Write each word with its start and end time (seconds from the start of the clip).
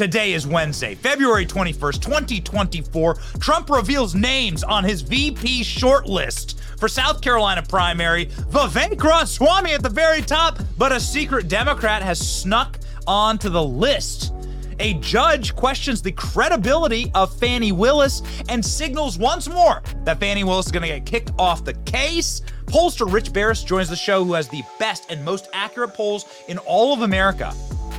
Today 0.00 0.32
is 0.32 0.46
Wednesday, 0.46 0.94
February 0.94 1.44
21st, 1.44 2.00
2024. 2.00 3.14
Trump 3.38 3.68
reveals 3.68 4.14
names 4.14 4.64
on 4.64 4.82
his 4.82 5.02
VP 5.02 5.60
shortlist 5.60 6.58
for 6.78 6.88
South 6.88 7.20
Carolina 7.20 7.62
primary. 7.62 8.24
Vivek 8.48 8.98
Ramaswamy 8.98 9.74
at 9.74 9.82
the 9.82 9.90
very 9.90 10.22
top, 10.22 10.58
but 10.78 10.90
a 10.90 10.98
secret 10.98 11.48
Democrat 11.48 12.00
has 12.00 12.18
snuck 12.18 12.78
onto 13.06 13.50
the 13.50 13.62
list. 13.62 14.32
A 14.78 14.94
judge 14.94 15.54
questions 15.54 16.00
the 16.00 16.12
credibility 16.12 17.10
of 17.14 17.38
Fani 17.38 17.70
Willis 17.70 18.22
and 18.48 18.64
signals 18.64 19.18
once 19.18 19.50
more 19.50 19.82
that 20.04 20.18
Fani 20.18 20.44
Willis 20.44 20.64
is 20.64 20.72
going 20.72 20.88
to 20.88 20.88
get 20.88 21.04
kicked 21.04 21.32
off 21.38 21.62
the 21.62 21.74
case. 21.84 22.40
Pollster 22.64 23.12
Rich 23.12 23.34
Baris 23.34 23.62
joins 23.62 23.90
the 23.90 23.96
show, 23.96 24.24
who 24.24 24.32
has 24.32 24.48
the 24.48 24.62
best 24.78 25.10
and 25.10 25.22
most 25.22 25.48
accurate 25.52 25.92
polls 25.92 26.24
in 26.48 26.56
all 26.56 26.94
of 26.94 27.02
America, 27.02 27.52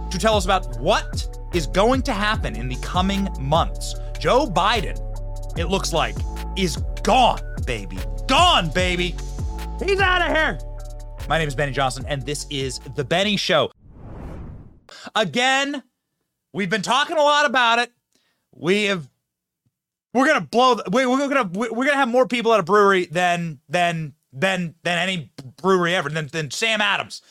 to 0.09 0.18
tell 0.18 0.36
us 0.36 0.45
about 0.45 0.79
what 0.79 1.38
is 1.54 1.68
going 1.68 2.02
to 2.04 2.13
happen 2.13 2.55
in 2.55 2.67
the 2.70 2.77
coming 2.77 3.27
months. 3.39 3.95
Joe 4.20 4.45
Biden, 4.45 4.98
it 5.57 5.66
looks 5.66 5.93
like, 5.93 6.16
is 6.55 6.77
gone, 7.03 7.41
baby. 7.66 7.98
Gone, 8.27 8.70
baby. 8.70 9.16
He's 9.84 9.99
out 9.99 10.21
of 10.21 10.35
here. 10.35 10.59
My 11.27 11.38
name 11.38 11.48
is 11.48 11.55
Benny 11.55 11.71
Johnson, 11.71 12.05
and 12.07 12.26
this 12.26 12.45
is 12.49 12.79
The 12.95 13.03
Benny 13.03 13.38
Show. 13.38 13.71
Again, 15.16 15.84
we've 16.53 16.70
been 16.70 16.81
talking 16.81 17.17
a 17.17 17.21
lot 17.21 17.45
about 17.45 17.79
it. 17.79 17.91
We 18.54 18.85
have. 18.85 19.09
We're 20.13 20.27
gonna 20.27 20.41
blow. 20.41 20.76
The, 20.76 20.84
we, 20.91 21.05
we're 21.05 21.29
gonna 21.29 21.49
we're 21.54 21.85
gonna 21.85 21.95
have 21.95 22.09
more 22.09 22.27
people 22.27 22.54
at 22.54 22.59
a 22.59 22.63
brewery 22.63 23.05
than 23.05 23.59
than 23.70 24.13
than 24.34 24.76
than 24.84 24.98
any 24.98 25.31
brewery 25.62 25.95
ever. 25.95 26.09
Than 26.09 26.27
than 26.27 26.52
Sam 26.52 26.81
Adams. 26.81 27.21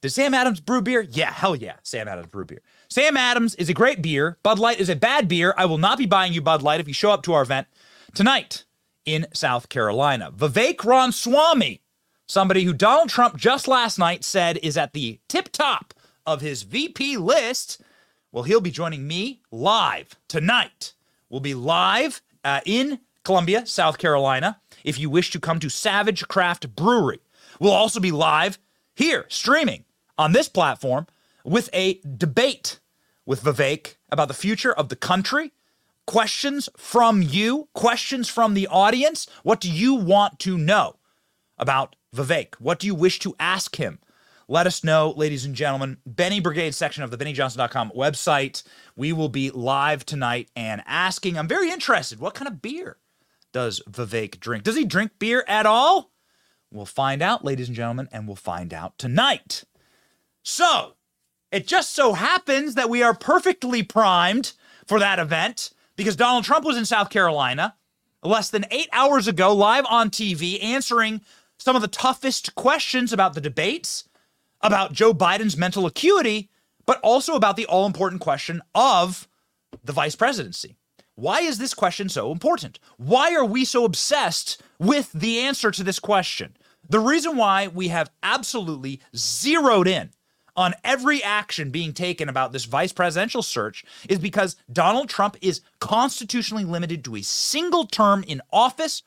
Does 0.00 0.14
Sam 0.14 0.34
Adams 0.34 0.60
brew 0.60 0.82
beer? 0.82 1.02
Yeah, 1.02 1.32
hell 1.32 1.54
yeah, 1.54 1.76
Sam 1.84 2.08
Adams 2.08 2.28
brew 2.28 2.44
beer. 2.44 2.62
Sam 2.90 3.18
Adams 3.18 3.54
is 3.56 3.68
a 3.68 3.74
great 3.74 4.00
beer. 4.00 4.38
Bud 4.42 4.58
Light 4.58 4.80
is 4.80 4.88
a 4.88 4.96
bad 4.96 5.28
beer. 5.28 5.52
I 5.58 5.66
will 5.66 5.76
not 5.76 5.98
be 5.98 6.06
buying 6.06 6.32
you 6.32 6.40
Bud 6.40 6.62
Light 6.62 6.80
if 6.80 6.88
you 6.88 6.94
show 6.94 7.10
up 7.10 7.22
to 7.24 7.34
our 7.34 7.42
event 7.42 7.66
tonight 8.14 8.64
in 9.04 9.26
South 9.34 9.68
Carolina. 9.68 10.32
Vivek 10.32 10.82
Ramaswamy, 10.82 11.82
somebody 12.26 12.64
who 12.64 12.72
Donald 12.72 13.10
Trump 13.10 13.36
just 13.36 13.68
last 13.68 13.98
night 13.98 14.24
said 14.24 14.58
is 14.62 14.78
at 14.78 14.94
the 14.94 15.20
tip 15.28 15.50
top 15.50 15.92
of 16.24 16.40
his 16.40 16.62
VP 16.62 17.18
list. 17.18 17.82
Well, 18.32 18.44
he'll 18.44 18.62
be 18.62 18.70
joining 18.70 19.06
me 19.06 19.42
live 19.50 20.16
tonight. 20.26 20.94
We'll 21.28 21.40
be 21.40 21.54
live 21.54 22.22
uh, 22.42 22.60
in 22.64 23.00
Columbia, 23.22 23.66
South 23.66 23.98
Carolina. 23.98 24.62
If 24.82 24.98
you 24.98 25.10
wish 25.10 25.30
to 25.32 25.40
come 25.40 25.60
to 25.60 25.68
Savage 25.68 26.26
Craft 26.26 26.74
Brewery, 26.74 27.20
we'll 27.60 27.72
also 27.72 28.00
be 28.00 28.12
live 28.12 28.58
here 28.94 29.26
streaming 29.28 29.84
on 30.16 30.32
this 30.32 30.48
platform 30.48 31.06
with 31.48 31.70
a 31.72 32.00
debate 32.00 32.78
with 33.24 33.42
Vivek 33.42 33.96
about 34.10 34.28
the 34.28 34.34
future 34.34 34.72
of 34.72 34.88
the 34.88 34.96
country. 34.96 35.52
Questions 36.06 36.68
from 36.76 37.20
you, 37.22 37.68
questions 37.74 38.28
from 38.28 38.54
the 38.54 38.66
audience. 38.68 39.26
What 39.42 39.60
do 39.60 39.70
you 39.70 39.94
want 39.94 40.38
to 40.40 40.56
know 40.56 40.96
about 41.58 41.96
Vivek? 42.14 42.54
What 42.58 42.78
do 42.78 42.86
you 42.86 42.94
wish 42.94 43.18
to 43.20 43.34
ask 43.38 43.76
him? 43.76 43.98
Let 44.50 44.66
us 44.66 44.82
know, 44.82 45.12
ladies 45.14 45.44
and 45.44 45.54
gentlemen. 45.54 45.98
Benny 46.06 46.40
Brigade 46.40 46.74
section 46.74 47.02
of 47.02 47.10
the 47.10 47.18
BennyJohnson.com 47.18 47.92
website. 47.94 48.62
We 48.96 49.12
will 49.12 49.28
be 49.28 49.50
live 49.50 50.06
tonight 50.06 50.50
and 50.56 50.82
asking. 50.86 51.36
I'm 51.36 51.48
very 51.48 51.70
interested. 51.70 52.18
What 52.18 52.34
kind 52.34 52.48
of 52.48 52.62
beer 52.62 52.96
does 53.52 53.82
Vivek 53.90 54.40
drink? 54.40 54.64
Does 54.64 54.76
he 54.76 54.86
drink 54.86 55.12
beer 55.18 55.44
at 55.46 55.66
all? 55.66 56.12
We'll 56.70 56.86
find 56.86 57.20
out, 57.20 57.44
ladies 57.44 57.68
and 57.68 57.76
gentlemen, 57.76 58.08
and 58.10 58.26
we'll 58.26 58.36
find 58.36 58.72
out 58.72 58.96
tonight. 58.96 59.64
So, 60.42 60.94
it 61.50 61.66
just 61.66 61.94
so 61.94 62.12
happens 62.12 62.74
that 62.74 62.90
we 62.90 63.02
are 63.02 63.14
perfectly 63.14 63.82
primed 63.82 64.52
for 64.86 64.98
that 64.98 65.18
event 65.18 65.70
because 65.96 66.16
Donald 66.16 66.44
Trump 66.44 66.64
was 66.64 66.76
in 66.76 66.84
South 66.84 67.10
Carolina 67.10 67.74
less 68.22 68.50
than 68.50 68.66
eight 68.70 68.88
hours 68.92 69.28
ago, 69.28 69.54
live 69.54 69.86
on 69.88 70.10
TV, 70.10 70.62
answering 70.62 71.20
some 71.58 71.76
of 71.76 71.82
the 71.82 71.88
toughest 71.88 72.54
questions 72.54 73.12
about 73.12 73.34
the 73.34 73.40
debates, 73.40 74.08
about 74.60 74.92
Joe 74.92 75.14
Biden's 75.14 75.56
mental 75.56 75.86
acuity, 75.86 76.50
but 76.86 77.00
also 77.00 77.34
about 77.34 77.56
the 77.56 77.66
all 77.66 77.86
important 77.86 78.20
question 78.20 78.62
of 78.74 79.28
the 79.84 79.92
vice 79.92 80.16
presidency. 80.16 80.76
Why 81.14 81.40
is 81.40 81.58
this 81.58 81.74
question 81.74 82.08
so 82.08 82.30
important? 82.30 82.78
Why 82.96 83.34
are 83.34 83.44
we 83.44 83.64
so 83.64 83.84
obsessed 83.84 84.62
with 84.78 85.10
the 85.12 85.40
answer 85.40 85.70
to 85.70 85.82
this 85.82 85.98
question? 85.98 86.56
The 86.88 87.00
reason 87.00 87.36
why 87.36 87.66
we 87.68 87.88
have 87.88 88.10
absolutely 88.22 89.00
zeroed 89.14 89.88
in 89.88 90.10
on 90.58 90.74
every 90.82 91.22
action 91.22 91.70
being 91.70 91.92
taken 91.92 92.28
about 92.28 92.50
this 92.50 92.64
vice 92.64 92.92
presidential 92.92 93.42
search 93.42 93.84
is 94.08 94.18
because 94.18 94.56
Donald 94.70 95.08
Trump 95.08 95.36
is 95.40 95.60
constitutionally 95.78 96.64
limited 96.64 97.04
to 97.04 97.14
a 97.14 97.22
single 97.22 97.86
term 97.86 98.24
in 98.26 98.42
office. 98.52 99.04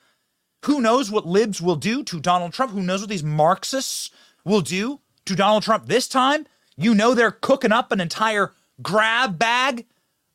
Who 0.66 0.80
knows 0.80 1.12
what 1.12 1.28
libs 1.28 1.62
will 1.62 1.76
do 1.76 2.04
to 2.06 2.22
Donald 2.22 2.54
Trump? 2.54 2.72
Who 2.72 2.82
knows 2.82 3.02
what 3.02 3.10
these 3.10 3.22
Marxists 3.24 4.12
will 4.46 4.62
do 4.62 5.02
to 5.26 5.36
Donald 5.36 5.64
Trump 5.64 5.88
this 5.88 6.08
time? 6.08 6.48
You 6.78 6.96
know 6.96 7.14
they're 7.14 7.32
cooking 7.32 7.74
up 7.74 7.92
an 7.92 8.00
entire 8.00 8.54
grab 8.82 9.38
bag 9.38 9.88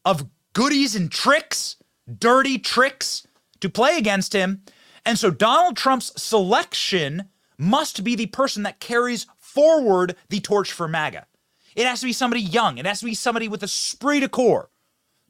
of 0.04 0.28
goodies 0.52 0.94
and 0.94 1.10
tricks, 1.10 1.76
dirty 2.18 2.58
tricks 2.58 3.26
to 3.60 3.70
play 3.70 3.96
against 3.96 4.34
him. 4.34 4.62
And 5.06 5.18
so 5.18 5.30
Donald 5.30 5.78
Trump's 5.78 6.12
selection 6.22 7.30
must 7.56 8.04
be 8.04 8.14
the 8.14 8.26
person 8.26 8.64
that 8.64 8.80
carries 8.80 9.26
forward 9.56 10.16
the 10.28 10.38
torch 10.38 10.70
for 10.70 10.86
MAGA. 10.86 11.26
It 11.74 11.86
has 11.86 12.00
to 12.00 12.06
be 12.06 12.12
somebody 12.12 12.42
young. 12.42 12.76
It 12.76 12.84
has 12.84 13.00
to 13.00 13.06
be 13.06 13.14
somebody 13.14 13.48
with 13.48 13.62
a 13.62 13.64
esprit 13.64 14.20
de 14.20 14.28
corps 14.28 14.68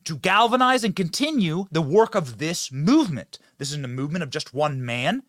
to 0.05 0.17
galvanize 0.17 0.83
and 0.83 0.97
continue 0.97 1.67
the 1.71 1.83
work 1.83 2.17
of 2.17 2.39
this 2.39 2.73
movement. 2.73 3.39
This 3.59 3.71
isn't 3.71 3.85
a 3.85 3.89
movement 3.89 4.25
of 4.25 4.31
just 4.31 4.53
one 4.53 4.85
man. 4.85 5.23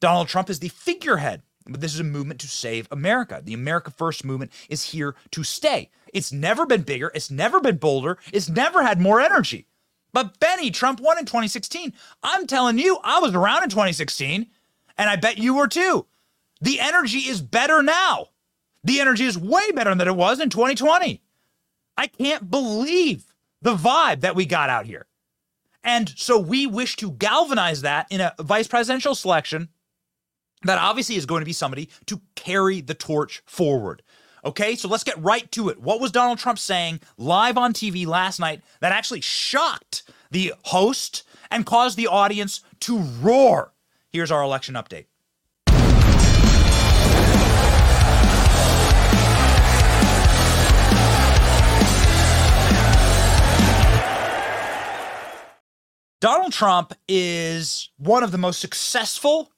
Donald 0.00 0.28
Trump 0.28 0.48
is 0.48 0.60
the 0.60 0.68
figurehead, 0.68 1.42
but 1.66 1.80
this 1.80 1.92
is 1.92 2.00
a 2.00 2.04
movement 2.04 2.40
to 2.40 2.48
save 2.48 2.86
America. 2.90 3.42
The 3.44 3.54
America 3.54 3.90
First 3.90 4.24
movement 4.24 4.52
is 4.68 4.84
here 4.84 5.16
to 5.32 5.42
stay. 5.42 5.90
It's 6.12 6.32
never 6.32 6.66
been 6.66 6.82
bigger, 6.82 7.10
it's 7.14 7.30
never 7.32 7.60
been 7.60 7.78
bolder, 7.78 8.16
it's 8.32 8.48
never 8.48 8.82
had 8.82 9.00
more 9.00 9.20
energy. 9.20 9.66
But 10.12 10.38
Benny, 10.38 10.70
Trump 10.70 11.00
won 11.00 11.18
in 11.18 11.26
2016. 11.26 11.92
I'm 12.22 12.46
telling 12.46 12.78
you, 12.78 12.98
I 13.02 13.18
was 13.20 13.34
around 13.34 13.64
in 13.64 13.70
2016, 13.70 14.46
and 14.98 15.10
I 15.10 15.16
bet 15.16 15.38
you 15.38 15.54
were 15.54 15.68
too. 15.68 16.06
The 16.60 16.80
energy 16.80 17.18
is 17.18 17.40
better 17.40 17.82
now. 17.82 18.28
The 18.84 19.00
energy 19.00 19.24
is 19.24 19.38
way 19.38 19.70
better 19.72 19.94
than 19.94 20.08
it 20.08 20.16
was 20.16 20.40
in 20.40 20.50
2020. 20.50 21.22
I 21.96 22.06
can't 22.06 22.50
believe 22.50 23.34
the 23.62 23.74
vibe 23.74 24.20
that 24.20 24.34
we 24.34 24.46
got 24.46 24.70
out 24.70 24.86
here. 24.86 25.06
And 25.82 26.12
so 26.16 26.38
we 26.38 26.66
wish 26.66 26.96
to 26.96 27.10
galvanize 27.12 27.82
that 27.82 28.06
in 28.10 28.20
a 28.20 28.34
vice 28.38 28.68
presidential 28.68 29.14
selection 29.14 29.68
that 30.62 30.78
obviously 30.78 31.16
is 31.16 31.26
going 31.26 31.40
to 31.40 31.46
be 31.46 31.52
somebody 31.52 31.88
to 32.06 32.20
carry 32.34 32.80
the 32.80 32.94
torch 32.94 33.42
forward. 33.46 34.02
Okay, 34.44 34.74
so 34.74 34.88
let's 34.88 35.04
get 35.04 35.22
right 35.22 35.50
to 35.52 35.68
it. 35.68 35.80
What 35.80 36.00
was 36.00 36.12
Donald 36.12 36.38
Trump 36.38 36.58
saying 36.58 37.00
live 37.18 37.58
on 37.58 37.72
TV 37.72 38.06
last 38.06 38.40
night 38.40 38.62
that 38.80 38.92
actually 38.92 39.20
shocked 39.20 40.02
the 40.30 40.54
host 40.64 41.24
and 41.50 41.66
caused 41.66 41.96
the 41.96 42.06
audience 42.06 42.62
to 42.80 42.98
roar? 42.98 43.72
Here's 44.10 44.30
our 44.30 44.42
election 44.42 44.74
update. 44.74 45.06
Donald 56.20 56.52
Trump 56.52 56.92
is 57.08 57.88
one 57.96 58.22
of 58.22 58.30
the 58.30 58.38
most 58.38 58.60
successful 58.60 59.52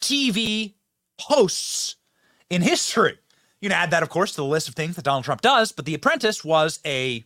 TV 0.00 0.74
hosts 1.20 1.96
in 2.48 2.62
history. 2.62 3.18
You 3.60 3.68
can 3.68 3.76
add 3.76 3.90
that, 3.90 4.04
of 4.04 4.08
course, 4.08 4.30
to 4.32 4.36
the 4.36 4.44
list 4.44 4.68
of 4.68 4.76
things 4.76 4.94
that 4.94 5.04
Donald 5.04 5.24
Trump 5.24 5.40
does, 5.40 5.72
but 5.72 5.84
The 5.84 5.94
Apprentice 5.94 6.44
was 6.44 6.78
a 6.86 7.24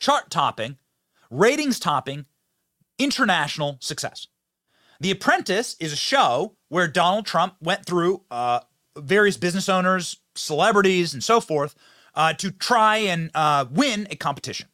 chart 0.00 0.30
topping, 0.30 0.78
ratings 1.30 1.78
topping, 1.78 2.24
international 2.98 3.76
success. 3.80 4.28
The 4.98 5.10
Apprentice 5.10 5.76
is 5.78 5.92
a 5.92 5.96
show 5.96 6.56
where 6.70 6.88
Donald 6.88 7.26
Trump 7.26 7.56
went 7.60 7.84
through 7.84 8.22
uh, 8.30 8.60
various 8.96 9.36
business 9.36 9.68
owners, 9.68 10.16
celebrities, 10.34 11.12
and 11.12 11.22
so 11.22 11.38
forth 11.38 11.74
uh, 12.14 12.32
to 12.34 12.50
try 12.50 12.96
and 12.96 13.30
uh, 13.34 13.66
win 13.70 14.06
a 14.10 14.16
competition. 14.16 14.68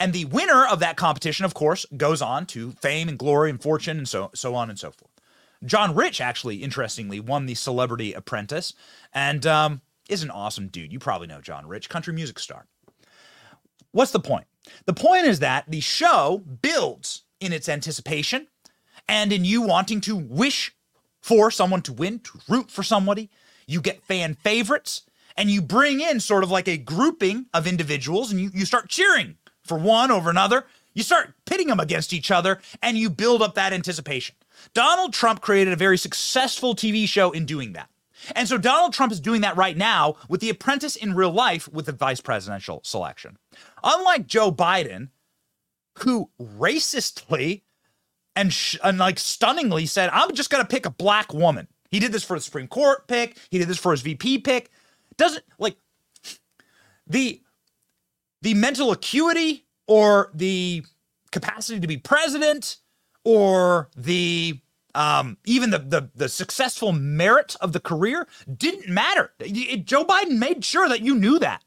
And 0.00 0.14
the 0.14 0.24
winner 0.24 0.66
of 0.66 0.80
that 0.80 0.96
competition, 0.96 1.44
of 1.44 1.52
course, 1.52 1.84
goes 1.94 2.22
on 2.22 2.46
to 2.46 2.72
fame 2.72 3.08
and 3.10 3.18
glory 3.18 3.50
and 3.50 3.62
fortune 3.62 3.98
and 3.98 4.08
so 4.08 4.30
so 4.34 4.54
on 4.54 4.70
and 4.70 4.78
so 4.78 4.90
forth. 4.90 5.12
John 5.64 5.94
Rich 5.94 6.22
actually, 6.22 6.56
interestingly, 6.56 7.20
won 7.20 7.44
the 7.44 7.54
Celebrity 7.54 8.14
Apprentice 8.14 8.72
and 9.12 9.44
um, 9.44 9.82
is 10.08 10.22
an 10.22 10.30
awesome 10.30 10.68
dude. 10.68 10.90
You 10.90 10.98
probably 10.98 11.26
know 11.26 11.42
John 11.42 11.68
Rich, 11.68 11.90
country 11.90 12.14
music 12.14 12.38
star. 12.38 12.66
What's 13.92 14.10
the 14.10 14.20
point? 14.20 14.46
The 14.86 14.94
point 14.94 15.26
is 15.26 15.40
that 15.40 15.70
the 15.70 15.80
show 15.80 16.42
builds 16.62 17.24
in 17.38 17.52
its 17.52 17.68
anticipation 17.68 18.46
and 19.06 19.32
in 19.32 19.44
you 19.44 19.60
wanting 19.62 20.00
to 20.02 20.16
wish 20.16 20.74
for 21.20 21.50
someone 21.50 21.82
to 21.82 21.92
win, 21.92 22.20
to 22.20 22.40
root 22.48 22.70
for 22.70 22.82
somebody. 22.82 23.28
You 23.66 23.82
get 23.82 24.02
fan 24.04 24.34
favorites 24.34 25.02
and 25.36 25.50
you 25.50 25.60
bring 25.60 26.00
in 26.00 26.20
sort 26.20 26.42
of 26.42 26.50
like 26.50 26.68
a 26.68 26.78
grouping 26.78 27.46
of 27.52 27.66
individuals 27.66 28.30
and 28.30 28.40
you, 28.40 28.50
you 28.54 28.64
start 28.64 28.88
cheering 28.88 29.36
for 29.70 29.78
one 29.78 30.10
over 30.10 30.28
another. 30.28 30.66
You 30.94 31.04
start 31.04 31.32
pitting 31.46 31.68
them 31.68 31.78
against 31.78 32.12
each 32.12 32.32
other 32.32 32.60
and 32.82 32.98
you 32.98 33.08
build 33.08 33.40
up 33.40 33.54
that 33.54 33.72
anticipation. 33.72 34.34
Donald 34.74 35.12
Trump 35.12 35.40
created 35.40 35.72
a 35.72 35.76
very 35.76 35.96
successful 35.96 36.74
TV 36.74 37.08
show 37.08 37.30
in 37.30 37.46
doing 37.46 37.72
that. 37.74 37.88
And 38.34 38.48
so 38.48 38.58
Donald 38.58 38.92
Trump 38.92 39.12
is 39.12 39.20
doing 39.20 39.42
that 39.42 39.56
right 39.56 39.76
now 39.76 40.16
with 40.28 40.40
The 40.40 40.50
Apprentice 40.50 40.96
in 40.96 41.14
real 41.14 41.30
life 41.30 41.68
with 41.72 41.86
the 41.86 41.92
vice 41.92 42.20
presidential 42.20 42.80
selection. 42.82 43.38
Unlike 43.84 44.26
Joe 44.26 44.50
Biden, 44.50 45.08
who 46.00 46.28
racistly 46.42 47.62
and, 48.34 48.52
sh- 48.52 48.76
and 48.82 48.98
like 48.98 49.20
stunningly 49.20 49.86
said, 49.86 50.10
I'm 50.12 50.34
just 50.34 50.50
going 50.50 50.62
to 50.62 50.68
pick 50.68 50.84
a 50.84 50.90
black 50.90 51.32
woman. 51.32 51.68
He 51.92 52.00
did 52.00 52.10
this 52.10 52.24
for 52.24 52.36
the 52.36 52.42
Supreme 52.42 52.68
Court 52.68 53.06
pick, 53.06 53.38
he 53.50 53.58
did 53.58 53.68
this 53.68 53.78
for 53.78 53.92
his 53.92 54.02
VP 54.02 54.38
pick. 54.38 54.70
Doesn't 55.16 55.44
like 55.58 55.76
the 57.06 57.40
the 58.42 58.54
mental 58.54 58.92
acuity 58.92 59.66
or 59.86 60.30
the 60.34 60.84
capacity 61.30 61.80
to 61.80 61.86
be 61.86 61.96
president 61.96 62.78
or 63.24 63.88
the 63.96 64.60
um, 64.94 65.36
even 65.44 65.70
the, 65.70 65.78
the 65.78 66.10
the 66.14 66.28
successful 66.28 66.92
merit 66.92 67.56
of 67.60 67.72
the 67.72 67.80
career 67.80 68.26
didn't 68.56 68.88
matter. 68.92 69.32
It, 69.38 69.84
Joe 69.86 70.04
Biden 70.04 70.38
made 70.38 70.64
sure 70.64 70.88
that 70.88 71.02
you 71.02 71.14
knew 71.14 71.38
that. 71.38 71.62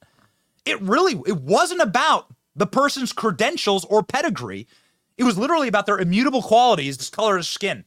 It 0.65 0.81
really 0.81 1.21
it 1.25 1.37
wasn't 1.37 1.81
about 1.81 2.33
the 2.55 2.67
person's 2.67 3.13
credentials 3.13 3.85
or 3.85 4.03
pedigree. 4.03 4.67
It 5.17 5.23
was 5.23 5.37
literally 5.37 5.67
about 5.67 5.85
their 5.85 5.99
immutable 5.99 6.41
qualities, 6.41 6.97
the 6.97 7.15
color 7.15 7.37
of 7.37 7.45
skin, 7.45 7.85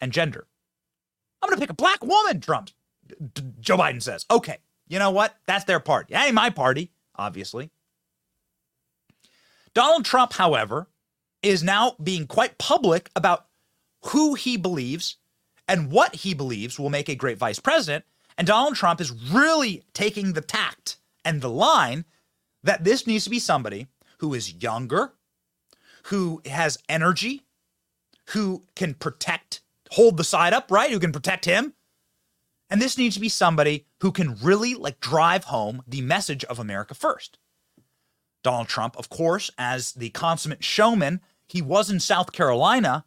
and 0.00 0.12
gender. 0.12 0.46
I'm 1.42 1.48
going 1.48 1.58
to 1.58 1.62
pick 1.62 1.70
a 1.70 1.74
black 1.74 2.04
woman, 2.04 2.40
Trump. 2.40 2.70
D- 3.34 3.42
Joe 3.60 3.76
Biden 3.76 4.02
says. 4.02 4.26
Okay, 4.30 4.58
you 4.88 4.98
know 4.98 5.10
what? 5.10 5.36
That's 5.46 5.64
their 5.64 5.80
party. 5.80 6.14
That 6.14 6.26
ain't 6.26 6.34
my 6.34 6.50
party, 6.50 6.92
obviously. 7.16 7.70
Donald 9.76 10.06
Trump, 10.06 10.32
however, 10.32 10.88
is 11.42 11.62
now 11.62 11.96
being 12.02 12.26
quite 12.26 12.56
public 12.56 13.10
about 13.14 13.44
who 14.06 14.32
he 14.32 14.56
believes 14.56 15.18
and 15.68 15.92
what 15.92 16.14
he 16.14 16.32
believes 16.32 16.78
will 16.78 16.88
make 16.88 17.10
a 17.10 17.14
great 17.14 17.36
vice 17.36 17.58
president. 17.58 18.02
And 18.38 18.46
Donald 18.46 18.76
Trump 18.76 19.02
is 19.02 19.12
really 19.12 19.84
taking 19.92 20.32
the 20.32 20.40
tact 20.40 20.96
and 21.26 21.42
the 21.42 21.50
line 21.50 22.06
that 22.62 22.84
this 22.84 23.06
needs 23.06 23.24
to 23.24 23.30
be 23.30 23.38
somebody 23.38 23.86
who 24.20 24.32
is 24.32 24.54
younger, 24.54 25.12
who 26.04 26.40
has 26.46 26.78
energy, 26.88 27.42
who 28.30 28.62
can 28.76 28.94
protect, 28.94 29.60
hold 29.90 30.16
the 30.16 30.24
side 30.24 30.54
up, 30.54 30.70
right? 30.70 30.90
Who 30.90 31.00
can 31.00 31.12
protect 31.12 31.44
him. 31.44 31.74
And 32.70 32.80
this 32.80 32.96
needs 32.96 33.16
to 33.16 33.20
be 33.20 33.28
somebody 33.28 33.84
who 34.00 34.10
can 34.10 34.38
really 34.42 34.72
like 34.74 35.00
drive 35.00 35.44
home 35.44 35.82
the 35.86 36.00
message 36.00 36.44
of 36.44 36.58
America 36.58 36.94
first. 36.94 37.36
Donald 38.46 38.68
Trump, 38.68 38.96
of 38.96 39.08
course, 39.08 39.50
as 39.58 39.92
the 39.92 40.10
consummate 40.10 40.64
showman, 40.64 41.20
he 41.48 41.60
was 41.60 41.90
in 41.90 42.00
South 42.00 42.32
Carolina 42.32 43.04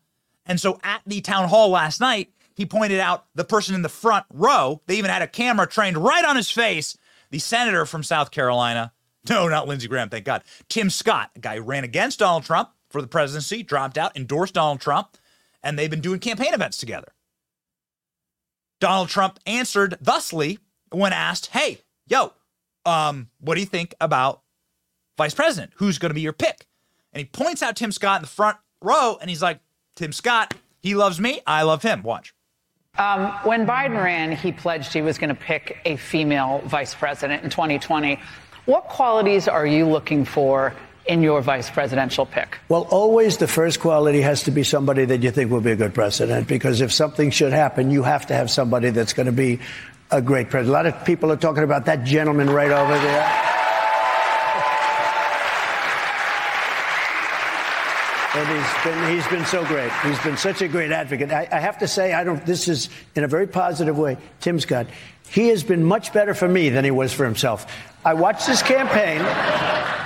and 0.49 0.59
so 0.59 0.79
at 0.83 1.01
the 1.05 1.21
town 1.21 1.47
hall 1.47 1.69
last 1.69 2.01
night, 2.01 2.33
he 2.55 2.65
pointed 2.65 2.99
out 2.99 3.27
the 3.35 3.45
person 3.45 3.75
in 3.75 3.83
the 3.83 3.87
front 3.87 4.25
row. 4.33 4.81
They 4.87 4.97
even 4.97 5.11
had 5.11 5.21
a 5.21 5.27
camera 5.27 5.67
trained 5.67 5.95
right 5.95 6.25
on 6.25 6.35
his 6.35 6.49
face. 6.49 6.97
The 7.29 7.37
senator 7.37 7.85
from 7.85 8.01
South 8.01 8.31
Carolina. 8.31 8.91
No, 9.29 9.47
not 9.47 9.67
Lindsey 9.67 9.87
Graham, 9.87 10.09
thank 10.09 10.25
God. 10.25 10.43
Tim 10.67 10.89
Scott, 10.89 11.29
a 11.35 11.39
guy 11.39 11.57
who 11.57 11.61
ran 11.61 11.83
against 11.83 12.19
Donald 12.19 12.45
Trump 12.45 12.69
for 12.89 12.99
the 12.99 13.07
presidency, 13.07 13.61
dropped 13.61 13.97
out, 13.97 14.17
endorsed 14.17 14.55
Donald 14.55 14.81
Trump, 14.81 15.17
and 15.61 15.77
they've 15.77 15.89
been 15.89 16.01
doing 16.01 16.19
campaign 16.19 16.53
events 16.53 16.79
together. 16.79 17.09
Donald 18.79 19.09
Trump 19.09 19.39
answered 19.45 19.97
thusly 20.01 20.57
when 20.89 21.13
asked, 21.13 21.47
Hey, 21.47 21.81
yo, 22.07 22.33
um, 22.85 23.29
what 23.39 23.53
do 23.53 23.61
you 23.61 23.67
think 23.67 23.93
about 24.01 24.41
vice 25.19 25.33
president? 25.33 25.73
Who's 25.75 25.99
going 25.99 26.11
to 26.11 26.15
be 26.15 26.21
your 26.21 26.33
pick? 26.33 26.65
And 27.13 27.19
he 27.19 27.25
points 27.25 27.61
out 27.61 27.75
Tim 27.75 27.91
Scott 27.91 28.19
in 28.19 28.21
the 28.21 28.29
front 28.29 28.57
row, 28.81 29.17
and 29.19 29.29
he's 29.29 29.41
like, 29.41 29.59
Tim 29.95 30.13
Scott, 30.13 30.53
he 30.79 30.95
loves 30.95 31.19
me. 31.19 31.41
I 31.45 31.63
love 31.63 31.83
him. 31.83 32.03
Watch. 32.03 32.33
Um, 32.97 33.31
when 33.43 33.67
Biden 33.67 34.01
ran, 34.01 34.31
he 34.31 34.51
pledged 34.51 34.93
he 34.93 35.01
was 35.01 35.17
going 35.17 35.29
to 35.29 35.35
pick 35.35 35.77
a 35.85 35.97
female 35.97 36.61
vice 36.65 36.95
president 36.95 37.43
in 37.43 37.49
2020. 37.49 38.17
What 38.65 38.85
qualities 38.85 39.47
are 39.47 39.65
you 39.65 39.85
looking 39.87 40.23
for 40.23 40.73
in 41.05 41.21
your 41.21 41.41
vice 41.41 41.69
presidential 41.69 42.25
pick? 42.25 42.57
Well, 42.69 42.87
always 42.89 43.37
the 43.37 43.47
first 43.47 43.81
quality 43.81 44.21
has 44.21 44.43
to 44.43 44.51
be 44.51 44.63
somebody 44.63 45.03
that 45.05 45.21
you 45.21 45.31
think 45.31 45.51
will 45.51 45.59
be 45.59 45.71
a 45.71 45.75
good 45.75 45.93
president, 45.93 46.47
because 46.47 46.79
if 46.79 46.93
something 46.93 47.29
should 47.31 47.51
happen, 47.51 47.91
you 47.91 48.03
have 48.03 48.27
to 48.27 48.33
have 48.33 48.49
somebody 48.49 48.91
that's 48.91 49.11
going 49.13 49.25
to 49.25 49.33
be 49.33 49.59
a 50.11 50.21
great 50.21 50.49
president. 50.49 50.69
A 50.69 50.77
lot 50.77 50.85
of 50.85 51.05
people 51.05 51.29
are 51.31 51.37
talking 51.37 51.63
about 51.63 51.85
that 51.85 52.05
gentleman 52.05 52.49
right 52.49 52.71
over 52.71 52.93
there. 52.93 53.58
And 58.35 58.47
he's 58.47 58.83
been, 58.83 59.15
he's 59.15 59.27
been 59.27 59.45
so 59.45 59.65
great. 59.65 59.91
He's 60.03 60.19
been 60.19 60.37
such 60.37 60.61
a 60.61 60.67
great 60.67 60.91
advocate. 60.91 61.31
I, 61.31 61.47
I, 61.51 61.59
have 61.59 61.79
to 61.79 61.87
say, 61.87 62.13
I 62.13 62.23
don't, 62.23 62.45
this 62.45 62.67
is 62.67 62.89
in 63.15 63.23
a 63.23 63.27
very 63.27 63.47
positive 63.47 63.97
way. 63.97 64.17
Tim 64.39 64.59
Scott, 64.59 64.85
he 65.31 65.47
has 65.47 65.63
been 65.63 65.83
much 65.83 66.13
better 66.13 66.35
for 66.35 66.47
me 66.47 66.69
than 66.69 66.85
he 66.85 66.91
was 66.91 67.11
for 67.11 67.25
himself. 67.25 67.65
I 68.05 68.13
watched 68.13 68.45
his 68.45 68.61
campaign, 68.61 69.21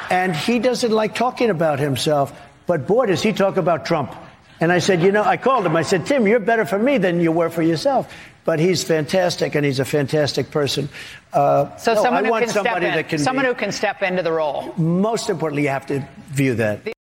and 0.10 0.34
he 0.34 0.60
doesn't 0.60 0.92
like 0.92 1.16
talking 1.16 1.50
about 1.50 1.80
himself, 1.80 2.40
but 2.66 2.88
boy, 2.88 3.08
does 3.08 3.22
he 3.22 3.34
talk 3.34 3.58
about 3.58 3.86
Trump. 3.86 4.16
And 4.62 4.72
I 4.72 4.80
said, 4.80 5.02
you 5.02 5.12
know, 5.12 5.24
I 5.24 5.36
called 5.36 5.66
him. 5.66 5.76
I 5.76 5.82
said, 5.82 6.06
Tim, 6.06 6.26
you're 6.26 6.40
better 6.40 6.64
for 6.64 6.80
me 6.80 6.98
than 6.98 7.20
you 7.20 7.34
were 7.34 7.50
for 7.50 7.62
yourself. 7.62 8.14
But 8.46 8.60
he's 8.60 8.84
fantastic, 8.84 9.56
and 9.56 9.66
he's 9.66 9.80
a 9.80 9.86
fantastic 9.86 10.50
person. 10.50 10.88
Uh, 11.34 11.76
so 11.76 11.94
no, 11.94 12.04
someone 12.04 12.26
who 12.26 12.32
can 12.32 12.48
step 12.48 12.82
in, 12.82 13.04
can 13.04 13.20
someone 13.20 13.46
who 13.46 13.54
can 13.54 13.72
step 13.74 14.02
into 14.02 14.24
the 14.24 14.32
role. 14.32 14.74
Most 14.78 15.30
importantly, 15.30 15.64
you 15.64 15.70
have 15.70 15.88
to 15.88 16.08
view 16.30 16.56
that. 16.56 16.94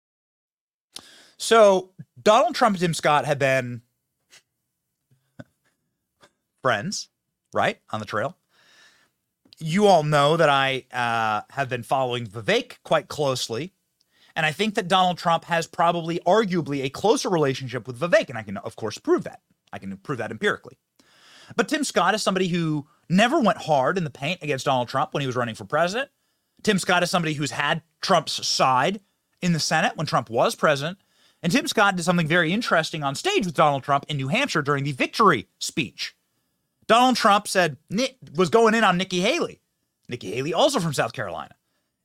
So 1.42 1.90
Donald 2.22 2.54
Trump 2.54 2.76
and 2.76 2.82
Tim 2.82 2.94
Scott 2.94 3.26
have 3.26 3.40
been 3.40 3.82
friends, 6.62 7.10
right, 7.52 7.80
on 7.90 8.00
the 8.00 8.06
trail. 8.06 8.38
You 9.58 9.88
all 9.88 10.04
know 10.04 10.38
that 10.38 10.50
I 10.50 10.86
uh, 10.94 11.42
have 11.50 11.68
been 11.68 11.82
following 11.82 12.28
Vivek 12.28 12.78
quite 12.84 13.08
closely. 13.08 13.74
And 14.36 14.46
I 14.46 14.52
think 14.52 14.76
that 14.76 14.88
Donald 14.88 15.18
Trump 15.18 15.46
has 15.46 15.66
probably, 15.66 16.20
arguably, 16.28 16.84
a 16.84 16.90
closer 16.90 17.28
relationship 17.28 17.88
with 17.88 18.00
Vivek. 18.00 18.30
And 18.30 18.38
I 18.38 18.44
can, 18.44 18.58
of 18.58 18.76
course, 18.76 19.00
prove 19.00 19.24
that. 19.24 19.42
I 19.74 19.80
can 19.80 19.98
prove 19.98 20.20
that 20.20 20.30
empirically. 20.30 20.78
But 21.56 21.68
Tim 21.68 21.84
Scott 21.84 22.14
is 22.14 22.22
somebody 22.22 22.50
who 22.50 22.86
never 23.10 23.40
went 23.40 23.58
hard 23.58 23.98
in 23.98 24.04
the 24.04 24.12
paint 24.12 24.44
against 24.44 24.66
Donald 24.66 24.90
Trump 24.90 25.12
when 25.12 25.22
he 25.22 25.28
was 25.28 25.36
running 25.36 25.56
for 25.56 25.66
president. 25.66 26.12
Tim 26.62 26.78
Scott 26.78 27.02
is 27.02 27.10
somebody 27.10 27.34
who's 27.34 27.52
had 27.52 27.82
Trump's 28.00 28.46
side 28.46 29.02
in 29.42 29.54
the 29.54 29.60
Senate 29.60 29.98
when 29.98 30.06
Trump 30.06 30.30
was 30.30 30.54
president. 30.54 31.00
And 31.44 31.52
Tim 31.52 31.68
Scott 31.68 31.96
did 31.96 32.04
something 32.04 32.28
very 32.28 32.54
interesting 32.54 33.04
on 33.04 33.16
stage 33.16 33.46
with 33.46 33.56
Donald 33.56 33.84
Trump 33.84 34.06
in 34.08 34.18
New 34.18 34.28
Hampshire 34.28 34.62
during 34.62 34.84
the 34.84 34.92
victory 34.92 35.48
speech. 35.60 36.16
Donald 36.88 37.16
Trump 37.16 37.48
said 37.48 37.78
was 38.36 38.50
going 38.50 38.74
in 38.74 38.84
on 38.84 38.98
Nikki 38.98 39.22
Haley. 39.22 39.62
Nikki 40.08 40.32
Haley, 40.32 40.54
also 40.54 40.80
from 40.80 40.94
South 40.94 41.14
Carolina, 41.14 41.56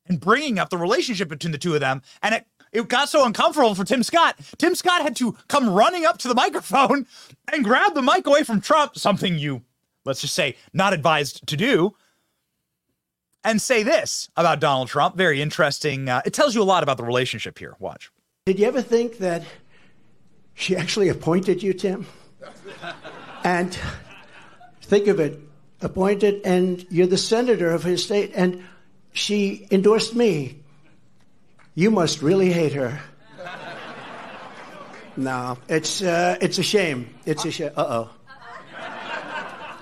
and 0.06 0.20
bringing 0.20 0.58
up 0.58 0.70
the 0.70 0.78
relationship 0.78 1.28
between 1.28 1.52
the 1.52 1.58
two 1.58 1.74
of 1.74 1.80
them. 1.80 2.02
And 2.22 2.36
it, 2.36 2.46
it 2.72 2.88
got 2.88 3.08
so 3.08 3.26
uncomfortable 3.26 3.74
for 3.74 3.84
Tim 3.84 4.02
Scott. 4.02 4.38
Tim 4.58 4.74
Scott 4.74 5.02
had 5.02 5.16
to 5.16 5.36
come 5.48 5.68
running 5.68 6.06
up 6.06 6.18
to 6.18 6.28
the 6.28 6.34
microphone 6.34 7.06
and 7.52 7.64
grab 7.64 7.94
the 7.94 8.02
mic 8.02 8.26
away 8.26 8.44
from 8.44 8.60
Trump, 8.60 8.96
something 8.96 9.38
you, 9.38 9.62
let's 10.04 10.20
just 10.20 10.34
say, 10.34 10.56
not 10.72 10.92
advised 10.92 11.46
to 11.48 11.56
do, 11.56 11.94
and 13.44 13.60
say 13.60 13.82
this 13.82 14.30
about 14.36 14.60
Donald 14.60 14.88
Trump. 14.88 15.16
Very 15.16 15.42
interesting. 15.42 16.08
Uh, 16.08 16.22
it 16.24 16.32
tells 16.32 16.54
you 16.54 16.62
a 16.62 16.64
lot 16.64 16.82
about 16.82 16.96
the 16.96 17.04
relationship 17.04 17.58
here. 17.58 17.76
Watch. 17.78 18.10
Did 18.46 18.60
you 18.60 18.66
ever 18.66 18.80
think 18.80 19.18
that 19.18 19.42
she 20.54 20.76
actually 20.76 21.08
appointed 21.08 21.64
you, 21.64 21.72
Tim? 21.72 22.06
and 23.42 23.76
think 24.82 25.08
of 25.08 25.18
it 25.18 25.40
appointed, 25.80 26.42
and 26.44 26.86
you're 26.88 27.08
the 27.08 27.18
senator 27.18 27.72
of 27.72 27.82
his 27.82 28.04
state, 28.04 28.30
and 28.36 28.62
she 29.12 29.66
endorsed 29.72 30.14
me. 30.14 30.60
You 31.74 31.90
must 31.90 32.22
really 32.22 32.52
hate 32.52 32.74
her. 32.74 33.00
No, 35.16 35.58
it's 35.68 36.00
uh, 36.00 36.38
it's 36.40 36.58
a 36.58 36.62
shame. 36.62 37.12
It's 37.24 37.44
a 37.44 37.50
shame. 37.50 37.72
Uh 37.76 37.86
oh. 37.88 38.10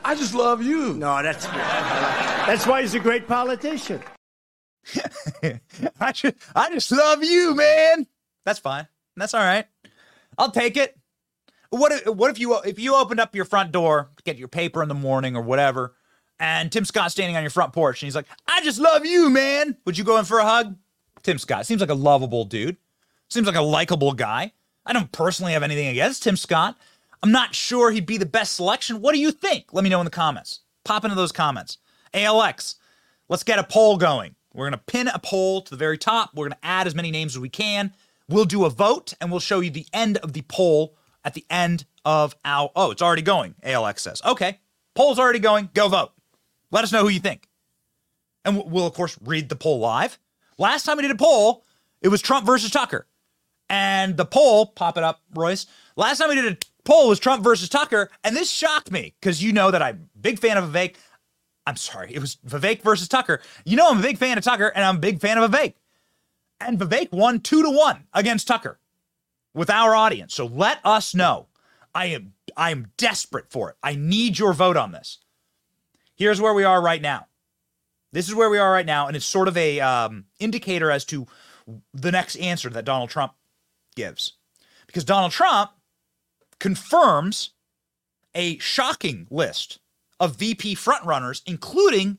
I 0.06 0.14
just 0.14 0.34
love 0.34 0.62
you. 0.62 0.94
No, 0.94 1.22
that's 1.22 1.44
that's 1.44 2.66
why 2.66 2.80
he's 2.80 2.94
a 2.94 3.00
great 3.00 3.28
politician. 3.28 4.00
I 6.00 6.12
just 6.12 6.36
I 6.56 6.70
just 6.70 6.90
love 6.92 7.22
you, 7.22 7.54
man. 7.54 8.06
That's 8.44 8.58
fine. 8.58 8.86
That's 9.16 9.34
all 9.34 9.42
right. 9.42 9.66
I'll 10.38 10.50
take 10.50 10.76
it. 10.76 10.98
What 11.70 11.92
if, 11.92 12.06
what 12.06 12.30
if 12.30 12.38
you 12.38 12.58
if 12.60 12.78
you 12.78 12.94
opened 12.94 13.20
up 13.20 13.34
your 13.34 13.44
front 13.44 13.72
door 13.72 14.10
to 14.16 14.22
get 14.22 14.38
your 14.38 14.48
paper 14.48 14.82
in 14.82 14.88
the 14.88 14.94
morning 14.94 15.36
or 15.36 15.42
whatever, 15.42 15.94
and 16.38 16.70
Tim 16.70 16.84
Scott's 16.84 17.12
standing 17.12 17.36
on 17.36 17.42
your 17.42 17.50
front 17.50 17.72
porch 17.72 18.02
and 18.02 18.06
he's 18.06 18.14
like, 18.14 18.26
"I 18.46 18.62
just 18.62 18.78
love 18.78 19.04
you, 19.04 19.30
man." 19.30 19.76
Would 19.84 19.98
you 19.98 20.04
go 20.04 20.18
in 20.18 20.24
for 20.24 20.38
a 20.38 20.44
hug? 20.44 20.76
Tim 21.22 21.38
Scott 21.38 21.66
seems 21.66 21.80
like 21.80 21.90
a 21.90 21.94
lovable 21.94 22.44
dude. 22.44 22.76
Seems 23.28 23.46
like 23.46 23.56
a 23.56 23.62
likable 23.62 24.12
guy. 24.12 24.52
I 24.86 24.92
don't 24.92 25.10
personally 25.10 25.52
have 25.54 25.62
anything 25.62 25.88
against 25.88 26.22
Tim 26.22 26.36
Scott. 26.36 26.76
I'm 27.22 27.32
not 27.32 27.54
sure 27.54 27.90
he'd 27.90 28.06
be 28.06 28.18
the 28.18 28.26
best 28.26 28.52
selection. 28.52 29.00
What 29.00 29.14
do 29.14 29.20
you 29.20 29.30
think? 29.30 29.72
Let 29.72 29.82
me 29.82 29.90
know 29.90 30.00
in 30.00 30.04
the 30.04 30.10
comments. 30.10 30.60
Pop 30.84 31.04
into 31.04 31.16
those 31.16 31.32
comments. 31.32 31.78
ALX. 32.12 32.76
let's 33.28 33.42
get 33.42 33.58
a 33.58 33.64
poll 33.64 33.96
going. 33.96 34.34
We're 34.52 34.68
going 34.68 34.78
to 34.78 34.84
pin 34.84 35.08
a 35.08 35.18
poll 35.18 35.62
to 35.62 35.70
the 35.70 35.76
very 35.76 35.98
top. 35.98 36.30
We're 36.34 36.48
going 36.48 36.58
to 36.60 36.66
add 36.66 36.86
as 36.86 36.94
many 36.94 37.10
names 37.10 37.34
as 37.34 37.40
we 37.40 37.48
can. 37.48 37.94
We'll 38.28 38.44
do 38.44 38.64
a 38.64 38.70
vote 38.70 39.14
and 39.20 39.30
we'll 39.30 39.40
show 39.40 39.60
you 39.60 39.70
the 39.70 39.86
end 39.92 40.16
of 40.18 40.32
the 40.32 40.42
poll 40.42 40.96
at 41.24 41.34
the 41.34 41.44
end 41.50 41.84
of 42.04 42.34
our. 42.44 42.70
Oh, 42.74 42.90
it's 42.90 43.02
already 43.02 43.22
going, 43.22 43.54
ALX 43.64 44.00
says. 44.00 44.22
Okay, 44.24 44.58
poll's 44.94 45.18
already 45.18 45.38
going. 45.38 45.70
Go 45.74 45.88
vote. 45.88 46.12
Let 46.70 46.84
us 46.84 46.92
know 46.92 47.02
who 47.02 47.08
you 47.08 47.20
think. 47.20 47.48
And 48.44 48.62
we'll, 48.70 48.86
of 48.86 48.94
course, 48.94 49.16
read 49.22 49.48
the 49.48 49.56
poll 49.56 49.78
live. 49.78 50.18
Last 50.58 50.84
time 50.84 50.96
we 50.96 51.02
did 51.02 51.10
a 51.10 51.16
poll, 51.16 51.64
it 52.02 52.08
was 52.08 52.20
Trump 52.20 52.46
versus 52.46 52.70
Tucker. 52.70 53.06
And 53.70 54.16
the 54.16 54.26
poll, 54.26 54.66
pop 54.66 54.98
it 54.98 55.04
up, 55.04 55.22
Royce. 55.34 55.66
Last 55.96 56.18
time 56.18 56.28
we 56.28 56.34
did 56.34 56.52
a 56.52 56.58
poll 56.84 57.08
was 57.08 57.18
Trump 57.18 57.42
versus 57.42 57.68
Tucker. 57.68 58.10
And 58.22 58.36
this 58.36 58.50
shocked 58.50 58.90
me 58.90 59.14
because 59.20 59.42
you 59.42 59.52
know 59.52 59.70
that 59.70 59.82
I'm 59.82 60.08
a 60.14 60.18
big 60.18 60.38
fan 60.38 60.56
of 60.56 60.70
Vivek. 60.70 60.96
I'm 61.66 61.76
sorry, 61.76 62.12
it 62.14 62.18
was 62.18 62.36
Vivek 62.46 62.82
versus 62.82 63.08
Tucker. 63.08 63.40
You 63.64 63.76
know 63.76 63.88
I'm 63.90 63.98
a 63.98 64.02
big 64.02 64.18
fan 64.18 64.36
of 64.36 64.44
Tucker 64.44 64.70
and 64.74 64.84
I'm 64.84 64.96
a 64.96 65.00
big 65.00 65.20
fan 65.20 65.38
of 65.38 65.50
Vivek. 65.50 65.74
And 66.60 66.78
Vivek 66.78 67.12
won 67.12 67.40
two 67.40 67.62
to 67.62 67.70
one 67.70 68.06
against 68.12 68.48
Tucker 68.48 68.78
with 69.54 69.70
our 69.70 69.94
audience. 69.94 70.34
So 70.34 70.46
let 70.46 70.78
us 70.84 71.14
know. 71.14 71.46
I 71.94 72.06
am 72.06 72.32
I 72.56 72.70
am 72.70 72.88
desperate 72.96 73.50
for 73.50 73.70
it. 73.70 73.76
I 73.82 73.94
need 73.94 74.38
your 74.38 74.52
vote 74.52 74.76
on 74.76 74.92
this. 74.92 75.18
Here's 76.16 76.40
where 76.40 76.54
we 76.54 76.64
are 76.64 76.80
right 76.80 77.02
now. 77.02 77.26
This 78.12 78.28
is 78.28 78.34
where 78.34 78.50
we 78.50 78.58
are 78.58 78.70
right 78.70 78.86
now, 78.86 79.08
and 79.08 79.16
it's 79.16 79.26
sort 79.26 79.48
of 79.48 79.56
a 79.56 79.80
um, 79.80 80.26
indicator 80.38 80.90
as 80.90 81.04
to 81.06 81.26
the 81.92 82.12
next 82.12 82.36
answer 82.36 82.70
that 82.70 82.84
Donald 82.84 83.10
Trump 83.10 83.32
gives, 83.96 84.34
because 84.86 85.04
Donald 85.04 85.32
Trump 85.32 85.72
confirms 86.60 87.50
a 88.34 88.58
shocking 88.58 89.26
list 89.30 89.80
of 90.20 90.36
VP 90.36 90.76
frontrunners, 90.76 91.42
including 91.44 92.18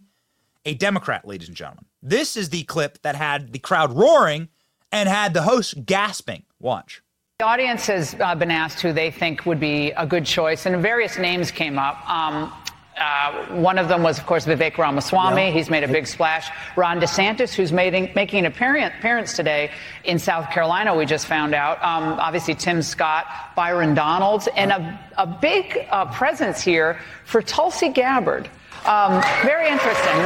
a 0.65 0.73
Democrat, 0.73 1.27
ladies 1.27 1.47
and 1.47 1.55
gentlemen. 1.55 1.85
This 2.01 2.35
is 2.35 2.49
the 2.49 2.63
clip 2.63 3.01
that 3.03 3.15
had 3.15 3.53
the 3.53 3.59
crowd 3.59 3.93
roaring 3.93 4.49
and 4.91 5.07
had 5.07 5.33
the 5.33 5.43
host 5.43 5.85
gasping. 5.85 6.43
Watch. 6.59 7.01
The 7.39 7.45
audience 7.45 7.87
has 7.87 8.15
uh, 8.19 8.33
been 8.35 8.51
asked 8.51 8.79
who 8.79 8.93
they 8.93 9.11
think 9.11 9.45
would 9.45 9.59
be 9.59 9.91
a 9.91 10.05
good 10.05 10.25
choice, 10.25 10.65
and 10.65 10.81
various 10.81 11.17
names 11.17 11.51
came 11.51 11.77
up. 11.77 12.09
Um, 12.09 12.53
uh, 12.97 13.47
one 13.55 13.77
of 13.77 13.89
them 13.89 14.03
was, 14.03 14.17
of 14.17 14.25
course, 14.25 14.45
Vivek 14.45 14.77
Ramaswamy. 14.77 15.47
Yeah. 15.47 15.51
He's 15.51 15.69
made 15.69 15.83
a 15.83 15.87
big 15.87 16.07
splash. 16.07 16.49
Ron 16.77 17.01
DeSantis, 17.01 17.53
who's 17.53 17.73
making, 17.73 18.13
making 18.15 18.45
an 18.45 18.51
appearance 18.53 19.35
today 19.35 19.71
in 20.05 20.17
South 20.17 20.49
Carolina, 20.49 20.95
we 20.95 21.05
just 21.05 21.27
found 21.27 21.53
out. 21.53 21.83
Um, 21.83 22.17
obviously, 22.19 22.55
Tim 22.55 22.81
Scott, 22.81 23.25
Byron 23.53 23.95
Donalds, 23.95 24.47
and 24.55 24.71
a, 24.71 24.99
a 25.17 25.27
big 25.27 25.87
uh, 25.89 26.05
presence 26.13 26.61
here 26.61 26.99
for 27.25 27.41
Tulsi 27.41 27.89
Gabbard. 27.89 28.49
Um, 28.85 29.21
very 29.43 29.67
interesting. 29.67 30.19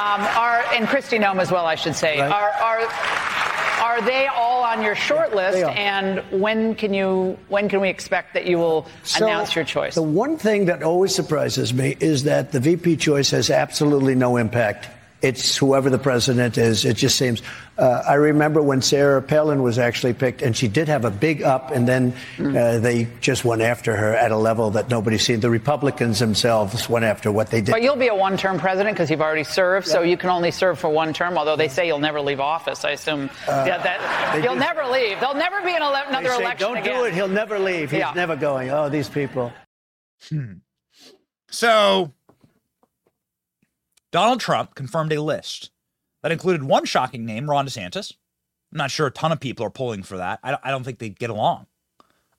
Um, 0.00 0.22
are, 0.36 0.64
and 0.74 0.88
Kristi 0.88 1.20
Noem 1.20 1.38
as 1.40 1.52
well, 1.52 1.66
I 1.66 1.76
should 1.76 1.94
say. 1.94 2.20
Right. 2.20 2.30
Are, 2.30 2.50
are 2.50 2.80
are 3.80 4.02
they 4.02 4.26
all 4.26 4.62
on 4.62 4.82
your 4.82 4.94
short 4.94 5.34
list? 5.34 5.58
And 5.58 6.22
when 6.30 6.74
can 6.74 6.92
you 6.92 7.38
when 7.48 7.68
can 7.68 7.80
we 7.80 7.88
expect 7.88 8.34
that 8.34 8.46
you 8.46 8.58
will 8.58 8.86
so 9.04 9.24
announce 9.24 9.54
your 9.54 9.64
choice? 9.64 9.94
The 9.94 10.02
one 10.02 10.36
thing 10.36 10.66
that 10.66 10.82
always 10.82 11.14
surprises 11.14 11.72
me 11.72 11.96
is 11.98 12.24
that 12.24 12.52
the 12.52 12.60
VP 12.60 12.96
choice 12.96 13.30
has 13.30 13.50
absolutely 13.50 14.14
no 14.14 14.36
impact 14.36 14.88
it's 15.22 15.56
whoever 15.56 15.90
the 15.90 15.98
president 15.98 16.56
is. 16.58 16.84
It 16.84 16.96
just 16.96 17.16
seems. 17.16 17.42
Uh, 17.76 18.02
I 18.06 18.14
remember 18.14 18.60
when 18.62 18.82
Sarah 18.82 19.22
Palin 19.22 19.62
was 19.62 19.78
actually 19.78 20.12
picked, 20.12 20.42
and 20.42 20.56
she 20.56 20.68
did 20.68 20.88
have 20.88 21.04
a 21.04 21.10
big 21.10 21.42
up, 21.42 21.70
and 21.70 21.86
then 21.88 22.12
mm. 22.36 22.56
uh, 22.56 22.78
they 22.78 23.08
just 23.20 23.44
went 23.44 23.62
after 23.62 23.96
her 23.96 24.14
at 24.14 24.32
a 24.32 24.36
level 24.36 24.70
that 24.72 24.88
nobody's 24.90 25.24
seen. 25.24 25.40
The 25.40 25.50
Republicans 25.50 26.18
themselves 26.18 26.88
went 26.88 27.04
after 27.04 27.32
what 27.32 27.50
they 27.50 27.60
did. 27.60 27.72
But 27.72 27.82
you'll 27.82 27.96
be 27.96 28.08
a 28.08 28.14
one-term 28.14 28.58
president 28.58 28.96
because 28.96 29.10
you've 29.10 29.22
already 29.22 29.44
served, 29.44 29.86
so 29.86 30.02
you 30.02 30.16
can 30.16 30.30
only 30.30 30.50
serve 30.50 30.78
for 30.78 30.88
one 30.88 31.12
term. 31.12 31.38
Although 31.38 31.56
they 31.56 31.68
say 31.68 31.86
you'll 31.86 31.98
never 31.98 32.20
leave 32.20 32.40
office, 32.40 32.84
I 32.84 32.90
assume 32.90 33.30
uh, 33.48 33.64
yeah, 33.66 33.78
that 33.78 34.34
you'll 34.36 34.54
just, 34.54 34.58
never 34.58 34.86
leave. 34.90 35.20
There'll 35.20 35.34
never 35.34 35.62
be 35.62 35.74
an 35.74 35.82
ele- 35.82 35.94
another 36.08 36.28
say, 36.30 36.42
election 36.42 36.68
Don't 36.68 36.78
again. 36.78 36.98
do 36.98 37.04
it. 37.04 37.14
He'll 37.14 37.28
never 37.28 37.58
leave. 37.58 37.90
He's 37.90 38.00
yeah. 38.00 38.12
never 38.14 38.36
going. 38.36 38.70
Oh, 38.70 38.88
these 38.88 39.08
people. 39.08 39.52
Hmm. 40.28 40.54
So 41.50 42.12
Donald 44.12 44.40
Trump 44.40 44.74
confirmed 44.74 45.12
a 45.12 45.22
list 45.22 45.70
that 46.22 46.32
included 46.32 46.62
one 46.64 46.84
shocking 46.84 47.24
name, 47.24 47.48
Ron 47.48 47.66
DeSantis. 47.66 48.12
I'm 48.72 48.78
not 48.78 48.90
sure 48.90 49.06
a 49.06 49.10
ton 49.10 49.32
of 49.32 49.40
people 49.40 49.64
are 49.66 49.70
pulling 49.70 50.02
for 50.02 50.16
that. 50.16 50.38
I 50.42 50.70
don't, 50.70 50.84
think 50.84 50.98
they'd 50.98 51.18
get 51.18 51.30
along. 51.30 51.66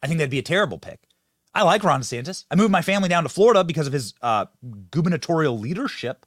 I 0.01 0.07
think 0.07 0.17
that'd 0.17 0.31
be 0.31 0.39
a 0.39 0.43
terrible 0.43 0.77
pick. 0.77 1.01
I 1.53 1.63
like 1.63 1.83
Ron 1.83 2.01
DeSantis. 2.01 2.45
I 2.49 2.55
moved 2.55 2.71
my 2.71 2.81
family 2.81 3.09
down 3.09 3.23
to 3.23 3.29
Florida 3.29 3.63
because 3.63 3.87
of 3.87 3.93
his 3.93 4.13
uh, 4.21 4.45
gubernatorial 4.91 5.59
leadership. 5.59 6.25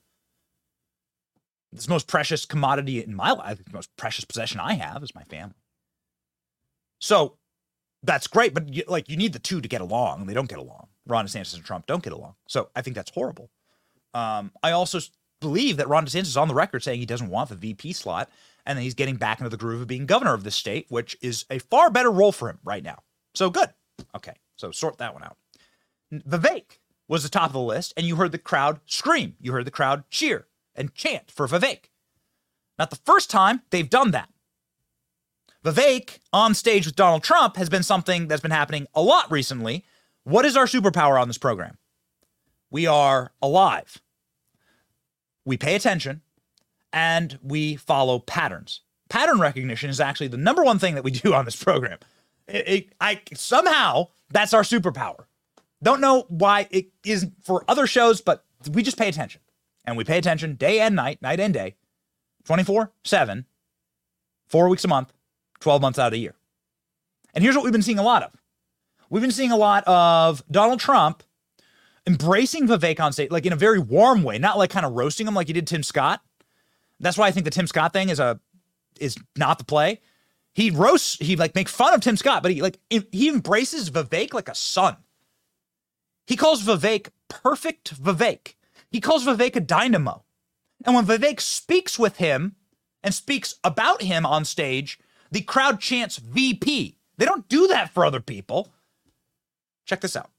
It's 1.73 1.87
the 1.87 1.93
most 1.93 2.07
precious 2.07 2.45
commodity 2.45 3.03
in 3.03 3.15
my 3.15 3.33
life, 3.33 3.65
the 3.65 3.73
most 3.73 3.95
precious 3.97 4.25
possession 4.25 4.61
I 4.61 4.75
have 4.75 5.03
is 5.03 5.15
my 5.15 5.25
family. 5.25 5.57
So 7.01 7.37
that's 8.03 8.27
great, 8.27 8.55
but 8.55 8.73
you, 8.73 8.85
like 8.87 9.09
you 9.09 9.17
need 9.17 9.33
the 9.33 9.39
two 9.39 9.61
to 9.61 9.69
get 9.69 9.81
along, 9.81 10.21
and 10.21 10.29
they 10.29 10.35
don't 10.35 10.49
get 10.49 10.59
along. 10.59 10.89
Ron 11.07 11.27
DeSantis 11.27 11.55
and 11.55 11.65
Trump 11.65 11.87
don't 11.87 12.03
get 12.03 12.13
along. 12.13 12.35
So 12.47 12.69
I 12.77 12.83
think 12.83 12.95
that's 12.95 13.11
horrible. 13.11 13.51
Um, 14.13 14.53
I 14.63 14.71
also 14.71 15.01
believe 15.45 15.77
that 15.77 15.89
Ron 15.89 16.07
DeSantis 16.07 16.23
is 16.23 16.37
on 16.37 16.49
the 16.49 16.55
record 16.55 16.83
saying 16.83 16.99
he 16.99 17.07
doesn't 17.07 17.29
want 17.29 17.51
the 17.51 17.55
VP 17.55 17.93
slot 17.93 18.31
and 18.65 18.79
then 18.79 18.83
he's 18.83 18.95
getting 18.95 19.17
back 19.17 19.41
into 19.41 19.51
the 19.51 19.57
groove 19.57 19.83
of 19.83 19.87
being 19.87 20.07
governor 20.07 20.33
of 20.33 20.43
this 20.43 20.57
state, 20.57 20.87
which 20.89 21.17
is 21.21 21.45
a 21.51 21.59
far 21.59 21.91
better 21.91 22.11
role 22.11 22.33
for 22.33 22.49
him 22.49 22.59
right 22.65 22.83
now. 22.83 23.03
So 23.35 23.51
good. 23.51 23.69
Okay, 24.17 24.35
so 24.57 24.71
sort 24.71 24.99
that 24.99 25.13
one 25.13 25.23
out. 25.23 25.37
Vivek 26.13 26.79
was 27.07 27.23
the 27.23 27.29
top 27.29 27.49
of 27.49 27.53
the 27.53 27.61
list, 27.61 27.93
and 27.97 28.07
you 28.07 28.17
heard 28.17 28.33
the 28.33 28.39
crowd 28.39 28.81
scream. 28.87 29.35
You 29.39 29.53
heard 29.53 29.67
the 29.67 29.71
crowd 29.71 30.05
cheer 30.11 30.47
and 30.75 30.95
chant 30.95 31.31
for 31.31 31.47
Vivek. 31.47 31.91
Not 32.79 32.91
the 32.91 33.01
first 33.05 33.31
time 33.31 33.63
they've 33.71 33.91
done 33.91 34.13
that. 34.13 34.31
Vivek 35.65 36.19
on 36.33 36.55
stage 36.55 36.87
with 36.87 36.97
Donald 36.97 37.23
Trump 37.23 37.57
has 37.57 37.69
been 37.69 37.83
something 37.83 38.29
that's 38.29 38.43
been 38.43 38.51
happening 38.51 38.87
a 38.95 39.03
lot 39.03 39.31
recently. 39.31 39.85
What 40.25 40.45
is 40.45 40.57
our 40.57 40.67
superpower 40.67 41.21
on 41.21 41.29
this 41.29 41.39
program? 41.39 41.79
We 42.71 42.87
are 42.87 43.33
alive 43.41 44.01
we 45.45 45.57
pay 45.57 45.75
attention 45.75 46.23
and 46.93 47.39
we 47.43 47.77
follow 47.77 48.19
patterns. 48.19 48.81
Pattern 49.09 49.41
recognition 49.41 49.91
is 49.91 50.01
actually 50.01 50.29
the 50.29 50.37
number 50.37 50.65
one 50.65 50.79
thing 50.79 50.95
that 50.95 51.05
we 51.05 51.11
do 51.11 51.35
on 51.35 51.45
this 51.45 51.63
program. 51.63 51.99
It, 52.47 52.69
it, 52.69 52.93
I 53.01 53.21
somehow 53.35 54.09
that's 54.31 54.55
our 54.55 54.63
superpower. 54.63 55.25
Don't 55.83 56.01
know 56.01 56.25
why 56.29 56.69
it 56.71 56.87
isn't 57.05 57.35
for 57.43 57.65
other 57.69 57.87
shows, 57.87 58.21
but 58.21 58.45
we 58.73 58.83
just 58.83 58.99
pay 58.99 59.09
attention. 59.09 59.41
And 59.85 59.97
we 59.97 60.05
pay 60.05 60.17
attention 60.17 60.55
day 60.55 60.81
and 60.81 60.97
night, 60.97 61.21
night 61.21 61.41
and 61.41 61.53
day, 61.53 61.75
24 62.45 62.93
7, 63.05 63.45
four 64.47 64.69
weeks 64.69 64.85
a 64.85 64.89
month, 64.89 65.13
12 65.61 65.83
months 65.83 65.99
out 65.99 66.07
of 66.07 66.13
the 66.13 66.19
year. 66.19 66.35
And 67.35 67.43
here's 67.43 67.55
what 67.55 67.65
we've 67.65 67.73
been 67.73 67.83
seeing 67.83 67.99
a 67.99 68.03
lot 68.03 68.23
of 68.23 68.33
we've 69.11 69.21
been 69.21 69.31
seeing 69.31 69.53
a 69.53 69.57
lot 69.57 69.85
of 69.87 70.43
Donald 70.51 70.81
Trump 70.81 71.23
embracing 72.07 72.67
Vivek 72.69 73.01
on 73.01 73.13
stage, 73.13 73.31
like 73.31 73.47
in 73.47 73.53
a 73.53 73.57
very 73.57 73.79
warm 73.79 74.23
way, 74.23 74.39
not 74.39 74.59
like 74.59 74.71
kind 74.71 74.87
of 74.87 74.93
roasting 74.93 75.27
him 75.27 75.35
like 75.35 75.47
he 75.47 75.53
did 75.53 75.67
Tim 75.67 75.83
Scott. 75.83 76.21
That's 77.01 77.19
why 77.19 77.27
I 77.27 77.31
think 77.31 77.45
the 77.45 77.51
Tim 77.51 77.67
Scott 77.67 77.93
thing 77.93 78.09
is 78.09 78.21
a 78.21 78.41
is 79.01 79.17
not 79.37 79.59
the 79.59 79.65
play. 79.65 80.01
He 80.55 80.71
roasts, 80.71 81.19
he 81.19 81.37
like 81.37 81.55
make 81.55 81.69
fun 81.69 81.95
of 81.95 82.01
Tim 82.01 82.17
Scott, 82.17 82.43
but 82.43 82.53
he 82.53 82.63
like 82.63 82.79
he 82.89 83.29
embraces 83.29 83.91
Vivek 83.91 84.33
like 84.33 84.49
a 84.49 84.55
son. 84.55 84.97
He 86.27 86.37
calls 86.37 86.63
Vivek 86.63 87.09
perfect 87.29 88.01
Vivek. 88.03 88.55
He 88.91 89.01
calls 89.01 89.27
Vivek 89.27 89.57
a 89.57 89.61
dynamo. 89.61 90.25
And 90.85 90.95
when 90.95 91.07
Vivek 91.07 91.41
speaks 91.41 91.99
with 91.99 92.19
him 92.19 92.57
and 93.03 93.13
speaks 93.13 93.57
about 93.65 94.03
him 94.03 94.25
on 94.25 94.45
stage, 94.45 94.99
the 95.31 95.43
crowd 95.43 95.81
chants 95.81 96.19
VP. 96.19 96.99
They 97.17 97.25
don't 97.25 97.49
do 97.49 97.67
that 97.69 97.91
for 97.91 98.05
other 98.05 98.21
people. 98.21 98.73
Check 99.87 100.01
this 100.01 100.17
out. 100.17 100.31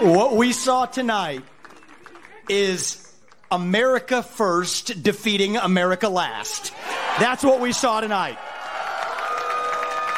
What 0.00 0.36
we 0.36 0.52
saw 0.52 0.86
tonight 0.86 1.42
is 2.48 3.12
America 3.50 4.22
first 4.22 5.02
defeating 5.02 5.56
America 5.56 6.08
last. 6.08 6.72
That's 7.18 7.42
what 7.42 7.58
we 7.58 7.72
saw 7.72 8.00
tonight. 8.00 8.38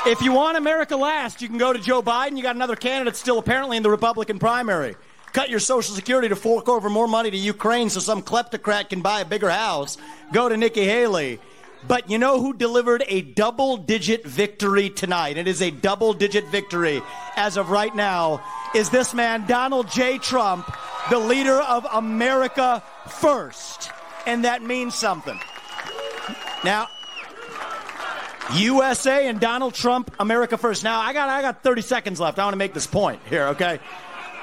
If 0.07 0.21
you 0.21 0.33
want 0.33 0.59
America 0.59 0.97
last, 0.97 1.41
you 1.41 1.49
can 1.49 1.57
go 1.57 1.73
to 1.73 1.79
Joe 1.79 2.03
Biden. 2.03 2.37
You 2.37 2.43
got 2.43 2.57
another 2.57 2.77
candidate 2.77 3.17
still 3.17 3.39
apparently 3.39 3.79
in 3.79 3.83
the 3.83 3.89
Republican 3.89 4.39
primary. 4.39 4.97
Cut 5.33 5.49
your 5.49 5.61
Social 5.61 5.95
Security 5.95 6.29
to 6.29 6.37
fork 6.37 6.69
over 6.69 6.91
more 6.91 7.09
money 7.09 7.31
to 7.31 7.37
Ukraine 7.39 7.89
so 7.89 8.01
some 8.01 8.21
kleptocrat 8.21 8.91
can 8.91 9.01
buy 9.01 9.21
a 9.21 9.25
bigger 9.25 9.49
house. 9.49 9.97
Go 10.31 10.51
to 10.51 10.59
Nikki 10.59 10.85
Haley. 10.85 11.41
But 11.87 12.11
you 12.11 12.19
know 12.19 12.41
who 12.41 12.53
delivered 12.53 13.05
a 13.09 13.23
double 13.23 13.77
digit 13.77 14.25
victory 14.27 14.91
tonight? 14.91 15.39
It 15.39 15.49
is 15.49 15.63
a 15.63 15.71
double 15.71 16.13
digit 16.13 16.47
victory 16.49 17.03
as 17.37 17.57
of 17.57 17.71
right 17.71 17.95
now 17.95 18.43
is 18.75 18.91
this 18.91 19.15
man, 19.15 19.47
Donald 19.47 19.91
J. 19.91 20.19
Trump, 20.19 20.71
the 21.09 21.19
leader 21.19 21.59
of 21.61 21.87
America 21.93 22.83
first. 23.09 23.91
And 24.27 24.45
that 24.45 24.63
means 24.63 24.95
something. 24.95 25.39
Now, 26.65 26.89
USA 28.55 29.29
and 29.29 29.41
Donald 29.41 29.75
Trump, 29.75 30.15
America 30.21 30.59
first. 30.59 30.85
Now, 30.85 31.01
I 31.01 31.13
got, 31.13 31.29
I 31.29 31.41
got 31.41 31.63
30 31.63 31.83
seconds 31.83 32.21
left. 32.21 32.39
I 32.39 32.45
want 32.45 32.53
to 32.53 32.59
make 32.59 32.75
this 32.75 32.87
point 32.87 33.21
here, 33.29 33.49
okay? 33.49 33.81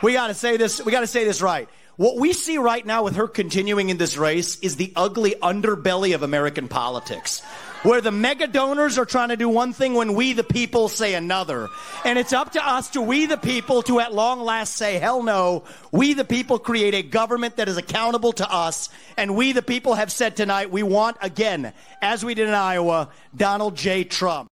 We 0.01 0.13
got 0.13 0.27
to 0.27 0.33
say 0.33 0.57
this, 0.57 0.83
we 0.83 0.91
got 0.91 1.01
to 1.01 1.07
say 1.07 1.23
this 1.23 1.41
right. 1.41 1.69
What 1.97 2.19
we 2.19 2.31
see 2.33 2.59
right 2.59 2.85
now 2.85 3.03
with 3.03 3.15
her 3.15 3.27
continuing 3.27 3.89
in 3.89 3.97
this 3.97 4.17
race 4.17 4.59
is 4.59 4.75
the 4.75 4.93
ugly 4.95 5.33
underbelly 5.41 6.13
of 6.13 6.21
American 6.21 6.67
politics. 6.67 7.39
Where 7.81 8.01
the 8.01 8.11
mega 8.11 8.45
donors 8.45 8.99
are 8.99 9.05
trying 9.05 9.29
to 9.29 9.35
do 9.35 9.49
one 9.49 9.73
thing 9.73 9.95
when 9.95 10.13
we, 10.13 10.33
the 10.33 10.43
people, 10.43 10.89
say 10.89 11.15
another. 11.15 11.67
And 12.05 12.19
it's 12.19 12.33
up 12.33 12.51
to 12.51 12.63
us 12.63 12.91
to 12.91 13.01
we, 13.01 13.25
the 13.25 13.37
people, 13.37 13.81
to 13.83 13.99
at 13.99 14.13
long 14.13 14.41
last 14.41 14.75
say, 14.75 14.99
hell 14.99 15.23
no. 15.23 15.63
We, 15.91 16.13
the 16.13 16.23
people, 16.23 16.59
create 16.59 16.93
a 16.93 17.01
government 17.01 17.55
that 17.55 17.67
is 17.67 17.77
accountable 17.77 18.33
to 18.33 18.47
us. 18.47 18.89
And 19.17 19.35
we, 19.35 19.51
the 19.53 19.63
people, 19.63 19.95
have 19.95 20.11
said 20.11 20.35
tonight 20.35 20.69
we 20.69 20.83
want, 20.83 21.17
again, 21.21 21.73
as 21.99 22.23
we 22.23 22.35
did 22.35 22.47
in 22.47 22.53
Iowa, 22.53 23.09
Donald 23.35 23.75
J. 23.75 24.03
Trump. 24.03 24.49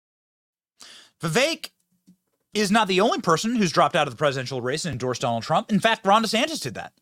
Vivek 1.22 1.72
is 2.54 2.72
not 2.72 2.88
the 2.88 3.02
only 3.02 3.20
person 3.20 3.58
who's 3.58 3.74
dropped 3.74 3.98
out 3.98 4.08
of 4.08 4.14
the 4.14 4.18
presidential 4.18 4.62
race 4.62 4.86
and 4.86 4.94
endorsed 4.94 5.22
Donald 5.22 5.44
Trump. 5.44 5.74
In 5.74 5.82
fact, 5.82 6.06
Ron 6.06 6.24
DeSantis 6.24 6.62
did 6.62 6.76
that. 6.76 6.94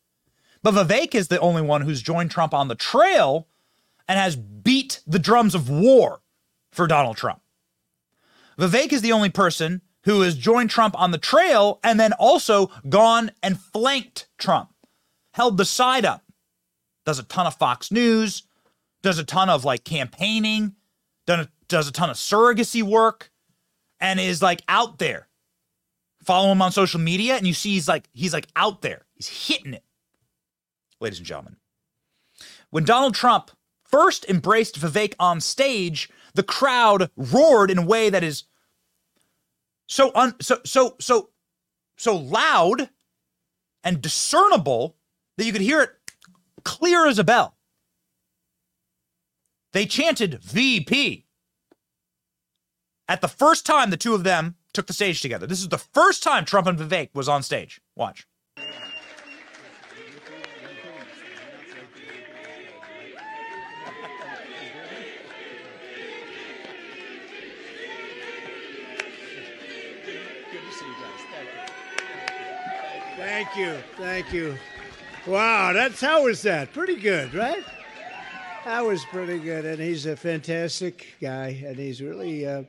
But 0.62 0.74
Vivek 0.74 1.14
is 1.14 1.28
the 1.28 1.40
only 1.40 1.62
one 1.62 1.82
who's 1.82 2.02
joined 2.02 2.30
Trump 2.30 2.54
on 2.54 2.68
the 2.68 2.74
trail 2.74 3.48
and 4.08 4.18
has 4.18 4.36
beat 4.36 5.00
the 5.06 5.18
drums 5.18 5.54
of 5.54 5.68
war 5.68 6.22
for 6.70 6.86
Donald 6.86 7.16
Trump. 7.16 7.40
Vivek 8.58 8.92
is 8.92 9.02
the 9.02 9.12
only 9.12 9.30
person 9.30 9.82
who 10.04 10.20
has 10.20 10.36
joined 10.36 10.70
Trump 10.70 10.98
on 10.98 11.10
the 11.10 11.18
trail 11.18 11.80
and 11.82 11.98
then 11.98 12.12
also 12.12 12.70
gone 12.88 13.30
and 13.42 13.58
flanked 13.58 14.28
Trump, 14.38 14.70
held 15.32 15.56
the 15.56 15.64
side 15.64 16.04
up, 16.04 16.24
does 17.04 17.18
a 17.18 17.24
ton 17.24 17.46
of 17.46 17.54
Fox 17.54 17.90
News, 17.90 18.44
does 19.02 19.18
a 19.18 19.24
ton 19.24 19.48
of 19.48 19.64
like 19.64 19.84
campaigning, 19.84 20.74
does 21.26 21.88
a 21.88 21.92
ton 21.92 22.10
of 22.10 22.16
surrogacy 22.16 22.82
work, 22.82 23.30
and 24.00 24.20
is 24.20 24.42
like 24.42 24.62
out 24.68 24.98
there. 24.98 25.28
Follow 26.22 26.52
him 26.52 26.62
on 26.62 26.70
social 26.70 27.00
media, 27.00 27.36
and 27.36 27.46
you 27.46 27.54
see 27.54 27.70
he's 27.70 27.88
like 27.88 28.08
he's 28.12 28.32
like 28.32 28.46
out 28.54 28.82
there. 28.82 29.06
He's 29.14 29.28
hitting 29.28 29.74
it 29.74 29.84
ladies 31.02 31.18
and 31.18 31.26
gentlemen. 31.26 31.56
When 32.70 32.84
Donald 32.84 33.14
Trump 33.14 33.50
first 33.84 34.24
embraced 34.28 34.80
Vivek 34.80 35.14
on 35.18 35.40
stage, 35.40 36.08
the 36.34 36.42
crowd 36.42 37.10
roared 37.16 37.70
in 37.70 37.78
a 37.78 37.86
way 37.86 38.08
that 38.08 38.24
is 38.24 38.44
so 39.86 40.10
un, 40.14 40.34
so 40.40 40.60
so 40.64 40.96
so 40.98 41.30
so 41.98 42.16
loud 42.16 42.88
and 43.84 44.00
discernible 44.00 44.96
that 45.36 45.44
you 45.44 45.52
could 45.52 45.60
hear 45.60 45.82
it 45.82 45.90
clear 46.64 47.06
as 47.06 47.18
a 47.18 47.24
bell. 47.24 47.56
They 49.72 49.84
chanted 49.86 50.42
VP 50.42 51.26
at 53.08 53.20
the 53.20 53.28
first 53.28 53.66
time 53.66 53.90
the 53.90 53.96
two 53.96 54.14
of 54.14 54.24
them 54.24 54.56
took 54.72 54.86
the 54.86 54.92
stage 54.92 55.20
together. 55.20 55.46
This 55.46 55.60
is 55.60 55.68
the 55.68 55.78
first 55.78 56.22
time 56.22 56.44
Trump 56.44 56.66
and 56.66 56.78
Vivek 56.78 57.10
was 57.14 57.28
on 57.28 57.42
stage. 57.42 57.80
Watch. 57.94 58.26
Thank 73.32 73.56
you. 73.56 73.78
Thank 73.96 74.30
you. 74.34 74.58
Wow, 75.26 75.72
that's 75.72 76.02
how 76.02 76.24
was 76.24 76.42
that? 76.42 76.74
Pretty 76.74 76.96
good, 76.96 77.32
right? 77.32 77.64
That 78.66 78.84
was 78.84 79.06
pretty 79.06 79.38
good, 79.38 79.64
and 79.64 79.80
he's 79.80 80.04
a 80.04 80.18
fantastic 80.18 81.06
guy, 81.18 81.64
and 81.64 81.78
he's 81.78 82.02
really 82.02 82.46
uh, 82.46 82.64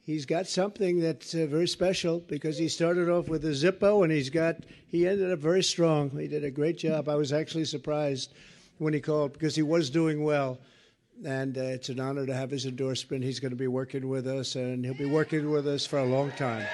he's 0.00 0.24
got 0.24 0.46
something 0.46 1.00
that's 1.00 1.34
uh, 1.34 1.44
very 1.50 1.68
special 1.68 2.20
because 2.20 2.56
he 2.56 2.66
started 2.70 3.10
off 3.10 3.28
with 3.28 3.44
a 3.44 3.48
Zippo, 3.48 4.04
and 4.04 4.10
he's 4.10 4.30
got 4.30 4.56
he 4.86 5.06
ended 5.06 5.30
up 5.30 5.38
very 5.40 5.62
strong. 5.62 6.08
He 6.08 6.28
did 6.28 6.44
a 6.44 6.50
great 6.50 6.78
job. 6.78 7.06
I 7.06 7.16
was 7.16 7.34
actually 7.34 7.66
surprised 7.66 8.32
when 8.78 8.94
he 8.94 9.00
called 9.00 9.34
because 9.34 9.54
he 9.54 9.62
was 9.62 9.90
doing 9.90 10.24
well, 10.24 10.60
and 11.26 11.58
uh, 11.58 11.60
it's 11.60 11.90
an 11.90 12.00
honor 12.00 12.24
to 12.24 12.34
have 12.34 12.50
his 12.50 12.64
endorsement. 12.64 13.22
He's 13.22 13.38
going 13.38 13.52
to 13.52 13.56
be 13.56 13.68
working 13.68 14.08
with 14.08 14.26
us, 14.26 14.54
and 14.54 14.82
he'll 14.82 14.94
be 14.94 15.04
working 15.04 15.50
with 15.50 15.68
us 15.68 15.84
for 15.84 15.98
a 15.98 16.06
long 16.06 16.32
time. 16.32 16.66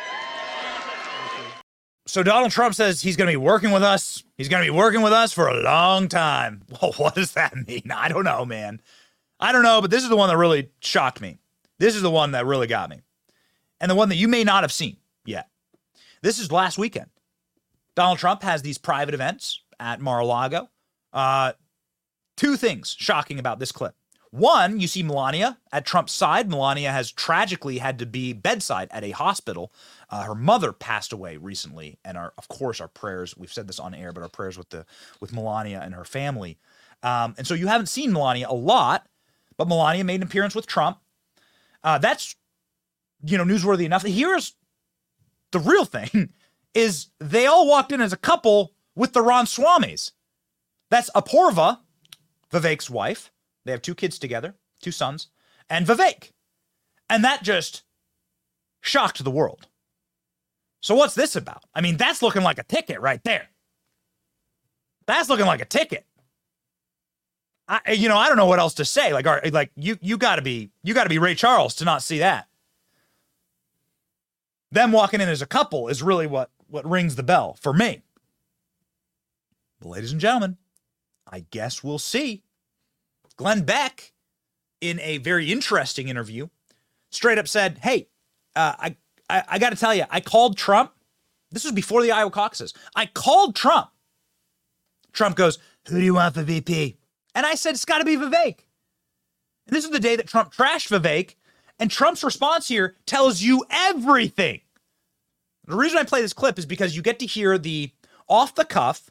So 2.11 2.25
Donald 2.25 2.51
Trump 2.51 2.75
says 2.75 3.01
he's 3.01 3.17
going 3.17 3.29
to 3.29 3.33
be 3.33 3.37
working 3.37 3.71
with 3.71 3.85
us. 3.85 4.25
He's 4.37 4.49
going 4.49 4.65
to 4.65 4.73
be 4.73 4.77
working 4.77 5.01
with 5.01 5.13
us 5.13 5.33
for 5.33 5.47
a 5.47 5.63
long 5.63 6.09
time. 6.09 6.63
Well, 6.83 6.93
what 6.97 7.15
does 7.15 7.33
that 7.33 7.55
mean? 7.69 7.91
I 7.95 8.09
don't 8.09 8.25
know, 8.25 8.45
man. 8.45 8.81
I 9.39 9.53
don't 9.53 9.63
know, 9.63 9.81
but 9.81 9.93
this 9.93 10.03
is 10.03 10.09
the 10.09 10.17
one 10.17 10.29
that 10.29 10.37
really 10.37 10.71
shocked 10.81 11.21
me. 11.21 11.39
This 11.79 11.95
is 11.95 12.03
the 12.03 12.11
one 12.11 12.33
that 12.33 12.47
really 12.47 12.67
got 12.67 12.91
me. 12.91 13.01
And 13.81 13.89
the 13.89 13.95
one 13.95 14.09
that 14.09 14.17
you 14.17 14.27
may 14.27 14.43
not 14.43 14.65
have 14.65 14.73
seen 14.73 14.97
yet. 15.25 15.49
This 16.21 16.41
is 16.41 16.51
last 16.51 16.79
weekend. 16.79 17.11
Donald 17.95 18.19
Trump 18.19 18.43
has 18.43 18.63
these 18.63 18.77
private 18.77 19.15
events 19.15 19.63
at 19.79 20.01
Mar-a-Lago. 20.01 20.69
Uh, 21.13 21.53
two 22.37 22.57
things 22.57 22.97
shocking 22.99 23.39
about 23.39 23.61
this 23.61 23.71
clip. 23.71 23.95
One, 24.31 24.79
you 24.79 24.87
see 24.87 25.03
Melania 25.03 25.59
at 25.73 25.85
Trump's 25.85 26.13
side. 26.13 26.49
Melania 26.49 26.93
has 26.93 27.11
tragically 27.11 27.79
had 27.79 27.99
to 27.99 28.07
be 28.07 28.33
bedside 28.33 28.89
at 28.93 29.03
a 29.05 29.11
hospital. 29.11 29.73
Uh, 30.11 30.25
her 30.25 30.35
mother 30.35 30.73
passed 30.73 31.13
away 31.13 31.37
recently, 31.37 31.99
and 32.05 32.19
our, 32.19 32.33
of 32.37 32.49
course, 32.49 32.81
our 32.81 32.89
prayers. 32.89 33.37
We've 33.37 33.53
said 33.53 33.69
this 33.69 33.79
on 33.79 33.95
air, 33.95 34.13
but 34.13 34.23
our 34.23 34.29
prayers 34.29 34.59
with 34.59 34.71
the 34.71 34.85
with 35.21 35.33
Melania 35.33 35.81
and 35.83 35.95
her 35.95 36.05
family. 36.05 36.59
Um, 37.03 37.35
and 37.39 37.47
so 37.47 37.55
you 37.55 37.69
haven't 37.69 37.87
seen 37.87 38.13
Melania 38.13 38.49
a 38.49 38.55
lot, 38.55 39.07
but 39.57 39.69
Melania 39.69 40.05
made 40.05 40.17
an 40.17 40.25
appearance 40.25 40.55
with 40.55 40.67
Trump. 40.67 40.99
Uh, 41.83 41.99
that's 41.99 42.37
you 43.25 43.39
know 43.39 43.45
newsworthy 43.45 43.85
enough. 43.85 44.05
Here's 44.05 44.55
the 45.53 45.61
real 45.61 45.85
thing: 45.85 46.31
is 46.75 47.09
they 47.19 47.47
all 47.47 47.69
walked 47.69 47.93
in 47.93 48.01
as 48.01 48.13
a 48.13 48.19
couple 48.19 48.73
with 48.95 49.13
the 49.13 49.21
Ramaswamys. 49.21 50.13
That's 50.91 51.11
Apoorva, 51.11 51.79
Vivek's 52.53 52.91
wife 52.91 53.31
they 53.65 53.73
have 53.73 53.83
two 53.83 53.95
kids 53.95 54.19
together, 54.19 54.55
two 54.81 54.91
sons, 54.91 55.29
and 55.69 55.87
Vivek. 55.87 56.33
And 57.09 57.25
that 57.25 57.43
just 57.43 57.83
shocked 58.81 59.23
the 59.23 59.31
world. 59.31 59.69
So 60.81 60.95
what's 60.95 61.15
this 61.15 61.37
about? 61.37 61.63
I 61.75 61.81
mean, 61.81 61.97
that's 61.97 62.23
looking 62.23 62.43
like 62.43 62.59
a 62.59 62.63
ticket 62.63 63.01
right 63.01 63.23
there. 63.25 63.49
That's 65.07 65.29
looking 65.29 65.47
like 65.47 65.61
a 65.61 65.67
ticket. 65.67 66.07
I, 67.69 67.93
you 67.93 68.09
know, 68.09 68.17
I 68.17 68.29
don't 68.29 68.37
know 68.37 68.47
what 68.47 68.59
else 68.59 68.75
to 68.75 68.85
say. 68.85 69.13
Like, 69.13 69.27
are, 69.27 69.43
like 69.53 69.71
you, 69.77 69.97
you 70.01 70.17
got 70.17 70.37
to 70.37 70.43
be, 70.43 70.71
you 70.83 70.95
got 70.95 71.05
to 71.05 71.09
be 71.09 71.19
Ray 71.19 71.35
Charles 71.35 71.75
to 71.77 71.85
not 71.85 72.03
see 72.03 72.19
that. 72.19 72.49
Them 74.73 74.93
walking 74.93 75.21
in 75.21 75.29
as 75.29 75.43
a 75.43 75.47
couple 75.47 75.89
is 75.89 76.03
really 76.03 76.27
what 76.27 76.51
what 76.69 76.89
rings 76.89 77.17
the 77.17 77.25
bell 77.25 77.57
for 77.61 77.73
me. 77.73 78.03
But 79.81 79.89
ladies 79.89 80.13
and 80.13 80.21
gentlemen, 80.21 80.57
I 81.29 81.45
guess 81.51 81.83
we'll 81.83 81.99
see. 81.99 82.45
Glenn 83.37 83.63
Beck, 83.63 84.13
in 84.81 85.01
a 85.01 85.19
very 85.19 85.51
interesting 85.51 86.09
interview, 86.09 86.49
straight 87.11 87.39
up 87.39 87.49
said, 87.49 87.79
Hey, 87.83 88.09
uh, 88.55 88.75
I, 88.79 88.97
I, 89.31 89.45
I 89.49 89.59
got 89.59 89.71
to 89.71 89.77
tell 89.77 89.95
you, 89.95 90.05
I 90.11 90.21
called 90.21 90.57
Trump. 90.57 90.93
This 91.51 91.65
was 91.65 91.73
before 91.73 92.03
the 92.03 92.13
Iowa 92.13 92.31
caucuses. 92.31 92.75
I 92.95 93.07
called 93.07 93.57
Trump. 93.57 93.91
Trump 95.13 95.37
goes, 95.37 95.59
Who 95.89 95.99
do 95.99 96.05
you 96.05 96.15
want 96.15 96.35
for 96.35 96.43
VP? 96.43 96.99
And 97.35 97.47
I 97.47 97.55
said, 97.55 97.75
It's 97.75 97.85
got 97.85 97.99
to 97.99 98.05
be 98.05 98.17
Vivek. 98.17 98.61
And 99.67 99.77
this 99.77 99.85
is 99.85 99.91
the 99.91 100.01
day 100.01 100.17
that 100.17 100.29
Trump 100.29 100.53
trashed 100.53 100.89
Vivek. 100.89 101.35
And 101.79 101.91
Trump's 101.91 102.23
response 102.23 102.69
here 102.69 102.97
tells 103.07 103.41
you 103.41 103.65
everything. 103.71 104.61
The 105.67 105.77
reason 105.77 105.99
I 105.99 106.05
play 106.05 106.21
this 106.21 106.33
clip 106.33 106.59
is 106.59 106.67
because 106.67 106.95
you 106.95 107.03
get 107.03 107.19
to 107.21 107.27
hear 107.27 107.57
the 107.57 107.93
off 108.29 108.55
the 108.55 108.65
cuff, 108.65 109.11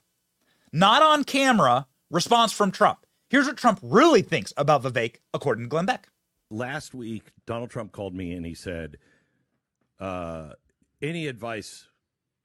not 0.71 1.01
on 1.01 1.23
camera 1.23 1.87
response 2.11 2.51
from 2.51 2.71
Trump. 2.71 3.05
Here's 3.29 3.47
what 3.47 3.57
Trump 3.57 3.79
really 3.81 4.21
thinks 4.21 4.53
about 4.57 4.83
Vivek, 4.83 5.17
according 5.33 5.65
to 5.65 5.69
Glenn 5.69 5.85
Beck. 5.85 6.09
Last 6.51 6.93
week, 6.93 7.31
Donald 7.45 7.69
Trump 7.69 7.91
called 7.91 8.15
me 8.15 8.33
and 8.33 8.45
he 8.45 8.55
said, 8.55 8.97
uh, 9.99 10.53
"Any 11.01 11.27
advice 11.27 11.87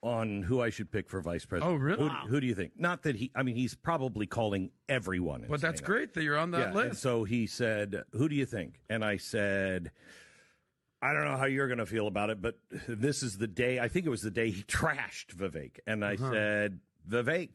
on 0.03 0.43
who 0.43 0.61
I 0.61 0.71
should 0.71 0.91
pick 0.91 1.09
for 1.09 1.21
vice 1.21 1.45
president?" 1.45 1.75
Oh, 1.75 1.77
really? 1.77 2.09
Who, 2.09 2.29
who, 2.29 2.41
do 2.41 2.47
you 2.47 2.55
think? 2.55 2.73
Not 2.77 3.03
that 3.03 3.17
he. 3.17 3.31
I 3.35 3.43
mean, 3.43 3.57
he's 3.57 3.75
probably 3.75 4.27
calling 4.27 4.71
everyone. 4.89 5.47
But 5.49 5.61
that's 5.61 5.81
great 5.81 6.15
that 6.15 6.23
you're 6.23 6.39
on 6.39 6.51
that 6.53 6.75
yeah, 6.75 6.75
list. 6.75 7.03
so 7.03 7.25
he 7.25 7.47
said, 7.47 8.03
"Who 8.13 8.29
do 8.29 8.35
you 8.35 8.47
think?" 8.47 8.81
And 8.89 9.05
I 9.05 9.17
said. 9.17 9.91
I 11.03 11.13
don't 11.13 11.25
know 11.25 11.37
how 11.37 11.45
you're 11.45 11.69
going 11.69 11.81
to 11.81 11.85
feel 11.85 12.07
about 12.07 12.31
it, 12.31 12.41
but 12.41 12.55
this 12.89 13.23
is 13.23 13.37
the 13.37 13.47
day. 13.47 13.79
I 13.79 13.89
think 13.89 14.07
it 14.07 14.09
was 14.09 14.23
the 14.23 14.31
day 14.31 14.51
he 14.51 14.63
trashed 14.67 15.35
Vivek, 15.37 15.73
and 15.87 16.03
I 16.03 16.15
uh-huh. 16.15 16.33
said, 16.33 16.81
"Vivek, 17.07 17.51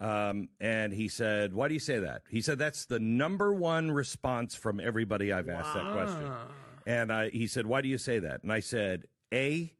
um, 0.00 0.48
and 0.60 0.92
he 0.92 1.08
said, 1.08 1.52
Why 1.52 1.68
do 1.68 1.74
you 1.74 1.80
say 1.80 1.98
that? 1.98 2.22
He 2.30 2.40
said, 2.40 2.58
That's 2.58 2.86
the 2.86 3.00
number 3.00 3.52
one 3.52 3.90
response 3.90 4.54
from 4.54 4.80
everybody 4.80 5.32
I've 5.32 5.48
asked 5.48 5.74
wow. 5.74 5.84
that 5.84 5.92
question. 5.92 6.32
And 6.86 7.12
I, 7.12 7.30
he 7.30 7.46
said, 7.46 7.66
Why 7.66 7.80
do 7.80 7.88
you 7.88 7.98
say 7.98 8.20
that? 8.20 8.42
And 8.42 8.52
I 8.52 8.60
said, 8.60 9.04
A, 9.32 9.74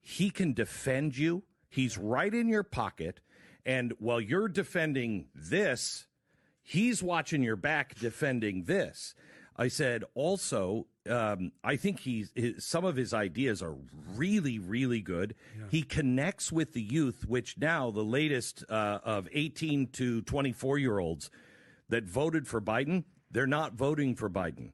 he 0.00 0.30
can 0.30 0.52
defend 0.52 1.16
you. 1.16 1.44
He's 1.68 1.96
right 1.96 2.32
in 2.32 2.48
your 2.48 2.62
pocket. 2.62 3.20
And 3.64 3.92
while 3.98 4.20
you're 4.20 4.48
defending 4.48 5.26
this, 5.34 6.06
he's 6.62 7.02
watching 7.02 7.42
your 7.42 7.56
back 7.56 7.94
defending 7.96 8.64
this. 8.64 9.14
I 9.56 9.68
said 9.68 10.04
also, 10.14 10.86
um, 11.08 11.52
I 11.62 11.76
think 11.76 12.00
he's 12.00 12.32
his, 12.34 12.64
some 12.64 12.84
of 12.84 12.96
his 12.96 13.12
ideas 13.12 13.62
are 13.62 13.74
really, 14.14 14.58
really 14.58 15.02
good. 15.02 15.34
He 15.70 15.82
connects 15.82 16.50
with 16.50 16.72
the 16.72 16.80
youth, 16.82 17.26
which 17.28 17.58
now 17.58 17.90
the 17.90 18.02
latest 18.02 18.64
uh, 18.70 19.00
of 19.04 19.28
18 19.32 19.88
to 19.88 20.22
24 20.22 20.78
year 20.78 20.98
olds 20.98 21.30
that 21.90 22.04
voted 22.04 22.46
for 22.48 22.60
Biden, 22.60 23.04
they're 23.30 23.46
not 23.46 23.74
voting 23.74 24.14
for 24.14 24.30
Biden. 24.30 24.72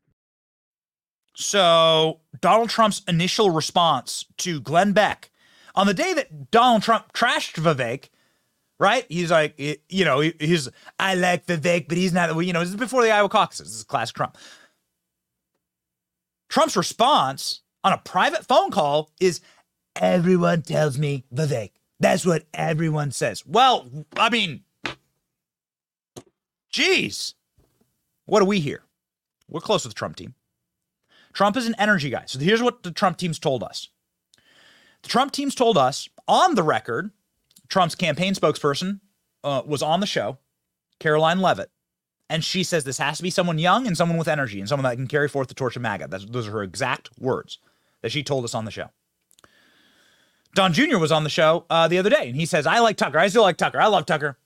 So 1.38 2.20
Donald 2.40 2.70
Trump's 2.70 3.03
initial 3.07 3.51
response 3.51 4.25
to 4.38 4.59
Glenn 4.59 4.92
Beck 4.92 5.31
on 5.75 5.87
the 5.87 5.92
day 5.92 6.14
that 6.14 6.51
Donald 6.51 6.83
Trump 6.83 7.12
trashed 7.12 7.62
Vivek, 7.62 8.09
right? 8.81 9.05
He's 9.11 9.31
like, 9.31 9.55
you 9.59 10.05
know, 10.07 10.20
he's 10.20 10.70
I 10.99 11.14
like 11.14 11.44
Vivek, 11.44 11.88
but 11.88 11.99
he's 11.99 12.14
not. 12.14 12.35
You 12.42 12.55
know, 12.55 12.61
this 12.61 12.70
is 12.70 12.77
before 12.77 13.03
the 13.03 13.11
Iowa 13.11 13.29
caucuses. 13.29 13.66
This 13.66 13.77
is 13.77 13.85
classic 13.85 14.16
Trump. 14.16 14.38
Trump's 16.49 16.75
response 16.75 17.61
on 17.85 17.92
a 17.92 17.99
private 17.99 18.46
phone 18.46 18.70
call 18.70 19.11
is, 19.20 19.42
"Everyone 19.94 20.62
tells 20.62 20.96
me 20.96 21.27
Vivek. 21.35 21.72
That's 22.01 22.25
what 22.25 22.46
everyone 22.55 23.11
says." 23.11 23.44
Well, 23.44 24.07
I 24.16 24.31
mean, 24.31 24.64
geez, 26.70 27.35
what 28.25 28.40
do 28.40 28.46
we 28.46 28.61
hear? 28.61 28.85
We're 29.51 29.61
close 29.61 29.85
with 29.85 29.92
the 29.92 29.99
Trump 29.99 30.16
team. 30.16 30.35
Trump 31.37 31.55
is 31.59 31.66
an 31.66 31.75
energy 31.79 32.09
guy. 32.09 32.22
So 32.25 32.38
here's 32.38 32.62
what 32.62 32.83
the 32.83 32.90
Trump 32.90 33.18
team's 33.18 33.38
told 33.38 33.62
us. 33.62 33.90
The 35.03 35.11
Trump 35.11 35.33
team's 35.33 35.55
told 35.55 35.77
us 35.77 36.09
on 36.27 36.55
the 36.55 36.62
record, 36.62 37.11
Trump's 37.68 37.94
campaign 37.94 38.35
spokesperson 38.35 39.01
uh, 39.44 39.61
was 39.66 39.83
on 39.83 40.01
the 40.01 40.07
show, 40.07 40.38
Karoline 40.99 41.42
Leavitt, 41.42 41.70
and 42.31 42.42
she 42.42 42.64
says 42.64 42.85
this 42.85 42.96
has 42.96 43.18
to 43.18 43.22
be 43.22 43.29
someone 43.29 43.59
young 43.59 43.87
and 43.87 43.99
someone 43.99 44.16
with 44.16 44.29
energy 44.29 44.61
and 44.61 44.66
someone 44.66 44.85
that 44.90 44.96
can 44.96 45.07
carry 45.07 45.29
forth 45.29 45.49
the 45.49 45.55
torch 45.55 45.77
of 45.77 45.83
MAGA. 45.83 46.09
That's, 46.09 46.25
those 46.25 46.49
are 46.49 46.53
her 46.53 46.62
exact 46.62 47.11
words 47.18 47.59
that 48.01 48.12
she 48.12 48.22
told 48.22 48.44
us 48.44 48.55
on 48.55 48.64
the 48.64 48.70
show. 48.70 48.88
Don 50.55 50.72
Jr. 50.72 50.96
was 50.96 51.12
on 51.12 51.22
the 51.22 51.29
show 51.29 51.66
uh, 51.68 51.87
the 51.87 51.99
other 51.99 52.09
day, 52.09 52.29
and 52.29 52.37
he 52.37 52.46
says, 52.46 52.66
I 52.66 52.79
like 52.79 52.96
Tucker. 52.96 53.18
I 53.18 53.29
still 53.29 53.42
like 53.42 53.59
Tucker. 53.59 53.79
I 53.79 53.88
love 53.88 54.07
Tucker. 54.07 54.38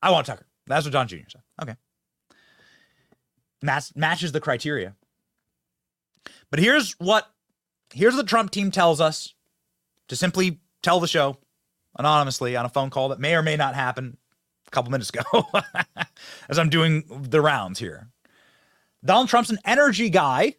I 0.00 0.12
want 0.12 0.26
Tucker. 0.26 0.46
That's 0.68 0.86
what 0.86 0.92
Don 0.92 1.08
Jr. 1.08 1.16
said. 1.26 1.42
Okay. 1.60 1.74
Match, 3.60 3.96
matches 3.96 4.30
the 4.30 4.40
criteria. 4.40 4.94
But 6.50 6.60
here's 6.60 6.92
what 6.92 7.30
here's 7.92 8.16
the 8.16 8.24
Trump 8.24 8.50
team 8.50 8.70
tells 8.70 9.00
us 9.00 9.34
to 10.08 10.16
simply 10.16 10.60
tell 10.82 11.00
the 11.00 11.08
show 11.08 11.38
anonymously 11.98 12.56
on 12.56 12.64
a 12.64 12.68
phone 12.68 12.90
call 12.90 13.08
that 13.08 13.20
may 13.20 13.34
or 13.34 13.42
may 13.42 13.56
not 13.56 13.74
happen 13.74 14.16
a 14.66 14.70
couple 14.70 14.90
minutes 14.90 15.10
ago 15.10 15.22
as 16.48 16.58
I'm 16.58 16.70
doing 16.70 17.04
the 17.08 17.40
rounds 17.40 17.78
here. 17.78 18.08
Donald 19.04 19.28
Trump's 19.28 19.50
an 19.50 19.58
energy 19.64 20.10
guy, 20.10 20.54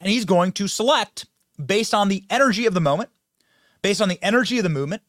and 0.00 0.10
he's 0.10 0.24
going 0.24 0.52
to 0.52 0.66
select 0.66 1.26
based 1.64 1.92
on 1.92 2.08
the 2.08 2.24
energy 2.30 2.66
of 2.66 2.74
the 2.74 2.80
moment, 2.80 3.10
based 3.82 4.00
on 4.00 4.08
the 4.08 4.18
energy 4.22 4.58
of 4.58 4.62
the 4.62 4.68
movement. 4.68 5.02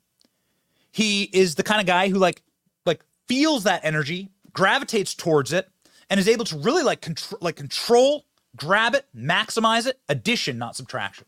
He 0.91 1.23
is 1.23 1.55
the 1.55 1.63
kind 1.63 1.79
of 1.79 1.87
guy 1.87 2.09
who 2.09 2.17
like 2.17 2.41
like 2.85 3.01
feels 3.27 3.63
that 3.63 3.81
energy, 3.83 4.29
gravitates 4.53 5.13
towards 5.13 5.53
it, 5.53 5.69
and 6.09 6.19
is 6.19 6.27
able 6.27 6.45
to 6.45 6.57
really 6.57 6.83
like 6.83 7.01
control 7.01 7.39
like 7.41 7.55
control, 7.55 8.25
grab 8.55 8.95
it, 8.95 9.05
maximize 9.15 9.87
it, 9.87 9.99
addition, 10.09 10.57
not 10.57 10.75
subtraction. 10.75 11.25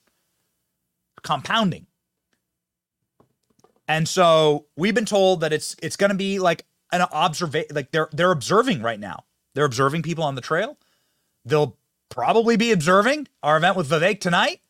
Compounding. 1.24 1.88
And 3.88 4.08
so 4.08 4.68
we've 4.78 4.96
been 4.96 5.06
told 5.06 5.42
that 5.42 5.52
it's 5.52 5.76
it's 5.82 5.98
going 5.98 6.12
to 6.12 6.18
be 6.18 6.40
like 6.40 6.66
an 6.92 7.02
observation. 7.02 7.76
Like 7.76 7.92
they're 7.92 8.10
they're 8.12 8.32
observing 8.32 8.82
right 8.82 9.00
now. 9.00 9.26
They're 9.54 9.66
observing 9.66 10.04
people 10.04 10.24
on 10.24 10.36
the 10.36 10.42
trail. 10.42 10.78
They'll 11.44 11.78
probably 12.10 12.56
be 12.56 12.72
observing 12.72 13.28
our 13.44 13.58
event 13.58 13.76
with 13.76 13.90
Vivek 13.90 14.20
tonight. 14.20 14.62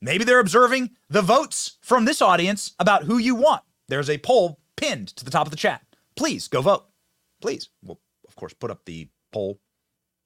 Maybe 0.00 0.24
they're 0.24 0.40
observing 0.40 0.90
the 1.08 1.22
votes 1.22 1.78
from 1.82 2.04
this 2.04 2.20
audience 2.22 2.74
about 2.78 3.04
who 3.04 3.18
you 3.18 3.34
want. 3.34 3.62
There's 3.88 4.10
a 4.10 4.18
poll 4.18 4.60
pinned 4.76 5.08
to 5.08 5.24
the 5.24 5.30
top 5.30 5.46
of 5.46 5.50
the 5.50 5.56
chat. 5.56 5.82
Please 6.16 6.48
go 6.48 6.60
vote. 6.60 6.86
Please. 7.40 7.68
We'll 7.82 8.00
of 8.26 8.36
course 8.36 8.54
put 8.54 8.70
up 8.70 8.84
the 8.84 9.08
poll 9.32 9.60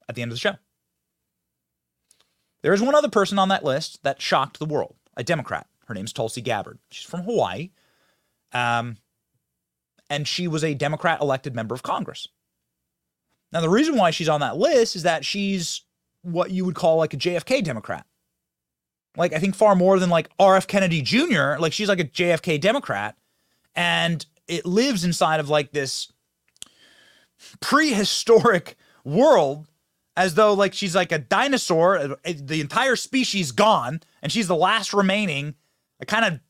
at 0.09 0.15
the 0.15 0.23
end 0.23 0.33
of 0.33 0.37
the 0.37 0.41
show. 0.41 0.55
There 2.63 2.73
is 2.73 2.81
one 2.81 2.95
other 2.95 3.09
person 3.09 3.39
on 3.39 3.49
that 3.49 3.65
list 3.65 4.03
that 4.05 4.23
shocked 4.23 4.59
the 4.59 4.67
world, 4.67 4.95
a 5.17 5.25
Democrat. 5.25 5.67
Her 5.87 5.95
name's 5.95 6.13
Tulsi 6.13 6.41
Gabbard. 6.41 6.79
She's 6.91 7.09
from 7.09 7.23
Hawaii. 7.23 7.71
Um, 8.53 8.97
and 10.09 10.27
she 10.29 10.47
was 10.47 10.63
a 10.63 10.75
Democrat 10.75 11.21
elected 11.21 11.55
member 11.55 11.75
of 11.75 11.83
Congress. 11.83 12.29
Now, 13.53 13.61
the 13.61 13.69
reason 13.69 13.97
why 13.97 14.11
she's 14.11 14.29
on 14.29 14.41
that 14.41 14.57
list 14.57 14.97
is 14.97 15.03
that 15.03 15.25
she's 15.25 15.83
what 16.23 16.51
you 16.51 16.65
would 16.65 16.75
call 16.75 16.97
like 16.97 17.15
a 17.15 17.17
JFK 17.19 17.65
Democrat. 17.65 18.07
Like, 19.17 19.33
I 19.33 19.39
think 19.39 19.55
far 19.55 19.75
more 19.75 19.99
than 19.99 20.09
like 20.09 20.35
RF 20.39 20.67
Kennedy 20.67 21.03
Jr., 21.03 21.59
like, 21.59 21.73
she's 21.73 21.89
like 21.89 22.01
a 22.01 22.05
JFK 22.05 22.61
Democrat. 22.61 23.17
And 23.75 24.25
it 24.49 24.65
lives 24.65 25.05
inside 25.05 25.41
of 25.41 25.49
like 25.49 25.73
this 25.73 26.13
prehistoric 27.61 28.77
world 29.05 29.67
as 30.17 30.35
though 30.35 30.53
like 30.53 30.75
she's 30.75 30.95
like 30.95 31.13
a 31.13 31.19
dinosaur, 31.19 32.17
the 32.25 32.61
entire 32.61 32.97
species 32.97 33.53
gone, 33.53 34.01
and 34.23 34.31
she's 34.31 34.49
the 34.49 34.57
last 34.57 34.93
remaining, 34.93 35.55
a 36.01 36.07
kind 36.07 36.25
of 36.25 36.41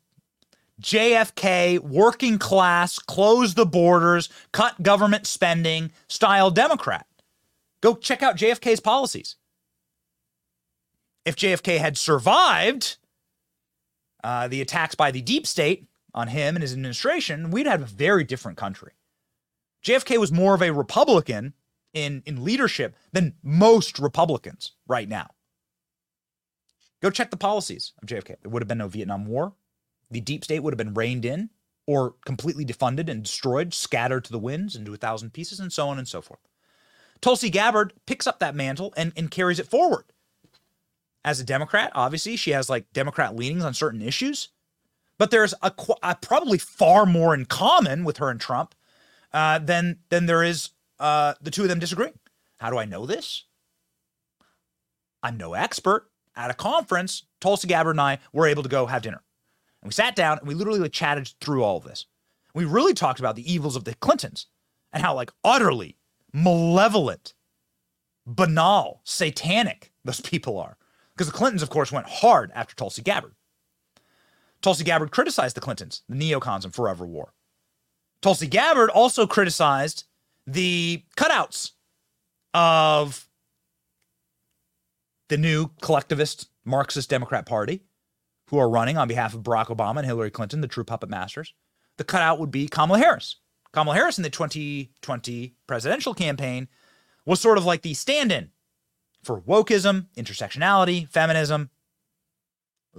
JFK, 0.81 1.79
working 1.79 2.39
class, 2.39 2.99
close 2.99 3.55
the 3.55 3.67
borders, 3.67 4.29
cut 4.53 4.83
government 4.83 5.27
spending 5.27 5.93
style 6.09 6.51
Democrat. 6.51 7.07
Go 7.81 7.95
check 7.95 8.23
out 8.23 8.37
JFK's 8.37 8.81
policies. 8.81 9.37
If 11.25 11.37
JFK 11.37 11.79
had 11.79 11.97
survived 11.97 12.97
uh, 14.25 14.49
the 14.49 14.61
attacks 14.61 14.97
by 14.97 15.13
the 15.13 15.23
deep 15.23 15.47
state 15.47 15.87
on 16.15 16.29
him 16.29 16.57
and 16.57 16.63
his 16.63 16.73
administration, 16.73 17.51
we'd 17.51 17.67
have 17.67 17.83
a 17.83 17.87
very 17.87 18.25
different 18.25 18.59
country. 18.59 18.93
JFK 19.85 20.19
was 20.19 20.33
more 20.33 20.55
of 20.55 20.63
a 20.63 20.73
Republican 20.73 21.55
in, 21.95 22.23
in 22.27 22.45
leadership 22.45 22.97
than 23.13 23.35
most 23.43 23.99
Republicans 23.99 24.73
right 24.87 25.09
now. 25.09 25.31
Go 27.01 27.11
check 27.11 27.31
the 27.31 27.37
policies 27.37 27.93
of 28.01 28.09
JFK. 28.09 28.37
There 28.43 28.51
would 28.51 28.63
have 28.63 28.69
been 28.69 28.79
no 28.79 28.89
Vietnam 28.89 29.27
War 29.27 29.55
the 30.13 30.21
deep 30.21 30.45
state 30.45 30.61
would 30.61 30.73
have 30.73 30.79
been 30.79 30.95
reined 30.95 31.25
in 31.25 31.51
or 31.87 32.15
completely 32.25 32.65
defunded 32.65 33.09
and 33.09 33.25
destroyed, 33.25 33.75
scattered 33.75 34.25
to 34.25 34.33
the 34.33 34.39
winds 34.39 34.77
into 34.77 34.95
a 34.95 34.97
thousand 34.97 35.33
pieces, 35.33 35.59
and 35.59 35.73
so 35.73 35.89
on 35.89 35.99
and 35.99 36.07
so 36.07 36.21
forth. 36.21 36.41
Tulsi 37.21 37.51
Gabbard 37.51 37.95
picks 38.07 38.27
up 38.27 38.39
that 38.39 38.55
mantle 38.55 38.95
and, 38.97 39.13
and 39.17 39.31
carries 39.31 39.59
it 39.59 39.67
forward. 39.67 40.05
As 41.25 41.41
a 41.41 41.45
Democrat, 41.45 41.91
obviously, 41.95 42.37
she 42.37 42.51
has 42.51 42.69
like 42.71 42.93
Democrat 42.93 43.35
leanings 43.35 43.65
on 43.65 43.75
certain 43.75 44.03
issues, 44.03 44.49
but 45.19 45.31
there's 45.31 45.55
a, 45.63 45.73
a 46.03 46.17
probably 46.17 46.59
far 46.59 47.07
more 47.07 47.35
in 47.35 47.47
common 47.47 48.05
with 48.05 48.19
her 48.19 48.29
and 48.29 48.41
Trump 48.41 48.75
uh, 49.33 49.59
than 49.59 49.99
than 50.09 50.27
there 50.27 50.43
is 50.43 50.71
uh, 51.03 51.35
the 51.43 51.51
two 51.51 51.63
of 51.63 51.69
them 51.69 51.81
disagree. 51.81 52.11
How 52.59 52.71
do 52.71 52.79
I 52.79 52.85
know 52.85 53.05
this? 53.05 53.45
I'm 55.23 55.37
no 55.37 55.55
expert. 55.55 56.09
At 56.35 56.51
a 56.51 56.55
conference, 56.55 57.25
Tulsi 57.41 57.69
Gabbard 57.69 57.95
and 57.95 58.01
I 58.01 58.21
were 58.33 58.47
able 58.47 58.63
to 58.63 58.69
go 58.69 58.87
have 58.87 59.03
dinner. 59.03 59.23
And 59.83 59.89
we 59.89 59.93
sat 59.93 60.17
down 60.17 60.39
and 60.39 60.49
we 60.49 60.55
literally 60.55 60.79
like 60.79 60.93
chatted 60.93 61.29
through 61.41 61.65
all 61.65 61.77
of 61.77 61.85
this. 61.85 62.07
We 62.55 62.65
really 62.65 62.95
talked 62.95 63.19
about 63.19 63.37
the 63.37 63.53
evils 63.53 63.77
of 63.77 63.85
the 63.85 63.95
Clintons 63.97 64.47
and 64.93 65.03
how 65.03 65.15
like 65.15 65.33
utterly 65.45 65.99
malevolent, 66.33 67.35
banal, 68.25 69.03
satanic 69.05 69.93
those 70.05 70.21
people 70.21 70.59
are. 70.59 70.77
Because 71.15 71.27
the 71.27 71.37
Clintons, 71.37 71.63
of 71.63 71.71
course, 71.71 71.93
went 71.93 72.09
hard 72.09 72.53
after 72.55 72.75
Tulsi 72.75 73.03
Gabbard. 73.03 73.35
Tulsi 74.63 74.85
Gabbard 74.85 75.11
criticized 75.11 75.57
the 75.57 75.61
Clintons, 75.61 76.03
the 76.09 76.15
neocons, 76.15 76.65
and 76.65 76.75
Forever 76.75 77.05
War. 77.05 77.35
Tulsi 78.23 78.47
Gabbard 78.47 78.89
also 78.89 79.27
criticized 79.27 80.05
the 80.47 81.05
cutouts 81.17 81.73
of 82.55 83.29
the 85.29 85.37
new 85.37 85.71
collectivist 85.81 86.49
Marxist 86.65 87.09
Democrat 87.09 87.47
Party 87.47 87.83
who 88.49 88.59
are 88.59 88.69
running 88.69 88.99
on 88.99 89.09
behalf 89.09 89.35
of 89.35 89.43
Barack 89.43 89.67
Obama 89.67 89.99
and 89.99 90.07
Hillary 90.07 90.31
Clinton, 90.31 90.61
the 90.61 90.69
true 90.69 90.85
puppet 90.85 91.09
masters. 91.09 91.55
The 91.97 92.05
cutout 92.05 92.39
would 92.39 92.51
be 92.51 92.69
Kamala 92.69 92.99
Harris. 92.99 93.37
Kamala 93.73 93.97
Harris 93.97 94.19
in 94.19 94.23
the 94.23 94.31
2020 94.31 95.55
presidential 95.67 96.13
campaign 96.13 96.69
was 97.25 97.41
sort 97.41 97.57
of 97.57 97.65
like 97.65 97.83
the 97.83 97.95
stand 97.95 98.31
in 98.31 98.51
for 99.23 99.41
wokeism, 99.41 100.09
intersectionality, 100.17 101.09
feminism, 101.09 101.71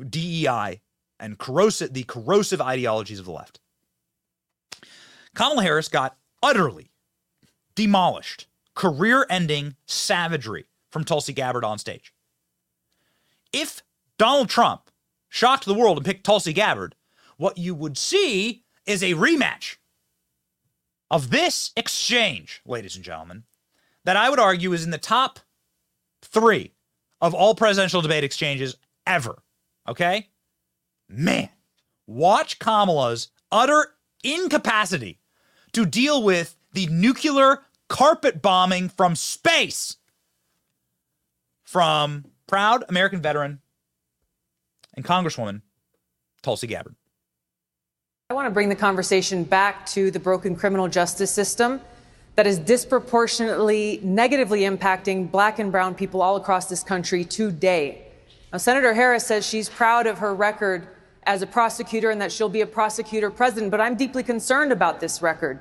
DEI, 0.10 0.82
and 1.20 1.38
corrosive, 1.38 1.94
the 1.94 2.04
corrosive 2.04 2.62
ideologies 2.62 3.20
of 3.20 3.26
the 3.26 3.32
left. 3.32 3.60
Kamala 5.36 5.62
Harris 5.62 5.88
got 5.88 6.18
utterly 6.42 6.93
demolished, 7.76 8.48
career 8.76 9.26
ending 9.30 9.76
savagery 9.86 10.66
from 10.90 11.04
Tulsi 11.04 11.34
Gabbard 11.34 11.64
on 11.64 11.78
stage. 11.78 12.14
If 13.52 13.84
Donald 14.18 14.50
Trump 14.50 14.90
shocked 15.30 15.66
the 15.66 15.74
world 15.74 15.98
and 15.98 16.06
picked 16.06 16.26
Tulsi 16.26 16.54
Gabbard, 16.54 16.96
what 17.38 17.58
you 17.58 17.74
would 17.76 17.98
see 17.98 18.64
is 18.86 19.02
a 19.04 19.14
rematch 19.14 19.78
of 21.10 21.30
this 21.30 21.72
exchange, 21.76 22.62
ladies 22.66 22.96
and 22.96 23.06
gentlemen, 23.06 23.44
that 24.04 24.18
I 24.18 24.30
would 24.30 24.40
argue 24.40 24.74
is 24.74 24.84
in 24.84 24.92
the 24.92 24.98
top 24.98 25.40
three 26.22 26.72
of 27.22 27.34
all 27.34 27.56
presidential 27.56 28.02
debate 28.02 28.24
exchanges 28.24 28.76
ever. 29.06 29.42
Okay? 29.88 30.30
Man, 31.08 31.50
watch 32.08 32.60
Kamala's 32.60 33.30
utter 33.52 33.94
incapacity 34.24 35.20
to 35.74 35.86
deal 35.86 36.24
with 36.24 36.56
the 36.74 36.88
nuclear 36.88 37.62
carpet 37.88 38.42
bombing 38.42 38.90
from 38.90 39.16
space 39.16 39.98
from 41.64 42.26
proud 42.48 42.84
American 42.90 43.22
veteran 43.22 43.60
and 44.96 45.06
Congresswoman 45.06 45.62
Tulsi 46.42 46.68
Gabbard. 46.68 46.96
I 48.30 48.34
want 48.34 48.48
to 48.48 48.52
bring 48.52 48.70
the 48.70 48.76
conversation 48.76 49.44
back 49.44 49.86
to 49.88 50.12
the 50.12 50.20
broken 50.20 50.56
criminal 50.56 50.88
justice 50.88 51.32
system 51.32 51.82
that 52.36 52.48
is 52.48 52.58
disproportionately 52.58 54.00
negatively 54.02 54.62
impacting 54.62 55.30
black 55.30 55.60
and 55.60 55.72
brown 55.72 55.94
people 55.94 56.22
all 56.22 56.36
across 56.36 56.66
this 56.66 56.84
country 56.84 57.24
today. 57.24 58.08
Now, 58.52 58.58
Senator 58.58 58.94
Harris 58.94 59.26
says 59.26 59.48
she's 59.48 59.70
proud 59.70 60.08
of 60.08 60.20
her 60.20 60.34
record 60.34 60.88
as 61.24 61.42
a 61.42 61.48
prosecutor 61.48 62.10
and 62.10 62.20
that 62.22 62.32
she'll 62.32 62.50
be 62.50 62.62
a 62.62 62.68
prosecutor 62.68 63.30
president, 63.30 63.72
but 63.72 63.80
I'm 63.80 63.96
deeply 63.96 64.24
concerned 64.24 64.72
about 64.72 65.00
this 65.00 65.22
record. 65.22 65.60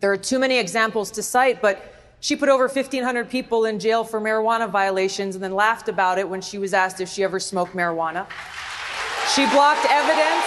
There 0.00 0.10
are 0.10 0.16
too 0.16 0.38
many 0.38 0.58
examples 0.58 1.10
to 1.12 1.22
cite, 1.22 1.60
but 1.60 1.94
she 2.20 2.34
put 2.34 2.48
over 2.48 2.64
1,500 2.64 3.28
people 3.28 3.66
in 3.66 3.78
jail 3.78 4.02
for 4.02 4.20
marijuana 4.20 4.68
violations 4.68 5.34
and 5.34 5.44
then 5.44 5.54
laughed 5.54 5.88
about 5.88 6.18
it 6.18 6.28
when 6.28 6.40
she 6.40 6.58
was 6.58 6.72
asked 6.72 7.00
if 7.00 7.08
she 7.08 7.22
ever 7.22 7.38
smoked 7.38 7.74
marijuana. 7.74 8.26
She 9.34 9.44
blocked 9.46 9.86
evidence. 9.88 10.44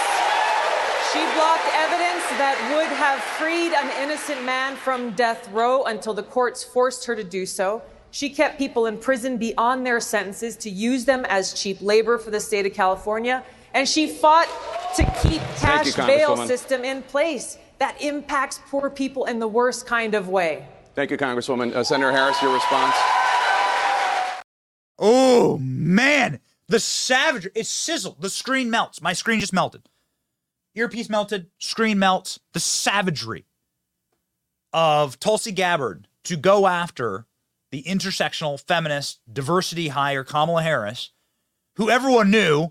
She 1.12 1.20
blocked 1.34 1.66
evidence 1.72 2.24
that 2.38 2.58
would 2.74 2.88
have 2.98 3.20
freed 3.20 3.72
an 3.72 3.90
innocent 4.02 4.44
man 4.44 4.74
from 4.74 5.12
death 5.12 5.48
row 5.52 5.84
until 5.84 6.14
the 6.14 6.24
courts 6.24 6.64
forced 6.64 7.04
her 7.06 7.14
to 7.14 7.24
do 7.24 7.46
so. 7.46 7.82
She 8.10 8.30
kept 8.30 8.58
people 8.58 8.86
in 8.86 8.98
prison 8.98 9.38
beyond 9.38 9.86
their 9.86 10.00
sentences 10.00 10.56
to 10.58 10.70
use 10.70 11.04
them 11.04 11.24
as 11.28 11.52
cheap 11.52 11.78
labor 11.80 12.18
for 12.18 12.30
the 12.30 12.40
state 12.40 12.66
of 12.66 12.74
California. 12.74 13.44
And 13.72 13.88
she 13.88 14.08
fought 14.08 14.48
to 14.96 15.04
keep 15.22 15.42
cash 15.56 15.96
you, 15.96 16.06
bail 16.06 16.36
system 16.36 16.84
in 16.84 17.02
place 17.02 17.58
that 17.84 18.00
impacts 18.00 18.60
poor 18.70 18.88
people 18.88 19.26
in 19.26 19.38
the 19.38 19.46
worst 19.46 19.86
kind 19.86 20.14
of 20.14 20.30
way. 20.30 20.66
Thank 20.94 21.10
you, 21.10 21.18
Congresswoman. 21.18 21.74
Uh, 21.74 21.84
Senator 21.84 22.12
Harris, 22.12 22.40
your 22.40 22.54
response? 22.54 22.94
Oh 24.98 25.58
man, 25.60 26.40
the 26.66 26.80
savage! 26.80 27.46
It 27.54 27.66
sizzled. 27.66 28.22
The 28.22 28.30
screen 28.30 28.70
melts. 28.70 29.02
My 29.02 29.12
screen 29.12 29.38
just 29.38 29.52
melted. 29.52 29.82
Earpiece 30.74 31.10
melted. 31.10 31.50
Screen 31.58 31.98
melts. 31.98 32.40
The 32.54 32.60
savagery 32.60 33.44
of 34.72 35.20
Tulsi 35.20 35.52
Gabbard 35.52 36.08
to 36.22 36.38
go 36.38 36.66
after 36.66 37.26
the 37.70 37.82
intersectional 37.82 38.58
feminist 38.58 39.20
diversity 39.30 39.88
hire 39.88 40.24
Kamala 40.24 40.62
Harris, 40.62 41.10
who 41.76 41.90
everyone 41.90 42.30
knew 42.30 42.70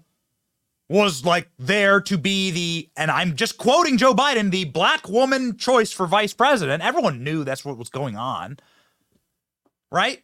was 0.93 1.25
like 1.25 1.49
there 1.57 1.99
to 2.01 2.19
be 2.19 2.51
the, 2.51 2.89
and 2.95 3.09
I'm 3.09 3.35
just 3.35 3.57
quoting 3.57 3.97
Joe 3.97 4.13
Biden, 4.13 4.51
the 4.51 4.65
black 4.65 5.09
woman 5.09 5.57
choice 5.57 5.91
for 5.91 6.05
vice 6.05 6.33
president. 6.33 6.83
Everyone 6.83 7.23
knew 7.23 7.43
that's 7.43 7.65
what 7.65 7.79
was 7.79 7.89
going 7.89 8.15
on, 8.15 8.59
right? 9.91 10.21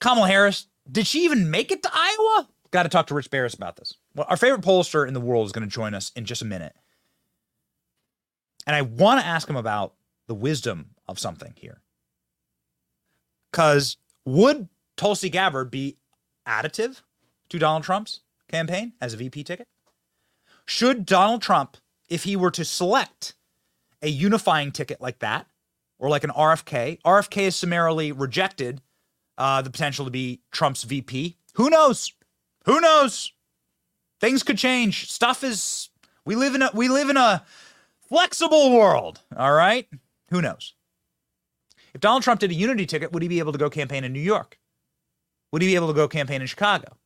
Kamala 0.00 0.28
Harris, 0.28 0.68
did 0.88 1.08
she 1.08 1.24
even 1.24 1.50
make 1.50 1.72
it 1.72 1.82
to 1.82 1.90
Iowa? 1.92 2.48
Got 2.70 2.84
to 2.84 2.88
talk 2.88 3.08
to 3.08 3.14
Rich 3.14 3.28
Baris 3.28 3.54
about 3.54 3.74
this. 3.74 3.94
Well, 4.14 4.26
our 4.30 4.36
favorite 4.36 4.60
pollster 4.60 5.06
in 5.06 5.14
the 5.14 5.20
world 5.20 5.46
is 5.46 5.52
going 5.52 5.68
to 5.68 5.74
join 5.74 5.94
us 5.94 6.12
in 6.14 6.26
just 6.26 6.42
a 6.42 6.46
minute. 6.46 6.76
And 8.68 8.76
I 8.76 8.82
want 8.82 9.20
to 9.20 9.26
ask 9.26 9.50
him 9.50 9.56
about 9.56 9.94
the 10.28 10.34
wisdom 10.34 10.90
of 11.08 11.18
something 11.18 11.54
here. 11.56 11.82
Because 13.50 13.96
would 14.24 14.68
Tulsi 14.96 15.28
Gabbard 15.28 15.72
be 15.72 15.96
additive 16.46 17.02
to 17.48 17.58
Donald 17.58 17.82
Trump's 17.82 18.20
campaign 18.48 18.92
as 19.00 19.14
a 19.14 19.16
VP 19.16 19.44
ticket? 19.44 19.68
Should 20.66 21.06
Donald 21.06 21.42
Trump, 21.42 21.76
if 22.08 22.24
he 22.24 22.36
were 22.36 22.50
to 22.50 22.64
select 22.64 23.34
a 24.02 24.08
unifying 24.08 24.72
ticket 24.72 25.00
like 25.00 25.20
that, 25.20 25.46
or 25.98 26.08
like 26.08 26.24
an 26.24 26.30
RFK, 26.30 27.00
RFK 27.02 27.42
is 27.42 27.56
summarily 27.56 28.12
rejected 28.12 28.82
uh, 29.38 29.62
the 29.62 29.70
potential 29.70 30.04
to 30.04 30.10
be 30.10 30.40
Trump's 30.50 30.82
VP. 30.82 31.36
Who 31.54 31.70
knows? 31.70 32.12
Who 32.64 32.80
knows? 32.80 33.32
Things 34.20 34.42
could 34.42 34.58
change. 34.58 35.10
Stuff 35.10 35.44
is 35.44 35.90
we 36.24 36.34
live 36.34 36.54
in 36.54 36.62
a 36.62 36.70
we 36.74 36.88
live 36.88 37.10
in 37.10 37.16
a 37.16 37.44
flexible 38.08 38.72
world. 38.72 39.20
All 39.36 39.52
right. 39.52 39.88
Who 40.30 40.42
knows? 40.42 40.74
If 41.94 42.00
Donald 42.00 42.22
Trump 42.22 42.40
did 42.40 42.50
a 42.50 42.54
unity 42.54 42.84
ticket, 42.84 43.12
would 43.12 43.22
he 43.22 43.28
be 43.28 43.38
able 43.38 43.52
to 43.52 43.58
go 43.58 43.70
campaign 43.70 44.04
in 44.04 44.12
New 44.12 44.20
York? 44.20 44.58
Would 45.52 45.62
he 45.62 45.68
be 45.68 45.76
able 45.76 45.88
to 45.88 45.94
go 45.94 46.08
campaign 46.08 46.40
in 46.40 46.46
Chicago? 46.46 46.96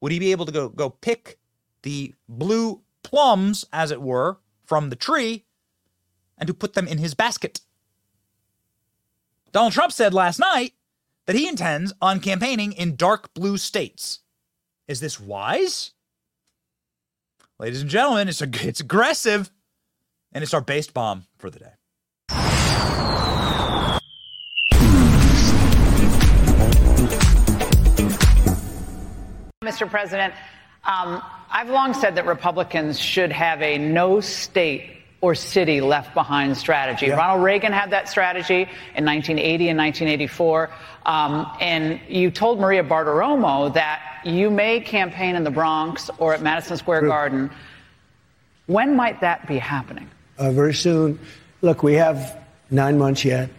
Would 0.00 0.12
he 0.12 0.18
be 0.18 0.32
able 0.32 0.46
to 0.46 0.52
go 0.52 0.68
go 0.68 0.90
pick 0.90 1.38
the 1.82 2.14
blue 2.28 2.82
plums, 3.02 3.64
as 3.72 3.90
it 3.90 4.02
were, 4.02 4.38
from 4.64 4.90
the 4.90 4.96
tree 4.96 5.44
and 6.38 6.46
to 6.46 6.54
put 6.54 6.74
them 6.74 6.88
in 6.88 6.98
his 6.98 7.14
basket? 7.14 7.60
Donald 9.52 9.72
Trump 9.72 9.92
said 9.92 10.14
last 10.14 10.38
night 10.38 10.74
that 11.26 11.36
he 11.36 11.48
intends 11.48 11.92
on 12.00 12.20
campaigning 12.20 12.72
in 12.72 12.96
dark 12.96 13.32
blue 13.34 13.58
states. 13.58 14.20
Is 14.88 15.00
this 15.00 15.20
wise? 15.20 15.92
Ladies 17.58 17.82
and 17.82 17.90
gentlemen, 17.90 18.28
it's, 18.28 18.40
a, 18.40 18.48
it's 18.66 18.80
aggressive, 18.80 19.50
and 20.32 20.42
it's 20.42 20.54
our 20.54 20.60
based 20.60 20.94
bomb 20.94 21.26
for 21.36 21.50
the 21.50 21.58
day. 21.58 21.72
Mr. 29.62 29.86
President, 29.90 30.32
um, 30.84 31.22
I've 31.50 31.68
long 31.68 31.92
said 31.92 32.14
that 32.14 32.24
Republicans 32.24 32.98
should 32.98 33.30
have 33.30 33.60
a 33.60 33.76
no 33.76 34.22
state 34.22 35.02
or 35.20 35.34
city 35.34 35.82
left 35.82 36.14
behind 36.14 36.56
strategy. 36.56 37.10
Ronald 37.10 37.44
Reagan 37.44 37.70
had 37.70 37.90
that 37.90 38.08
strategy 38.08 38.62
in 38.94 39.04
1980 39.04 39.68
and 39.68 39.78
1984. 39.78 40.70
Um, 41.04 41.46
and 41.60 42.00
you 42.08 42.30
told 42.30 42.58
Maria 42.58 42.82
Bartiromo 42.82 43.74
that 43.74 44.22
you 44.24 44.48
may 44.50 44.80
campaign 44.80 45.36
in 45.36 45.44
the 45.44 45.50
Bronx 45.50 46.08
or 46.16 46.32
at 46.32 46.40
Madison 46.40 46.78
Square 46.78 47.02
Garden. 47.02 47.50
When 48.64 48.96
might 48.96 49.20
that 49.20 49.46
be 49.46 49.58
happening? 49.58 50.08
uh, 50.38 50.52
very 50.52 50.72
soon. 50.72 51.18
Look, 51.60 51.82
we 51.82 51.92
have 51.96 52.42
nine 52.70 52.96
months 52.96 53.26
yet, 53.26 53.50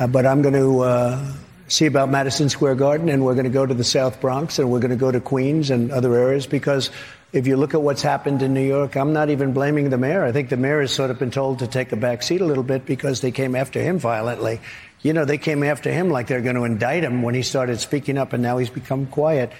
uh, 0.00 0.08
but 0.08 0.26
I'm 0.26 0.42
going 0.42 0.54
to 0.54 0.80
uh, 0.80 1.32
see 1.68 1.86
about 1.86 2.10
Madison 2.10 2.48
Square 2.48 2.76
Garden, 2.76 3.08
and 3.08 3.24
we're 3.24 3.34
going 3.34 3.44
to 3.44 3.50
go 3.50 3.64
to 3.64 3.74
the 3.74 3.84
South 3.84 4.20
Bronx, 4.20 4.58
and 4.58 4.70
we're 4.70 4.80
going 4.80 4.90
to 4.90 4.96
go 4.96 5.10
to 5.10 5.20
Queens 5.20 5.70
and 5.70 5.90
other 5.90 6.14
areas 6.14 6.46
because 6.46 6.90
if 7.32 7.46
you 7.46 7.56
look 7.56 7.74
at 7.74 7.82
what's 7.82 8.02
happened 8.02 8.42
in 8.42 8.54
New 8.54 8.66
York, 8.66 8.96
I'm 8.96 9.12
not 9.12 9.30
even 9.30 9.52
blaming 9.52 9.90
the 9.90 9.98
mayor. 9.98 10.24
I 10.24 10.32
think 10.32 10.50
the 10.50 10.56
mayor 10.56 10.80
has 10.80 10.92
sort 10.92 11.10
of 11.10 11.18
been 11.18 11.30
told 11.30 11.58
to 11.58 11.66
take 11.66 11.90
a 11.92 11.96
back 11.96 12.22
seat 12.22 12.40
a 12.40 12.46
little 12.46 12.62
bit 12.62 12.86
because 12.86 13.20
they 13.22 13.32
came 13.32 13.56
after 13.56 13.80
him 13.80 13.98
violently. 13.98 14.60
You 15.02 15.12
know, 15.12 15.24
they 15.24 15.38
came 15.38 15.62
after 15.62 15.92
him 15.92 16.10
like 16.10 16.28
they're 16.28 16.40
going 16.40 16.56
to 16.56 16.64
indict 16.64 17.02
him 17.02 17.22
when 17.22 17.34
he 17.34 17.42
started 17.42 17.80
speaking 17.80 18.18
up, 18.18 18.32
and 18.32 18.42
now 18.42 18.58
he's 18.58 18.70
become 18.70 19.06
quiet. 19.06 19.52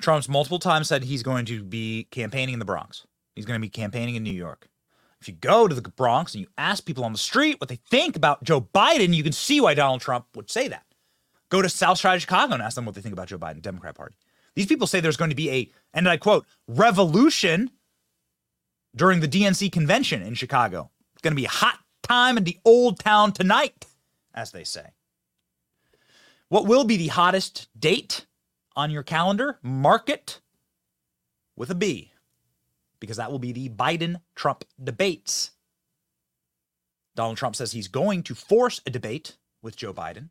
Trump's 0.00 0.28
multiple 0.28 0.58
times 0.58 0.88
said 0.88 1.04
he's 1.04 1.22
going 1.22 1.46
to 1.46 1.62
be 1.62 2.06
campaigning 2.10 2.54
in 2.54 2.58
the 2.58 2.64
Bronx. 2.64 3.06
He's 3.34 3.46
going 3.46 3.58
to 3.58 3.64
be 3.64 3.70
campaigning 3.70 4.14
in 4.16 4.22
New 4.22 4.32
York. 4.32 4.68
If 5.20 5.28
you 5.28 5.34
go 5.34 5.66
to 5.66 5.74
the 5.74 5.82
Bronx 5.82 6.34
and 6.34 6.42
you 6.42 6.48
ask 6.56 6.84
people 6.84 7.04
on 7.04 7.12
the 7.12 7.18
street 7.18 7.60
what 7.60 7.68
they 7.68 7.80
think 7.90 8.16
about 8.16 8.44
Joe 8.44 8.60
Biden, 8.60 9.14
you 9.14 9.22
can 9.22 9.32
see 9.32 9.60
why 9.60 9.74
Donald 9.74 10.00
Trump 10.00 10.26
would 10.34 10.50
say 10.50 10.68
that. 10.68 10.84
Go 11.50 11.62
to 11.62 11.68
South 11.68 11.98
Side 11.98 12.16
of 12.16 12.20
Chicago 12.20 12.54
and 12.54 12.62
ask 12.62 12.74
them 12.74 12.84
what 12.84 12.94
they 12.94 13.00
think 13.00 13.12
about 13.12 13.28
Joe 13.28 13.38
Biden, 13.38 13.62
Democrat 13.62 13.94
Party. 13.94 14.14
These 14.54 14.66
people 14.66 14.86
say 14.86 15.00
there's 15.00 15.16
going 15.16 15.30
to 15.30 15.36
be 15.36 15.50
a, 15.50 15.70
and 15.94 16.08
I 16.08 16.16
quote, 16.16 16.46
revolution 16.66 17.70
during 18.94 19.20
the 19.20 19.28
DNC 19.28 19.70
convention 19.72 20.22
in 20.22 20.34
Chicago. 20.34 20.90
It's 21.12 21.22
going 21.22 21.32
to 21.32 21.40
be 21.40 21.46
a 21.46 21.50
hot 21.50 21.78
time 22.02 22.36
in 22.36 22.44
the 22.44 22.58
old 22.64 22.98
town 22.98 23.32
tonight, 23.32 23.86
as 24.34 24.52
they 24.52 24.64
say. 24.64 24.90
What 26.48 26.66
will 26.66 26.84
be 26.84 26.96
the 26.96 27.08
hottest 27.08 27.68
date 27.78 28.26
on 28.74 28.90
your 28.90 29.02
calendar? 29.02 29.58
Mark 29.62 30.08
it 30.08 30.40
with 31.56 31.70
a 31.70 31.74
B, 31.74 32.12
because 33.00 33.18
that 33.18 33.30
will 33.30 33.38
be 33.38 33.52
the 33.52 33.68
Biden 33.68 34.20
Trump 34.34 34.64
debates. 34.82 35.52
Donald 37.14 37.36
Trump 37.36 37.56
says 37.56 37.72
he's 37.72 37.88
going 37.88 38.22
to 38.22 38.34
force 38.34 38.80
a 38.86 38.90
debate 38.90 39.36
with 39.60 39.76
Joe 39.76 39.92
Biden. 39.92 40.30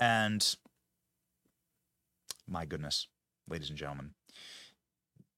And 0.00 0.56
my 2.48 2.64
goodness, 2.64 3.08
ladies 3.48 3.70
and 3.70 3.78
gentlemen, 3.78 4.10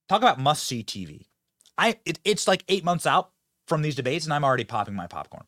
talk 0.08 0.22
about 0.22 0.38
must 0.38 0.64
see 0.64 0.82
TV. 0.82 1.26
I 1.76 1.98
it, 2.04 2.18
it's 2.24 2.48
like 2.48 2.64
eight 2.68 2.84
months 2.84 3.06
out 3.06 3.30
from 3.66 3.82
these 3.82 3.94
debates, 3.94 4.24
and 4.24 4.34
I'm 4.34 4.44
already 4.44 4.64
popping 4.64 4.94
my 4.94 5.06
popcorn. 5.06 5.44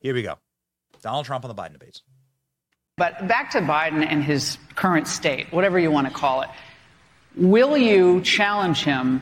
Here 0.00 0.14
we 0.14 0.22
go. 0.22 0.38
Donald 1.02 1.26
Trump 1.26 1.44
on 1.44 1.54
the 1.54 1.60
Biden 1.60 1.72
debates. 1.72 2.02
But 2.96 3.26
back 3.26 3.50
to 3.50 3.60
Biden 3.60 4.06
and 4.06 4.22
his 4.22 4.58
current 4.74 5.08
state, 5.08 5.52
whatever 5.52 5.78
you 5.78 5.90
want 5.90 6.06
to 6.08 6.12
call 6.12 6.42
it. 6.42 6.48
Will 7.36 7.76
you 7.76 8.20
challenge 8.20 8.84
him 8.84 9.20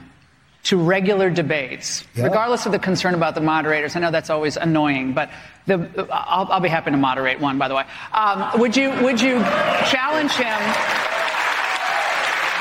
to 0.64 0.77
regular 0.77 1.29
debates, 1.29 2.05
Yeah. 2.14 2.25
regardless 2.25 2.66
of 2.66 2.72
the 2.72 2.79
concern 2.79 3.14
about 3.14 3.35
the 3.35 3.40
moderators. 3.40 3.96
I 3.96 4.01
know 4.01 4.11
that's 4.12 4.31
always 4.31 4.57
annoying, 4.57 5.12
but 5.12 5.29
the, 5.66 6.07
I'll, 6.12 6.46
I'll 6.53 6.61
be 6.61 6.68
happy 6.68 6.90
to 6.92 6.96
moderate 6.96 7.40
one, 7.40 7.59
by 7.59 7.66
the 7.68 7.75
way. 7.75 7.85
Um, 8.12 8.61
would 8.61 8.77
you 8.77 8.90
would 9.03 9.20
you 9.20 9.40
challenge 9.90 10.33
him? 10.33 10.59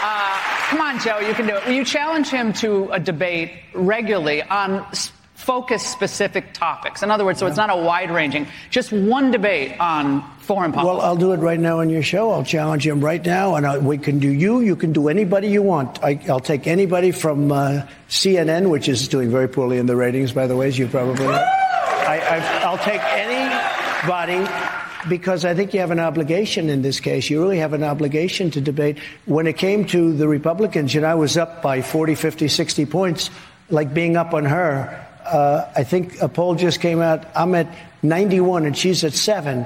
Uh, 0.03 0.39
come 0.69 0.81
on, 0.81 0.99
Joe, 0.99 1.19
you 1.19 1.33
can 1.33 1.45
do 1.47 1.55
it. 1.55 1.65
Will 1.65 1.73
you 1.73 1.85
challenge 1.85 2.29
him 2.29 2.53
to 2.53 2.89
a 2.91 2.99
debate 2.99 3.51
regularly 3.73 4.41
on 4.41 4.79
s- 4.91 5.11
focused 5.41 5.91
specific 5.91 6.53
topics? 6.53 7.03
In 7.03 7.11
other 7.11 7.25
words, 7.25 7.39
so 7.39 7.47
it's 7.47 7.57
not 7.57 7.69
a 7.69 7.75
wide 7.75 8.11
ranging, 8.11 8.47
just 8.69 8.91
one 8.91 9.31
debate 9.31 9.79
on 9.79 10.21
foreign 10.39 10.71
policy. 10.71 10.87
Well, 10.87 11.01
I'll 11.01 11.15
do 11.15 11.33
it 11.33 11.37
right 11.37 11.59
now 11.59 11.79
on 11.79 11.89
your 11.89 12.03
show. 12.03 12.31
I'll 12.31 12.43
challenge 12.43 12.85
him 12.85 13.01
right 13.01 13.25
now, 13.25 13.55
and 13.55 13.65
I, 13.65 13.77
we 13.77 13.97
can 13.97 14.19
do 14.19 14.29
you. 14.29 14.61
You 14.61 14.75
can 14.75 14.93
do 14.93 15.07
anybody 15.07 15.47
you 15.47 15.61
want. 15.61 16.03
I, 16.03 16.19
I'll 16.29 16.39
take 16.39 16.67
anybody 16.67 17.11
from 17.11 17.51
uh, 17.51 17.85
CNN, 18.09 18.69
which 18.69 18.89
is 18.89 19.07
doing 19.07 19.29
very 19.29 19.47
poorly 19.47 19.77
in 19.77 19.85
the 19.85 19.95
ratings, 19.95 20.31
by 20.31 20.47
the 20.47 20.55
way, 20.55 20.67
as 20.67 20.77
you 20.77 20.87
probably 20.87 21.25
know. 21.25 21.31
I, 21.31 22.19
I, 22.19 22.63
I'll 22.63 22.77
take 22.77 23.01
anybody 23.03 24.45
because 25.09 25.45
I 25.45 25.55
think 25.55 25.73
you 25.73 25.79
have 25.79 25.91
an 25.91 25.99
obligation 25.99 26.69
in 26.69 26.81
this 26.81 26.99
case. 26.99 27.29
You 27.29 27.41
really 27.41 27.59
have 27.59 27.73
an 27.73 27.83
obligation 27.83 28.51
to 28.51 28.61
debate. 28.61 28.99
When 29.25 29.47
it 29.47 29.57
came 29.57 29.85
to 29.87 30.13
the 30.13 30.27
Republicans, 30.27 30.93
you 30.93 31.01
know, 31.01 31.07
I 31.07 31.15
was 31.15 31.37
up 31.37 31.61
by 31.61 31.81
40, 31.81 32.15
50, 32.15 32.47
60 32.47 32.85
points, 32.85 33.29
like 33.69 33.93
being 33.93 34.17
up 34.17 34.33
on 34.33 34.45
her. 34.45 35.07
Uh, 35.25 35.71
I 35.75 35.83
think 35.83 36.21
a 36.21 36.27
poll 36.29 36.55
just 36.55 36.81
came 36.81 37.01
out. 37.01 37.25
I'm 37.35 37.53
at 37.55 37.67
91 38.03 38.65
and 38.65 38.77
she's 38.77 39.03
at 39.03 39.13
seven. 39.13 39.65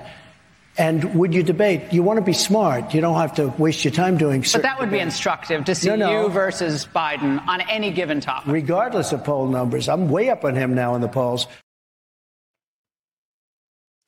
And 0.78 1.15
would 1.15 1.34
you 1.34 1.41
debate? 1.41 1.94
You 1.94 2.04
want 2.04 2.18
to 2.18 2.22
be 2.26 2.34
smart. 2.34 2.94
You 2.94 3.00
don't 3.00 3.15
have 3.15 3.34
to 3.36 3.48
waste 3.58 3.86
your 3.86 3.94
time 3.94 4.18
doing. 4.18 4.44
So. 4.44 4.58
But 4.58 4.63
that 4.63 4.78
would 4.80 4.89
be 4.89 4.98
debates. 4.98 5.15
instructive 5.15 5.63
to 5.65 5.74
see 5.76 5.88
No, 5.88 5.96
no. 5.96 6.24
you 6.24 6.30
versus 6.30 6.86
Biden 6.94 7.46
on 7.48 7.62
any 7.62 7.91
given 7.91 8.20
topic. 8.20 8.52
regardless 8.52 9.13
of 9.13 9.24
poll 9.24 9.48
numbers. 9.48 9.88
I'm 9.88 10.10
way 10.10 10.30
up 10.30 10.44
on 10.44 10.56
him 10.56 10.76
now 10.76 10.94
in 10.96 11.02
the 11.02 11.08
polls. 11.08 11.48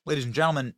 Ladies 0.06 0.26
and 0.26 0.34
gentlemen, 0.34 0.74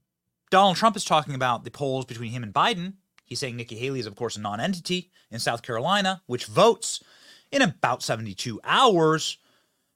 Donald 0.51 0.77
Trump 0.77 0.95
is 0.95 1.05
talking 1.05 1.33
about 1.33 1.63
the 1.63 1.71
polls 1.71 2.05
between 2.05 2.31
him 2.31 2.43
and 2.43 2.53
Biden. 2.53 2.93
He's 3.25 3.39
saying 3.39 3.55
Nikki 3.55 3.75
Haley 3.75 3.99
is, 3.99 4.05
of 4.05 4.15
course, 4.15 4.35
a 4.37 4.41
non 4.41 4.59
entity 4.59 5.09
in 5.31 5.39
South 5.39 5.63
Carolina, 5.63 6.21
which 6.27 6.45
votes 6.45 7.03
in 7.51 7.63
about 7.63 8.03
72 8.03 8.59
hours. 8.63 9.38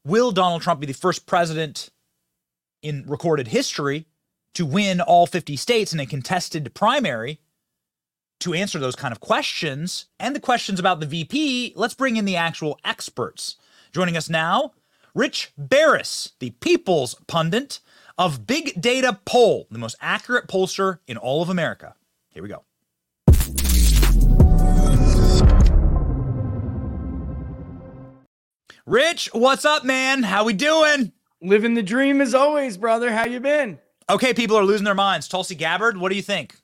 Will 0.05 0.31
Donald 0.31 0.61
Trump 0.61 0.81
be 0.81 0.85
the 0.85 0.93
first 0.93 1.25
president 1.25 1.89
in 2.81 3.05
recorded 3.07 3.47
history 3.47 4.05
to 4.53 4.65
win 4.65 4.99
all 4.99 5.25
50 5.25 5.55
states 5.55 5.93
in 5.93 5.99
a 5.99 6.05
contested 6.05 6.73
primary? 6.73 7.39
To 8.41 8.53
answer 8.53 8.77
those 8.77 8.97
kind 8.97 9.13
of 9.13 9.21
questions 9.21 10.07
and 10.19 10.35
the 10.35 10.41
questions 10.41 10.77
about 10.77 10.99
the 10.99 11.05
VP, 11.05 11.73
let's 11.77 11.93
bring 11.93 12.17
in 12.17 12.25
the 12.25 12.35
actual 12.35 12.77
experts. 12.83 13.55
Joining 13.93 14.17
us 14.17 14.29
now, 14.29 14.73
Rich 15.15 15.53
Baris, 15.57 16.33
the 16.39 16.49
People's 16.49 17.15
Pundit 17.27 17.79
of 18.17 18.45
Big 18.45 18.81
Data 18.81 19.19
Poll, 19.23 19.67
the 19.71 19.79
most 19.79 19.95
accurate 20.01 20.49
pollster 20.49 20.99
in 21.07 21.15
all 21.15 21.41
of 21.41 21.47
America. 21.47 21.95
Here 22.31 22.43
we 22.43 22.49
go. 22.49 22.65
Rich, 28.85 29.29
what's 29.31 29.63
up, 29.63 29.85
man? 29.85 30.23
How 30.23 30.43
we 30.43 30.51
doing? 30.51 31.13
Living 31.41 31.73
the 31.73 31.81
dream 31.81 32.19
as 32.19 32.35
always, 32.35 32.75
brother. 32.75 33.13
How 33.13 33.25
you 33.25 33.39
been? 33.39 33.79
Okay, 34.09 34.33
people 34.33 34.57
are 34.57 34.65
losing 34.65 34.83
their 34.83 34.93
minds. 34.93 35.29
Tulsi 35.29 35.55
Gabbard, 35.55 35.97
what 35.97 36.09
do 36.09 36.17
you 36.17 36.21
think? 36.21 36.57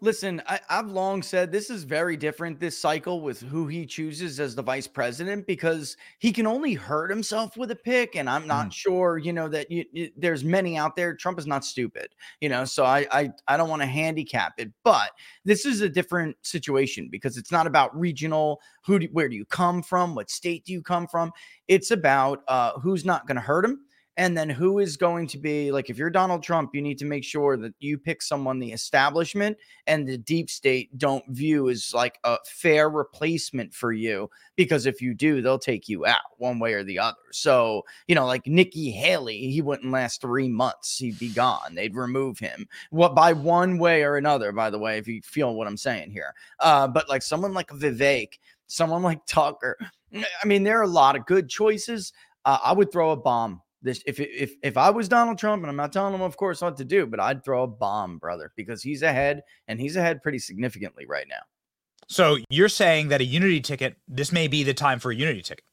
Listen, 0.00 0.40
I, 0.46 0.60
I've 0.70 0.86
long 0.86 1.22
said 1.24 1.50
this 1.50 1.70
is 1.70 1.82
very 1.82 2.16
different 2.16 2.60
this 2.60 2.78
cycle 2.78 3.20
with 3.20 3.40
who 3.40 3.66
he 3.66 3.84
chooses 3.84 4.38
as 4.38 4.54
the 4.54 4.62
vice 4.62 4.86
president 4.86 5.44
because 5.44 5.96
he 6.20 6.30
can 6.32 6.46
only 6.46 6.74
hurt 6.74 7.10
himself 7.10 7.56
with 7.56 7.72
a 7.72 7.76
pick, 7.76 8.14
and 8.14 8.30
I'm 8.30 8.46
not 8.46 8.72
sure, 8.72 9.18
you 9.18 9.32
know, 9.32 9.48
that 9.48 9.72
you, 9.72 9.84
you- 9.92 10.10
there's 10.16 10.44
many 10.44 10.76
out 10.76 10.94
there. 10.94 11.16
Trump 11.16 11.36
is 11.40 11.48
not 11.48 11.64
stupid, 11.64 12.14
you 12.40 12.48
know, 12.48 12.64
so 12.64 12.84
I 12.84 13.08
I, 13.10 13.30
I 13.48 13.56
don't 13.56 13.68
want 13.68 13.82
to 13.82 13.86
handicap 13.86 14.52
it, 14.58 14.70
but 14.84 15.10
this 15.44 15.66
is 15.66 15.80
a 15.80 15.88
different 15.88 16.36
situation 16.42 17.08
because 17.10 17.36
it's 17.36 17.50
not 17.50 17.66
about 17.66 17.96
regional. 17.98 18.60
Who 18.84 19.00
do, 19.00 19.08
where 19.10 19.28
do 19.28 19.34
you 19.34 19.46
come 19.46 19.82
from? 19.82 20.14
What 20.14 20.30
state 20.30 20.64
do 20.64 20.72
you 20.72 20.80
come 20.80 21.08
from? 21.08 21.32
It's 21.66 21.90
about 21.90 22.44
uh, 22.46 22.78
who's 22.78 23.04
not 23.04 23.26
going 23.26 23.34
to 23.36 23.40
hurt 23.42 23.64
him 23.64 23.80
and 24.18 24.36
then 24.36 24.50
who 24.50 24.80
is 24.80 24.96
going 24.96 25.28
to 25.28 25.38
be 25.38 25.70
like 25.70 25.88
if 25.88 25.96
you're 25.96 26.10
Donald 26.10 26.42
Trump, 26.42 26.74
you 26.74 26.82
need 26.82 26.98
to 26.98 27.04
make 27.04 27.22
sure 27.22 27.56
that 27.56 27.72
you 27.78 27.96
pick 27.96 28.20
someone 28.20 28.58
the 28.58 28.72
establishment 28.72 29.56
and 29.86 30.06
the 30.06 30.18
deep 30.18 30.50
state 30.50 30.98
don't 30.98 31.24
view 31.28 31.70
as 31.70 31.94
like 31.94 32.18
a 32.24 32.36
fair 32.44 32.90
replacement 32.90 33.72
for 33.72 33.92
you 33.92 34.28
because 34.56 34.86
if 34.86 35.00
you 35.00 35.14
do, 35.14 35.40
they'll 35.40 35.58
take 35.58 35.88
you 35.88 36.04
out 36.04 36.36
one 36.36 36.58
way 36.58 36.74
or 36.74 36.82
the 36.82 36.98
other. 36.98 37.16
So, 37.30 37.84
you 38.08 38.16
know, 38.16 38.26
like 38.26 38.44
Nikki 38.44 38.90
Haley, 38.90 39.50
he 39.52 39.62
wouldn't 39.62 39.92
last 39.92 40.20
3 40.20 40.48
months. 40.48 40.98
He'd 40.98 41.18
be 41.20 41.30
gone. 41.30 41.76
They'd 41.76 41.94
remove 41.94 42.40
him. 42.40 42.66
What 42.90 43.14
by 43.14 43.32
one 43.32 43.78
way 43.78 44.02
or 44.02 44.16
another, 44.16 44.50
by 44.50 44.68
the 44.68 44.80
way, 44.80 44.98
if 44.98 45.06
you 45.06 45.22
feel 45.22 45.54
what 45.54 45.68
I'm 45.68 45.76
saying 45.76 46.10
here. 46.10 46.34
Uh 46.58 46.88
but 46.88 47.08
like 47.08 47.22
someone 47.22 47.54
like 47.54 47.68
Vivek, 47.68 48.40
someone 48.66 49.04
like 49.04 49.24
Tucker, 49.26 49.78
I 50.12 50.46
mean, 50.46 50.64
there 50.64 50.80
are 50.80 50.82
a 50.82 50.88
lot 50.88 51.14
of 51.14 51.24
good 51.24 51.48
choices. 51.48 52.12
Uh, 52.44 52.58
I 52.64 52.72
would 52.72 52.90
throw 52.90 53.10
a 53.10 53.16
bomb 53.16 53.62
this 53.82 54.02
if 54.06 54.18
if 54.20 54.54
if 54.62 54.76
I 54.76 54.90
was 54.90 55.08
Donald 55.08 55.38
Trump, 55.38 55.62
and 55.62 55.70
I'm 55.70 55.76
not 55.76 55.92
telling 55.92 56.14
him, 56.14 56.22
of 56.22 56.36
course, 56.36 56.60
what 56.60 56.76
to 56.78 56.84
do, 56.84 57.06
but 57.06 57.20
I'd 57.20 57.44
throw 57.44 57.62
a 57.62 57.66
bomb, 57.66 58.18
brother, 58.18 58.52
because 58.56 58.82
he's 58.82 59.02
ahead 59.02 59.42
and 59.68 59.80
he's 59.80 59.96
ahead 59.96 60.22
pretty 60.22 60.38
significantly 60.38 61.06
right 61.06 61.26
now. 61.28 61.42
So 62.08 62.38
you're 62.48 62.68
saying 62.68 63.08
that 63.08 63.20
a 63.20 63.24
unity 63.24 63.60
ticket, 63.60 63.96
this 64.08 64.32
may 64.32 64.48
be 64.48 64.64
the 64.64 64.74
time 64.74 64.98
for 64.98 65.10
a 65.10 65.14
unity 65.14 65.42
ticket. 65.42 65.64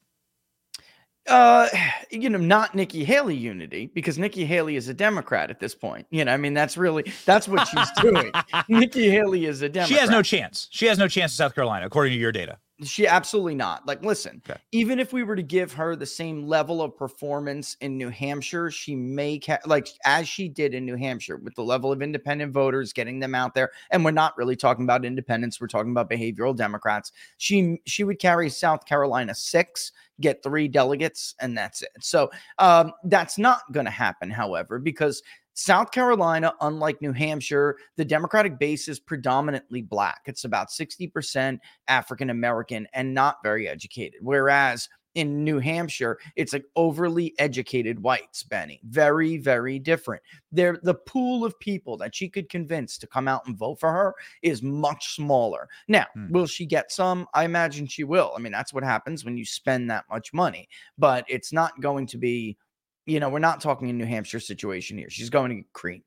Uh, 1.28 1.68
you 2.12 2.30
know, 2.30 2.38
not 2.38 2.76
Nikki 2.76 3.04
Haley 3.04 3.36
unity 3.36 3.88
because 3.94 4.18
Nikki 4.18 4.46
Haley 4.46 4.76
is 4.76 4.88
a 4.88 4.94
Democrat 4.94 5.50
at 5.50 5.60
this 5.60 5.74
point. 5.74 6.06
You 6.12 6.26
know, 6.26 6.34
I 6.34 6.38
mean, 6.38 6.54
that's 6.54 6.78
really 6.78 7.12
that's 7.26 7.48
what 7.48 7.68
she's 7.68 7.91
doing. 8.02 8.32
Nikki 8.70 9.10
Haley 9.10 9.46
is 9.46 9.62
a 9.62 9.70
Democrat. 9.70 9.88
She 9.88 10.00
has 10.00 10.10
no 10.10 10.22
chance. 10.22 10.68
She 10.72 10.86
has 10.86 10.98
no 10.98 11.08
chance 11.08 11.34
in 11.34 11.38
South 11.38 11.56
Carolina, 11.56 11.86
according 11.86 12.13
to 12.13 12.20
your 12.20 12.32
data. 12.32 12.58
She 12.83 13.07
absolutely 13.07 13.55
not. 13.55 13.88
Like, 13.88 14.03
listen, 14.03 14.41
Okay. 14.49 14.59
even 14.73 14.99
if 14.99 15.13
we 15.13 15.23
were 15.23 15.38
to 15.38 15.41
give 15.41 15.71
her 15.71 15.95
the 15.95 16.05
same 16.05 16.45
level 16.45 16.81
of 16.81 16.97
performance 16.97 17.77
in 17.79 17.97
New 17.97 18.09
Hampshire, 18.09 18.69
she 18.69 18.97
may 18.97 19.39
ca- 19.39 19.59
like 19.65 19.88
as 20.03 20.27
she 20.27 20.49
did 20.49 20.73
in 20.73 20.85
New 20.85 20.97
Hampshire 20.97 21.38
with 21.38 21.55
the 21.55 21.63
level 21.63 21.93
of 21.93 22.01
independent 22.01 22.51
voters, 22.51 22.91
getting 22.91 23.19
them 23.21 23.33
out 23.33 23.53
there. 23.53 23.71
And 23.91 24.03
we're 24.03 24.11
not 24.11 24.38
really 24.38 24.57
talking 24.57 24.83
about 24.83 25.05
independents; 25.05 25.61
we're 25.61 25.67
talking 25.67 25.91
about 25.91 26.09
behavioral 26.09 26.53
Democrats. 26.53 27.13
She 27.38 27.79
she 27.85 28.03
would 28.03 28.19
carry 28.19 28.49
South 28.49 28.85
Carolina 28.85 29.33
six, 29.35 29.93
get 30.19 30.43
three 30.43 30.67
delegates, 30.67 31.33
and 31.39 31.57
that's 31.57 31.81
it. 31.81 31.91
So 32.01 32.29
um, 32.59 32.91
that's 33.05 33.38
not 33.38 33.61
going 33.71 33.85
to 33.85 33.91
happen, 33.91 34.29
however, 34.29 34.79
because 34.79 35.23
South 35.56 35.91
Carolina, 35.91 36.54
unlike 36.62 37.02
New 37.02 37.13
Hampshire, 37.13 37.78
the 37.96 38.06
Democratic 38.06 38.60
base 38.60 38.88
is 38.88 39.00
predominantly 39.00 39.82
black. 39.82 40.22
It's 40.26 40.44
about 40.44 40.68
60% 40.70 41.60
African 41.88 42.30
American 42.30 42.88
and 42.94 43.13
not 43.13 43.38
very 43.41 43.68
educated. 43.68 44.20
Whereas 44.22 44.89
in 45.15 45.46
New 45.46 45.60
Hampshire, 45.60 46.20
it's 46.36 46.52
like 46.52 46.65
overly 46.76 47.34
educated 47.39 48.02
whites, 48.04 48.44
Benny. 48.44 48.82
Very, 48.84 49.38
very 49.38 49.80
different. 49.80 50.22
There, 50.52 50.78
the 50.84 50.94
pool 50.96 51.46
of 51.46 51.58
people 51.62 51.96
that 51.98 52.13
she 52.13 52.28
could 52.28 52.50
convince 52.50 52.98
to 52.98 53.08
come 53.08 53.30
out 53.30 53.48
and 53.48 53.58
vote 53.58 53.80
for 53.80 53.94
her 53.94 54.13
is 54.41 54.62
much 54.62 55.15
smaller. 55.15 55.70
Now, 55.88 56.06
Hmm. 56.15 56.32
will 56.34 56.48
she 56.48 56.65
get 56.65 56.91
some? 56.91 57.28
I 57.34 57.46
imagine 57.46 57.88
she 57.88 58.04
will. 58.04 58.34
I 58.36 58.39
mean, 58.39 58.52
that's 58.52 58.74
what 58.74 58.84
happens 58.84 59.24
when 59.24 59.38
you 59.38 59.46
spend 59.46 59.89
that 59.89 60.04
much 60.10 60.34
money, 60.34 60.68
but 60.98 61.24
it's 61.30 61.54
not 61.54 61.80
going 61.80 62.08
to 62.08 62.18
be, 62.18 62.58
you 63.06 63.20
know, 63.20 63.30
we're 63.30 63.39
not 63.39 63.62
talking 63.62 63.89
a 63.89 63.94
New 63.94 64.06
Hampshire 64.06 64.39
situation 64.39 64.98
here. 64.98 65.10
She's 65.10 65.30
going 65.30 65.50
to 65.50 65.56
get 65.56 65.74
creamed. 65.74 66.04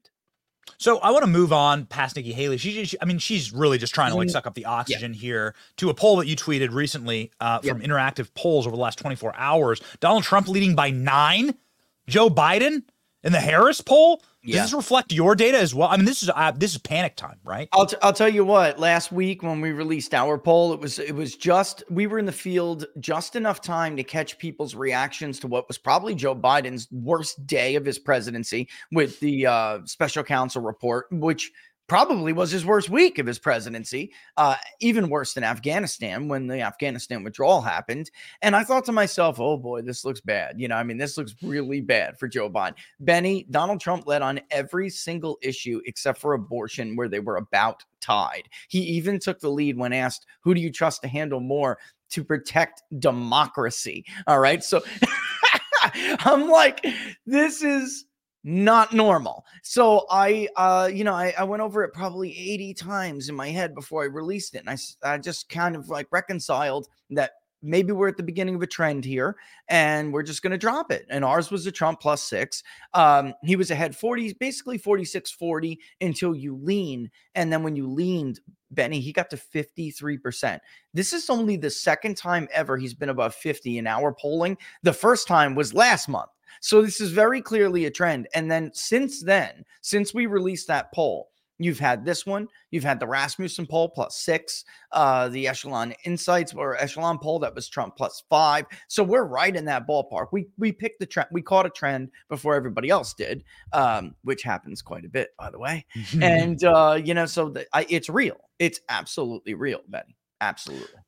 So 0.77 0.99
I 0.99 1.11
want 1.13 1.23
to 1.25 1.31
move 1.31 1.53
on 1.53 1.87
past 1.87 2.15
Nikki 2.17 2.33
Haley. 2.33 2.59
She, 2.59 2.85
she- 2.85 2.99
I 3.01 3.07
mean, 3.07 3.19
she's 3.19 3.53
really 3.53 3.79
just 3.79 3.95
trying 3.95 4.11
to 4.13 4.17
like 4.17 4.29
Mm, 4.29 4.33
suck 4.33 4.47
up 4.47 4.55
the 4.55 4.67
oxygen 4.67 5.13
here 5.15 5.55
to 5.79 5.89
a 5.89 5.95
poll 5.95 6.17
that 6.17 6.27
you 6.27 6.37
tweeted 6.37 6.73
recently 6.75 7.31
uh, 7.41 7.61
from 7.61 7.81
Interactive 7.81 8.33
Polls 8.35 8.67
over 8.67 8.77
the 8.77 8.83
last 8.83 8.99
24 8.99 9.35
hours. 9.37 9.81
Donald 10.01 10.25
Trump 10.25 10.47
leading 10.49 10.75
by 10.75 10.91
nine. 10.91 11.55
Joe 12.07 12.29
Biden 12.29 12.83
in 13.25 13.33
the 13.33 13.41
Harris 13.41 13.81
poll. 13.81 14.23
Does 14.45 14.55
Yeah. 14.55 14.63
this 14.63 14.73
reflect 14.73 15.13
your 15.13 15.35
data 15.35 15.59
as 15.59 15.75
well? 15.75 15.89
I 15.89 15.97
mean, 15.97 16.07
this 16.07 16.23
is 16.23 16.31
uh, 16.33 16.53
this 16.53 16.73
is 16.73 16.79
panic 16.79 17.17
time, 17.17 17.39
right? 17.45 17.69
I'll, 17.73 17.87
t- 17.87 17.97
I'll 18.03 18.13
tell 18.13 18.29
you 18.29 18.45
what. 18.45 18.79
Last 18.79 19.11
week 19.11 19.43
when 19.43 19.61
we 19.61 19.73
released 19.73 20.15
our 20.15 20.39
poll, 20.39 20.73
it 20.73 20.79
was 20.81 21.01
it 21.01 21.13
was 21.15 21.35
just 21.37 21.83
we 21.91 22.07
were 22.07 22.21
in 22.21 22.25
the 22.27 22.31
field 22.33 22.87
just 23.01 23.35
enough 23.35 23.61
time 23.61 23.97
to 23.97 24.05
catch 24.05 24.39
people's 24.39 24.77
reactions 24.77 25.41
to 25.41 25.49
what 25.49 25.67
was 25.67 25.77
probably 25.77 26.15
Joe 26.15 26.37
Biden's 26.37 26.87
worst 26.93 27.47
day 27.49 27.75
of 27.75 27.85
his 27.85 27.99
presidency 27.99 28.69
with 28.93 29.19
the 29.19 29.47
uh, 29.47 29.79
special 29.87 30.23
counsel 30.23 30.63
report, 30.63 31.07
which 31.11 31.51
probably 31.89 32.33
was 32.33 32.51
his 32.51 32.67
worst 32.67 32.91
week 32.91 33.19
of 33.19 33.27
his 33.27 33.39
presidency, 33.39 34.13
uh, 34.37 34.57
even 34.81 35.09
worse 35.09 35.35
than 35.35 35.43
Afghanistan 35.43 36.29
when 36.29 36.47
the 36.47 36.61
Afghanistan 36.61 37.25
withdrawal 37.25 37.63
happened. 37.63 38.11
And 38.43 38.55
I 38.55 38.63
thought 38.63 38.85
to 38.85 38.93
myself, 38.93 39.41
oh 39.41 39.57
boy, 39.57 39.83
this 39.83 40.05
looks 40.05 40.21
bad. 40.21 40.61
You 40.61 40.69
know, 40.69 40.77
I 40.77 40.83
mean, 40.83 40.99
this 40.99 41.17
looks 41.17 41.35
really 41.43 41.81
bad 41.81 42.19
for 42.19 42.29
Joe 42.29 42.51
Biden. 42.51 42.75
Benny, 43.01 43.47
Donald 43.51 43.81
Trump 43.81 44.07
led 44.07 44.23
on 44.23 44.41
every 44.51 44.91
single 44.91 45.39
issue 45.43 45.81
except 45.87 46.21
for 46.21 46.35
abortion, 46.35 46.95
where 46.95 47.09
they 47.09 47.21
were 47.21 47.37
about 47.37 47.83
tied. 48.01 48.49
He 48.69 48.81
even 48.81 49.19
took 49.19 49.41
the 49.41 49.51
lead 49.51 49.77
when 49.77 49.93
asked, 49.93 50.27
who 50.43 50.55
do 50.55 50.61
you 50.61 50.71
trust 50.71 51.03
to 51.03 51.09
handle 51.09 51.41
more 51.41 51.79
to 52.11 52.23
protect 52.23 52.83
democracy? 52.99 54.05
All 54.27 54.39
right. 54.39 54.63
So 54.63 54.83
I'm 55.83 56.49
like, 56.49 56.85
this 57.27 57.63
is 57.63 58.05
not 58.45 58.93
normal. 58.93 59.45
So 59.63 60.07
I, 60.11 60.49
uh, 60.57 60.91
you 60.93 61.05
know, 61.05 61.15
I, 61.15 61.35
I 61.39 61.45
went 61.45 61.63
over 61.63 61.83
it 61.85 61.93
probably 61.93 62.31
80 62.37 62.75
times 62.75 63.29
in 63.29 63.35
my 63.35 63.49
head 63.49 63.75
before 63.75 64.03
I 64.03 64.07
released 64.07 64.55
it. 64.55 64.65
And 64.67 64.71
I, 64.71 65.15
I 65.15 65.19
just 65.19 65.49
kind 65.49 65.77
of 65.77 65.89
like 65.89 66.07
reconciled 66.11 66.89
that 67.11 67.33
maybe 67.63 67.93
we're 67.93 68.09
at 68.09 68.17
the 68.17 68.23
beginning 68.23 68.55
of 68.55 68.63
a 68.63 68.67
trend 68.67 69.05
here 69.05 69.37
and 69.69 70.13
we're 70.13 70.23
just 70.23 70.43
going 70.43 70.53
to 70.53 70.59
drop 70.59 70.93
it. 70.93 71.07
And 71.11 71.25
ours 71.25 71.51
was 71.51 71.67
a 71.67 71.73
Trump 71.73 72.01
plus 72.01 72.23
six. 72.23 72.63
Um, 72.95 73.35
he 73.43 73.57
was 73.57 73.71
ahead 73.71 73.97
40, 73.97 74.35
basically 74.35 74.79
46 74.79 75.31
40 75.33 75.79
until 76.01 76.35
you 76.35 76.57
lean. 76.57 77.11
And 77.35 77.53
then 77.53 77.63
when 77.63 77.77
you 77.77 77.89
leaned, 77.89 78.41
Benny, 78.71 79.01
he 79.01 79.13
got 79.13 79.31
to 79.31 79.37
53%. 79.37 80.59
This 80.95 81.13
is 81.13 81.31
only 81.31 81.57
the 81.57 81.71
second 81.71 82.17
time 82.17 82.49
ever 82.53 82.77
he's 82.77 82.95
been 82.95 83.09
above 83.09 83.35
50 83.35 83.79
in 83.79 83.87
our 83.87 84.13
polling. 84.13 84.57
The 84.83 84.93
first 84.93 85.27
time 85.27 85.55
was 85.55 85.75
last 85.75 86.09
month. 86.09 86.31
So 86.61 86.83
this 86.83 87.01
is 87.01 87.13
very 87.13 87.41
clearly 87.41 87.87
a 87.87 87.91
trend. 87.91 88.29
And 88.35 88.51
then 88.51 88.71
since 88.75 89.23
then, 89.23 89.65
since 89.81 90.15
we 90.15 90.27
released 90.27 90.69
that 90.69 90.93
poll, 90.93 91.31
You've 91.59 91.81
had 91.81 92.05
this 92.05 92.25
one. 92.25 92.49
You've 92.71 92.85
had 92.85 93.01
the 93.01 93.07
Rasmussen 93.07 93.67
poll 93.67 93.89
plus 93.89 94.17
six, 94.17 94.65
uh, 94.93 95.29
the 95.29 95.49
Echelon 95.49 95.93
Insights 96.05 96.55
or 96.55 96.77
Echelon 96.77 97.19
poll 97.19 97.41
that 97.41 97.55
was 97.55 97.69
Trump 97.69 97.97
plus 97.97 98.23
five. 98.31 98.67
So 98.87 99.03
we're 99.03 99.25
right 99.25 99.55
in 99.55 99.65
that 99.65 99.87
ballpark. 99.89 100.29
We 100.31 100.47
we 100.57 100.71
picked 100.71 101.01
the 101.01 101.07
trend. 101.07 101.29
We 101.33 101.43
caught 101.43 101.67
a 101.67 101.71
trend 101.71 102.11
before 102.29 102.55
everybody 102.55 102.91
else 102.91 103.13
did, 103.13 103.43
um, 103.73 104.15
which 104.23 104.45
happens 104.45 104.83
quite 104.83 105.05
a 105.05 105.09
bit, 105.09 105.31
by 105.37 105.51
the 105.51 105.59
way. 105.59 105.85
and 106.23 106.63
uh, 106.63 107.01
you 107.03 107.13
know, 107.13 107.27
so 107.27 107.51
the, 107.51 107.67
I, 107.73 107.87
it's 107.89 108.09
real. 108.09 108.37
It's 108.61 108.81
absolutely 108.89 109.55
real, 109.55 109.81
Benny. 109.89 110.17
Absolutely 110.41 111.01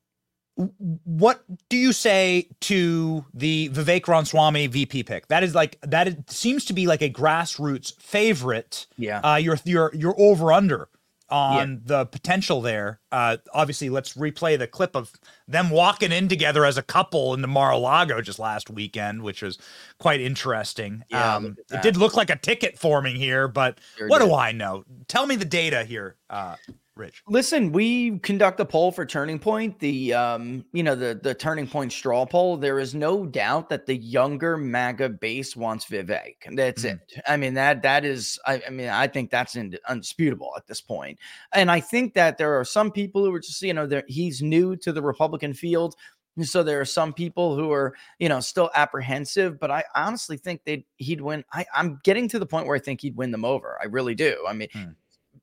what 1.03 1.43
do 1.69 1.77
you 1.77 1.93
say 1.93 2.47
to 2.61 3.25
the 3.33 3.69
Vivek 3.69 4.07
Ramaswamy 4.07 4.67
VP 4.67 5.03
pick? 5.03 5.27
That 5.27 5.43
is 5.43 5.55
like 5.55 5.79
that 5.81 6.07
is, 6.07 6.15
seems 6.27 6.65
to 6.65 6.73
be 6.73 6.87
like 6.87 7.01
a 7.01 7.09
grassroots 7.09 7.99
favorite. 8.01 8.87
Yeah. 8.97 9.19
Uh, 9.19 9.35
you're 9.35 9.57
you're 9.65 9.91
you're 9.93 10.15
over 10.19 10.51
under 10.51 10.89
on 11.31 11.71
yeah. 11.71 11.77
the 11.83 12.05
potential 12.05 12.61
there. 12.61 12.99
Uh, 13.11 13.37
obviously, 13.53 13.89
let's 13.89 14.13
replay 14.13 14.59
the 14.59 14.67
clip 14.67 14.95
of 14.95 15.13
them 15.47 15.69
walking 15.69 16.11
in 16.11 16.27
together 16.27 16.65
as 16.65 16.77
a 16.77 16.83
couple 16.83 17.33
in 17.33 17.41
the 17.41 17.47
Mar-a-Lago 17.47 18.21
just 18.21 18.37
last 18.37 18.69
weekend, 18.69 19.23
which 19.23 19.41
was 19.41 19.57
quite 19.97 20.19
interesting. 20.19 21.03
Yeah, 21.09 21.35
um, 21.35 21.57
it 21.71 21.81
did 21.81 21.97
look 21.97 22.15
like 22.15 22.29
a 22.29 22.35
ticket 22.35 22.77
forming 22.77 23.15
here, 23.15 23.47
but 23.47 23.79
sure 23.97 24.09
what 24.09 24.19
did. 24.19 24.27
do 24.27 24.35
I 24.35 24.51
know? 24.51 24.83
Tell 25.07 25.25
me 25.25 25.37
the 25.37 25.45
data 25.45 25.83
here, 25.85 26.17
uh, 26.29 26.57
Rich. 27.01 27.23
Listen, 27.27 27.71
we 27.71 28.19
conduct 28.19 28.59
a 28.59 28.65
poll 28.65 28.91
for 28.91 29.05
Turning 29.07 29.39
Point, 29.39 29.79
the 29.79 30.13
um, 30.13 30.63
you 30.71 30.83
know, 30.83 30.93
the 30.93 31.19
the 31.21 31.33
Turning 31.33 31.67
Point 31.67 31.91
straw 31.91 32.25
poll. 32.25 32.57
There 32.57 32.79
is 32.79 32.93
no 32.93 33.25
doubt 33.25 33.69
that 33.69 33.87
the 33.87 33.95
younger 33.95 34.55
MAGA 34.55 35.09
base 35.09 35.55
wants 35.55 35.85
Vivek. 35.85 36.35
That's 36.55 36.83
mm. 36.83 36.91
it. 36.91 37.21
I 37.27 37.37
mean, 37.37 37.55
that 37.55 37.81
that 37.81 38.05
is 38.05 38.39
I, 38.45 38.61
I 38.67 38.69
mean, 38.69 38.89
I 38.89 39.07
think 39.07 39.31
that's 39.31 39.55
in, 39.55 39.75
undisputable 39.87 40.51
at 40.55 40.67
this 40.67 40.79
point. 40.79 41.17
And 41.53 41.71
I 41.71 41.79
think 41.79 42.13
that 42.13 42.37
there 42.37 42.59
are 42.59 42.65
some 42.65 42.91
people 42.91 43.25
who 43.25 43.33
are 43.33 43.39
just, 43.39 43.61
you 43.63 43.73
know, 43.73 43.87
that 43.87 44.05
he's 44.07 44.43
new 44.43 44.75
to 44.77 44.93
the 44.93 45.01
Republican 45.01 45.55
field. 45.55 45.95
So 46.43 46.63
there 46.63 46.79
are 46.79 46.85
some 46.85 47.13
people 47.13 47.57
who 47.57 47.71
are, 47.71 47.95
you 48.19 48.29
know, 48.29 48.39
still 48.39 48.69
apprehensive, 48.73 49.59
but 49.59 49.69
I 49.69 49.83
honestly 49.95 50.37
think 50.37 50.61
they 50.65 50.85
he'd 50.97 51.19
win. 51.19 51.43
I, 51.51 51.65
I'm 51.75 51.99
getting 52.03 52.29
to 52.29 52.39
the 52.39 52.45
point 52.45 52.67
where 52.67 52.75
I 52.75 52.79
think 52.79 53.01
he'd 53.01 53.17
win 53.17 53.31
them 53.31 53.43
over. 53.43 53.77
I 53.81 53.87
really 53.87 54.15
do. 54.15 54.45
I 54.47 54.53
mean, 54.53 54.69
hmm 54.71 54.91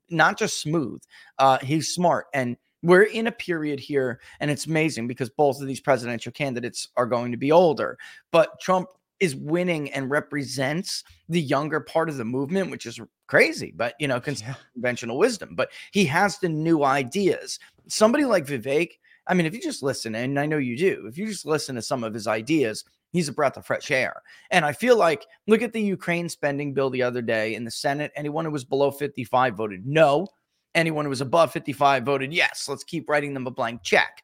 not 0.09 0.37
just 0.37 0.61
smooth, 0.61 1.01
uh, 1.37 1.57
he's 1.59 1.93
smart. 1.93 2.27
And 2.33 2.57
we're 2.81 3.03
in 3.03 3.27
a 3.27 3.31
period 3.31 3.79
here, 3.79 4.19
and 4.39 4.49
it's 4.49 4.65
amazing 4.65 5.07
because 5.07 5.29
both 5.29 5.61
of 5.61 5.67
these 5.67 5.81
presidential 5.81 6.31
candidates 6.31 6.87
are 6.95 7.05
going 7.05 7.31
to 7.31 7.37
be 7.37 7.51
older, 7.51 7.97
but 8.31 8.59
Trump 8.61 8.89
is 9.19 9.35
winning 9.35 9.91
and 9.91 10.09
represents 10.09 11.03
the 11.27 11.41
younger 11.41 11.81
part 11.81 12.09
of 12.09 12.17
the 12.17 12.25
movement, 12.25 12.71
which 12.71 12.85
is 12.85 12.99
crazy, 13.27 13.73
but 13.75 13.93
you 13.99 14.07
know, 14.07 14.21
yeah. 14.25 14.55
conventional 14.73 15.17
wisdom. 15.17 15.55
But 15.55 15.71
he 15.91 16.05
has 16.05 16.37
the 16.39 16.49
new 16.49 16.83
ideas. 16.83 17.59
Somebody 17.87 18.25
like 18.25 18.45
Vivek, 18.45 18.91
I 19.27 19.33
mean, 19.33 19.45
if 19.45 19.53
you 19.53 19.61
just 19.61 19.83
listen, 19.83 20.15
and 20.15 20.39
I 20.39 20.45
know 20.45 20.57
you 20.57 20.77
do, 20.77 21.05
if 21.07 21.17
you 21.17 21.27
just 21.27 21.45
listen 21.45 21.75
to 21.75 21.81
some 21.81 22.03
of 22.03 22.13
his 22.13 22.27
ideas, 22.27 22.85
he's 23.11 23.27
a 23.27 23.33
breath 23.33 23.57
of 23.57 23.65
fresh 23.65 23.91
air. 23.91 24.21
And 24.51 24.65
I 24.65 24.71
feel 24.71 24.97
like 24.97 25.25
look 25.47 25.61
at 25.61 25.73
the 25.73 25.81
Ukraine 25.81 26.29
spending 26.29 26.73
bill 26.73 26.89
the 26.89 27.03
other 27.03 27.21
day 27.21 27.55
in 27.55 27.65
the 27.65 27.71
Senate. 27.71 28.11
Anyone 28.15 28.45
who 28.45 28.51
was 28.51 28.65
below 28.65 28.91
55 28.91 29.55
voted 29.55 29.85
no. 29.85 30.27
Anyone 30.75 31.05
who 31.05 31.09
was 31.09 31.21
above 31.21 31.51
55 31.51 32.03
voted 32.03 32.33
yes. 32.33 32.67
Let's 32.69 32.83
keep 32.83 33.09
writing 33.09 33.33
them 33.33 33.47
a 33.47 33.51
blank 33.51 33.83
check. 33.83 34.23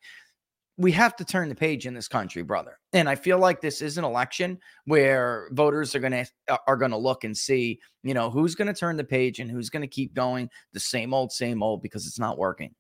We 0.78 0.92
have 0.92 1.16
to 1.16 1.26
turn 1.26 1.48
the 1.48 1.56
page 1.56 1.88
in 1.88 1.94
this 1.94 2.10
country, 2.10 2.44
brother. 2.44 2.78
And 2.92 3.08
I 3.08 3.16
feel 3.16 3.40
like 3.40 3.62
this 3.62 3.82
is 3.82 3.98
an 3.98 4.04
election 4.04 4.60
where 4.84 5.48
voters 5.54 5.96
are 5.96 6.00
going 6.00 6.12
to 6.12 6.26
uh, 6.50 6.58
are 6.68 6.76
going 6.76 6.92
to 6.92 6.98
look 6.98 7.24
and 7.24 7.36
see, 7.36 7.80
you 8.04 8.14
know, 8.14 8.30
who's 8.30 8.56
going 8.56 8.68
to 8.68 8.74
turn 8.74 8.98
the 8.98 9.04
page 9.06 9.40
and 9.40 9.50
who's 9.50 9.70
going 9.70 9.82
to 9.82 9.88
keep 9.88 10.14
going 10.14 10.50
the 10.74 10.80
same 10.82 11.14
old 11.14 11.32
same 11.32 11.64
old 11.64 11.82
because 11.82 12.06
it's 12.06 12.20
not 12.20 12.38
working. 12.38 12.76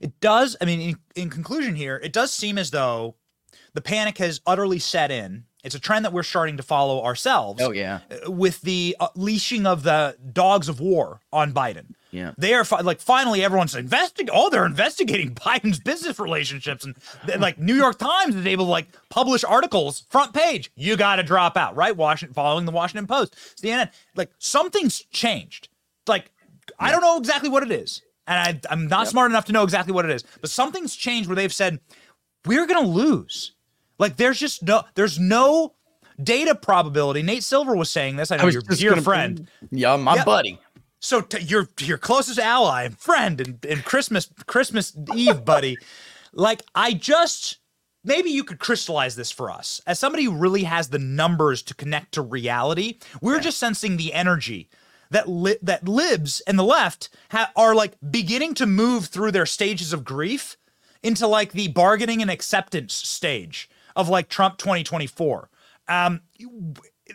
It 0.00 0.18
does, 0.20 0.56
I 0.60 0.64
mean 0.64 0.80
in, 0.80 0.96
in 1.14 1.30
conclusion 1.30 1.74
here, 1.74 2.00
it 2.02 2.12
does 2.12 2.32
seem 2.32 2.58
as 2.58 2.70
though 2.70 3.16
the 3.72 3.80
panic 3.80 4.18
has 4.18 4.40
utterly 4.46 4.78
set 4.78 5.10
in. 5.10 5.44
It's 5.64 5.74
a 5.74 5.80
trend 5.80 6.04
that 6.04 6.12
we're 6.12 6.22
starting 6.22 6.58
to 6.58 6.62
follow 6.62 7.02
ourselves. 7.02 7.62
Oh 7.62 7.72
yeah, 7.72 8.00
with 8.26 8.60
the 8.60 8.96
uh, 9.00 9.08
leashing 9.14 9.66
of 9.66 9.82
the 9.82 10.16
dogs 10.32 10.68
of 10.68 10.78
war 10.78 11.20
on 11.32 11.52
Biden. 11.52 11.94
Yeah, 12.10 12.32
they 12.36 12.52
are 12.52 12.64
fi- 12.64 12.82
like 12.82 13.00
finally 13.00 13.42
everyone's 13.42 13.74
investigating. 13.74 14.30
Oh, 14.32 14.50
they're 14.50 14.66
investigating 14.66 15.34
Biden's 15.34 15.80
business 15.80 16.20
relationships, 16.20 16.84
and 16.84 16.94
like 17.40 17.58
New 17.58 17.74
York 17.74 17.98
Times 17.98 18.36
is 18.36 18.46
able 18.46 18.66
to 18.66 18.70
like 18.70 18.88
publish 19.08 19.42
articles 19.42 20.04
front 20.10 20.34
page. 20.34 20.70
You 20.76 20.96
got 20.96 21.16
to 21.16 21.22
drop 21.22 21.56
out, 21.56 21.74
right? 21.74 21.96
Washington, 21.96 22.34
following 22.34 22.66
the 22.66 22.72
Washington 22.72 23.06
Post, 23.06 23.34
CNN. 23.60 23.90
Like 24.14 24.30
something's 24.38 25.00
changed. 25.10 25.68
Like 26.06 26.30
yeah. 26.68 26.74
I 26.78 26.90
don't 26.90 27.00
know 27.00 27.16
exactly 27.16 27.48
what 27.48 27.62
it 27.62 27.72
is, 27.72 28.02
and 28.26 28.62
I, 28.68 28.72
am 28.72 28.86
not 28.86 29.04
yep. 29.04 29.08
smart 29.08 29.30
enough 29.30 29.46
to 29.46 29.52
know 29.52 29.64
exactly 29.64 29.94
what 29.94 30.04
it 30.04 30.10
is, 30.10 30.24
but 30.42 30.50
something's 30.50 30.94
changed 30.94 31.28
where 31.28 31.36
they've 31.36 31.52
said 31.52 31.80
we're 32.46 32.66
going 32.66 32.84
to 32.84 32.90
lose. 32.90 33.52
Like 33.98 34.16
there's 34.16 34.38
just 34.38 34.62
no 34.62 34.82
there's 34.94 35.18
no 35.18 35.74
data 36.22 36.54
probability. 36.54 37.22
Nate 37.22 37.44
Silver 37.44 37.76
was 37.76 37.90
saying 37.90 38.16
this. 38.16 38.30
I 38.30 38.36
know 38.36 38.46
I 38.46 38.50
your 38.50 38.62
dear 38.62 38.96
friend. 38.96 39.48
Yeah, 39.70 39.96
my 39.96 40.16
yeah. 40.16 40.24
buddy. 40.24 40.60
So 41.00 41.20
t- 41.20 41.42
your 41.42 41.68
your 41.80 41.98
closest 41.98 42.38
ally 42.38 42.84
and 42.84 42.98
friend 42.98 43.40
and, 43.40 43.64
and 43.64 43.84
Christmas 43.84 44.30
Christmas 44.46 44.96
Eve 45.14 45.44
buddy. 45.44 45.76
like 46.32 46.62
I 46.74 46.92
just 46.94 47.58
maybe 48.04 48.30
you 48.30 48.44
could 48.44 48.58
crystallize 48.58 49.16
this 49.16 49.30
for 49.30 49.50
us 49.50 49.80
as 49.86 49.98
somebody 49.98 50.24
who 50.24 50.34
really 50.34 50.64
has 50.64 50.88
the 50.88 50.98
numbers 50.98 51.62
to 51.62 51.74
connect 51.74 52.12
to 52.12 52.22
reality. 52.22 52.98
We're 53.20 53.36
yeah. 53.36 53.42
just 53.42 53.58
sensing 53.58 53.96
the 53.96 54.12
energy 54.12 54.68
that 55.10 55.28
li- 55.28 55.58
that 55.62 55.86
libs 55.86 56.40
and 56.42 56.58
the 56.58 56.64
left 56.64 57.10
ha- 57.30 57.52
are 57.54 57.74
like 57.74 57.96
beginning 58.10 58.54
to 58.54 58.66
move 58.66 59.06
through 59.06 59.32
their 59.32 59.46
stages 59.46 59.92
of 59.92 60.04
grief 60.04 60.56
into 61.04 61.26
like 61.28 61.52
the 61.52 61.68
bargaining 61.68 62.20
and 62.22 62.30
acceptance 62.30 62.94
stage 62.94 63.68
of 63.94 64.08
like 64.08 64.28
Trump 64.28 64.58
2024. 64.58 65.50
Um, 65.86 66.22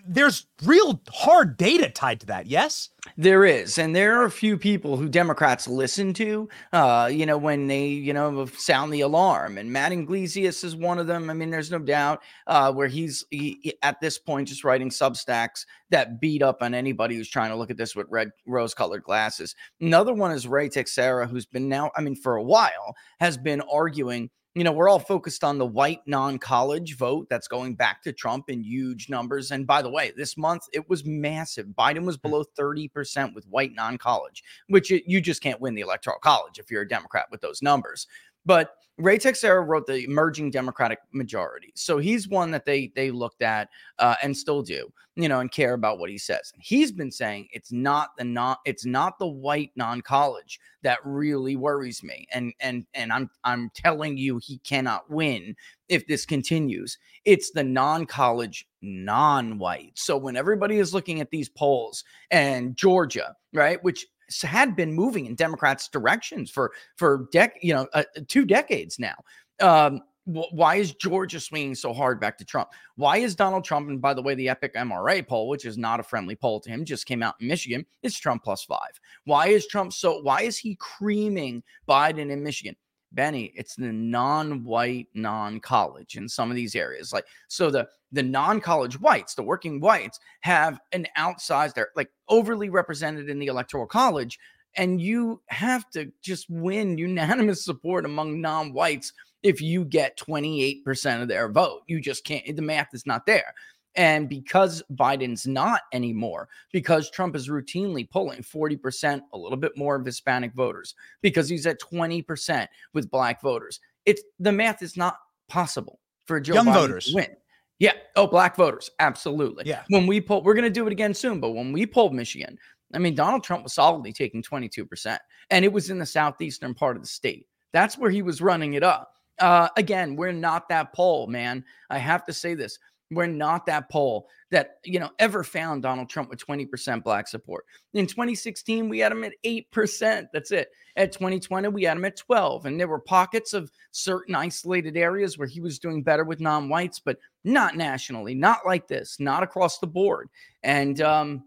there's 0.05 0.45
real 0.63 1.01
hard 1.09 1.57
data 1.57 1.89
tied 1.89 2.19
to 2.19 2.25
that. 2.27 2.45
Yes, 2.45 2.89
there 3.17 3.43
is, 3.43 3.77
and 3.77 3.95
there 3.95 4.19
are 4.19 4.25
a 4.25 4.31
few 4.31 4.57
people 4.57 4.97
who 4.97 5.09
Democrats 5.09 5.67
listen 5.67 6.13
to. 6.13 6.47
Uh, 6.71 7.09
you 7.11 7.25
know, 7.25 7.37
when 7.37 7.67
they 7.67 7.87
you 7.87 8.13
know 8.13 8.45
sound 8.45 8.93
the 8.93 9.01
alarm, 9.01 9.57
and 9.57 9.71
Matt 9.71 9.91
Yglesias 9.91 10.63
is 10.63 10.75
one 10.75 10.99
of 10.99 11.07
them. 11.07 11.29
I 11.29 11.33
mean, 11.33 11.49
there's 11.49 11.71
no 11.71 11.79
doubt 11.79 12.21
uh, 12.45 12.71
where 12.71 12.87
he's 12.87 13.25
he, 13.31 13.73
at 13.81 13.99
this 13.99 14.19
point 14.19 14.49
just 14.49 14.63
writing 14.63 14.89
substacks 14.89 15.65
that 15.89 16.21
beat 16.21 16.43
up 16.43 16.61
on 16.61 16.75
anybody 16.75 17.15
who's 17.15 17.29
trying 17.29 17.49
to 17.49 17.55
look 17.55 17.71
at 17.71 17.77
this 17.77 17.95
with 17.95 18.05
red 18.11 18.29
rose-colored 18.45 19.03
glasses. 19.03 19.55
Another 19.81 20.13
one 20.13 20.31
is 20.31 20.47
Ray 20.47 20.69
Teixeira, 20.69 21.25
who's 21.25 21.47
been 21.47 21.67
now, 21.67 21.89
I 21.95 22.01
mean, 22.01 22.15
for 22.15 22.35
a 22.35 22.43
while, 22.43 22.95
has 23.19 23.37
been 23.37 23.61
arguing 23.61 24.29
you 24.55 24.63
know, 24.63 24.71
we're 24.71 24.89
all 24.89 24.99
focused 24.99 25.43
on 25.43 25.57
the 25.57 25.65
white 25.65 26.01
non 26.07 26.39
college 26.39 26.97
vote 26.97 27.27
that's 27.29 27.47
going 27.47 27.75
back 27.75 28.01
to 28.03 28.11
Trump 28.11 28.49
in 28.49 28.63
huge 28.63 29.09
numbers. 29.09 29.51
And 29.51 29.67
by 29.67 29.81
the 29.81 29.89
way, 29.89 30.11
this 30.15 30.37
month 30.37 30.63
it 30.73 30.89
was 30.89 31.05
massive. 31.05 31.67
Biden 31.67 32.05
was 32.05 32.15
hmm. 32.15 32.29
below 32.29 32.43
30% 32.57 33.35
with 33.35 33.45
white 33.47 33.73
non 33.73 33.97
college, 33.97 34.43
which 34.67 34.89
you 34.89 35.21
just 35.21 35.41
can't 35.41 35.61
win 35.61 35.75
the 35.75 35.81
electoral 35.81 36.19
college 36.19 36.57
if 36.57 36.71
you're 36.71 36.81
a 36.81 36.87
Democrat 36.87 37.27
with 37.31 37.41
those 37.41 37.61
numbers. 37.61 38.07
But 38.45 38.71
Ray 38.99 39.17
Teixeira 39.17 39.61
wrote 39.61 39.87
the 39.87 40.03
emerging 40.03 40.51
Democratic 40.51 40.99
majority, 41.13 41.71
so 41.73 41.99
he's 41.99 42.27
one 42.27 42.51
that 42.51 42.65
they 42.65 42.91
they 42.95 43.11
looked 43.11 43.41
at 43.41 43.69
uh, 43.97 44.15
and 44.21 44.35
still 44.35 44.61
do, 44.61 44.91
you 45.15 45.29
know, 45.29 45.39
and 45.39 45.49
care 45.49 45.73
about 45.73 45.99
what 45.99 46.09
he 46.09 46.17
says. 46.17 46.51
He's 46.59 46.91
been 46.91 47.09
saying 47.09 47.47
it's 47.53 47.71
not 47.71 48.09
the 48.17 48.25
not 48.25 48.59
it's 48.65 48.85
not 48.85 49.17
the 49.17 49.27
white 49.27 49.71
non-college 49.77 50.59
that 50.81 50.99
really 51.05 51.55
worries 51.55 52.03
me, 52.03 52.27
and 52.33 52.53
and 52.59 52.85
and 52.93 53.13
I'm 53.13 53.29
I'm 53.45 53.71
telling 53.73 54.17
you 54.17 54.37
he 54.43 54.57
cannot 54.59 55.09
win 55.09 55.55
if 55.87 56.05
this 56.07 56.25
continues. 56.25 56.97
It's 57.23 57.51
the 57.51 57.63
non-college 57.63 58.67
non-white. 58.81 59.93
So 59.95 60.17
when 60.17 60.35
everybody 60.35 60.77
is 60.77 60.93
looking 60.93 61.21
at 61.21 61.31
these 61.31 61.47
polls 61.47 62.03
and 62.31 62.75
Georgia, 62.75 63.33
right, 63.53 63.81
which 63.81 64.05
had 64.43 64.75
been 64.75 64.93
moving 64.93 65.25
in 65.25 65.35
Democrats' 65.35 65.87
directions 65.87 66.49
for 66.49 66.71
for 66.95 67.27
dec 67.33 67.51
you 67.61 67.73
know 67.73 67.87
uh, 67.93 68.03
two 68.27 68.45
decades 68.45 68.99
now. 68.99 69.15
Um, 69.61 70.01
why 70.25 70.75
is 70.75 70.93
Georgia 70.93 71.39
swinging 71.39 71.73
so 71.73 71.91
hard 71.91 72.19
back 72.19 72.37
to 72.37 72.45
Trump? 72.45 72.69
Why 72.95 73.17
is 73.17 73.35
Donald 73.35 73.63
Trump, 73.63 73.89
and 73.89 74.01
by 74.01 74.13
the 74.13 74.21
way, 74.21 74.35
the 74.35 74.49
Epic 74.49 74.75
MRA 74.75 75.25
poll, 75.27 75.47
which 75.47 75.65
is 75.65 75.77
not 75.77 75.99
a 75.99 76.03
friendly 76.03 76.35
poll 76.35 76.59
to 76.61 76.69
him, 76.69 76.85
just 76.85 77.07
came 77.07 77.23
out 77.23 77.35
in 77.41 77.47
Michigan, 77.47 77.85
it's 78.03 78.17
Trump 78.17 78.43
plus 78.43 78.63
five. 78.63 78.99
Why 79.25 79.47
is 79.47 79.65
Trump 79.65 79.91
so, 79.93 80.21
why 80.21 80.41
is 80.41 80.57
he 80.57 80.75
creaming 80.75 81.63
Biden 81.87 82.29
in 82.29 82.43
Michigan? 82.43 82.75
Benny, 83.11 83.51
it's 83.55 83.75
the 83.75 83.91
non-white, 83.91 85.07
non-college 85.13 86.15
in 86.15 86.29
some 86.29 86.49
of 86.49 86.55
these 86.55 86.75
areas. 86.75 87.11
Like 87.11 87.25
so, 87.47 87.69
the 87.71 87.87
the 88.11 88.23
non-college 88.23 88.99
whites, 88.99 89.35
the 89.35 89.43
working 89.43 89.79
whites, 89.79 90.19
have 90.41 90.79
an 90.91 91.07
outsized, 91.17 91.73
they're 91.73 91.91
like 91.95 92.09
overly 92.27 92.69
represented 92.69 93.29
in 93.29 93.39
the 93.39 93.47
electoral 93.47 93.85
college, 93.85 94.39
and 94.75 95.01
you 95.01 95.41
have 95.47 95.89
to 95.91 96.11
just 96.21 96.49
win 96.49 96.97
unanimous 96.97 97.63
support 97.63 98.05
among 98.05 98.41
non-whites 98.41 99.13
if 99.43 99.61
you 99.61 99.85
get 99.85 100.17
28% 100.17 101.21
of 101.21 101.27
their 101.27 101.49
vote. 101.49 101.81
You 101.87 102.01
just 102.01 102.25
can't. 102.25 102.55
The 102.55 102.61
math 102.61 102.89
is 102.93 103.05
not 103.05 103.25
there. 103.25 103.53
And 103.99 104.29
because 104.29 104.81
Biden's 104.93 105.45
not 105.45 105.81
anymore, 105.91 106.47
because 106.71 107.09
Trump 107.09 107.35
is 107.35 107.49
routinely 107.49 108.09
pulling 108.09 108.39
40%, 108.39 109.19
a 109.33 109.37
little 109.37 109.57
bit 109.57 109.75
more 109.75 109.97
of 109.97 110.05
Hispanic 110.05 110.53
voters, 110.53 110.95
because 111.21 111.49
he's 111.49 111.67
at 111.67 111.81
20% 111.81 112.65
with 112.93 113.11
black 113.11 113.41
voters, 113.41 113.81
it's 114.05 114.23
the 114.39 114.53
math 114.53 114.81
is 114.81 114.95
not 114.95 115.17
possible 115.49 115.99
for 116.23 116.39
Joe 116.39 116.53
Young 116.53 116.67
Biden 116.67 116.73
voters. 116.75 117.05
to 117.07 117.15
win. 117.15 117.35
Yeah. 117.79 117.91
Oh, 118.15 118.25
black 118.25 118.55
voters. 118.55 118.89
Absolutely. 118.99 119.65
Yeah. 119.67 119.83
When 119.89 120.07
we 120.07 120.21
pull, 120.21 120.43
we're 120.43 120.53
going 120.53 120.63
to 120.63 120.69
do 120.69 120.87
it 120.87 120.93
again 120.93 121.13
soon, 121.13 121.41
but 121.41 121.51
when 121.51 121.73
we 121.73 121.85
pulled 121.85 122.13
Michigan, 122.13 122.57
I 122.93 122.99
mean, 122.99 123.15
Donald 123.15 123.43
Trump 123.43 123.63
was 123.63 123.73
solidly 123.73 124.13
taking 124.13 124.41
22%, 124.41 125.17
and 125.49 125.65
it 125.65 125.73
was 125.73 125.89
in 125.89 125.99
the 125.99 126.05
southeastern 126.05 126.73
part 126.73 126.95
of 126.95 127.01
the 127.03 127.09
state. 127.09 127.47
That's 127.73 127.97
where 127.97 128.09
he 128.09 128.21
was 128.21 128.39
running 128.39 128.75
it 128.75 128.83
up. 128.83 129.11
Uh, 129.39 129.69
again, 129.77 130.15
we're 130.15 130.31
not 130.31 130.67
that 130.69 130.93
poll, 130.93 131.27
man. 131.27 131.63
I 131.89 131.97
have 131.97 132.25
to 132.25 132.33
say 132.33 132.55
this. 132.55 132.77
We're 133.11 133.27
not 133.27 133.65
that 133.65 133.89
poll 133.89 134.27
that 134.51 134.77
you 134.83 134.99
know 134.99 135.09
ever 135.19 135.43
found 135.43 135.83
Donald 135.83 136.09
Trump 136.09 136.29
with 136.29 136.45
20% 136.45 137.03
black 137.03 137.27
support. 137.27 137.65
In 137.93 138.05
2016, 138.05 138.87
we 138.89 138.99
had 138.99 139.11
him 139.11 139.23
at 139.23 139.33
8%. 139.45 140.27
That's 140.31 140.51
it. 140.51 140.69
At 140.95 141.11
2020, 141.11 141.69
we 141.69 141.83
had 141.83 141.97
him 141.97 142.05
at 142.05 142.17
12. 142.17 142.65
And 142.65 142.79
there 142.79 142.87
were 142.87 142.99
pockets 142.99 143.53
of 143.53 143.71
certain 143.91 144.35
isolated 144.35 144.97
areas 144.97 145.37
where 145.37 145.47
he 145.47 145.61
was 145.61 145.79
doing 145.79 146.03
better 146.03 146.23
with 146.23 146.39
non-whites, 146.39 146.99
but 146.99 147.17
not 147.43 147.75
nationally, 147.75 148.35
not 148.35 148.65
like 148.65 148.87
this, 148.87 149.19
not 149.19 149.43
across 149.43 149.79
the 149.79 149.87
board. 149.87 150.29
And 150.63 151.01
um, 151.01 151.43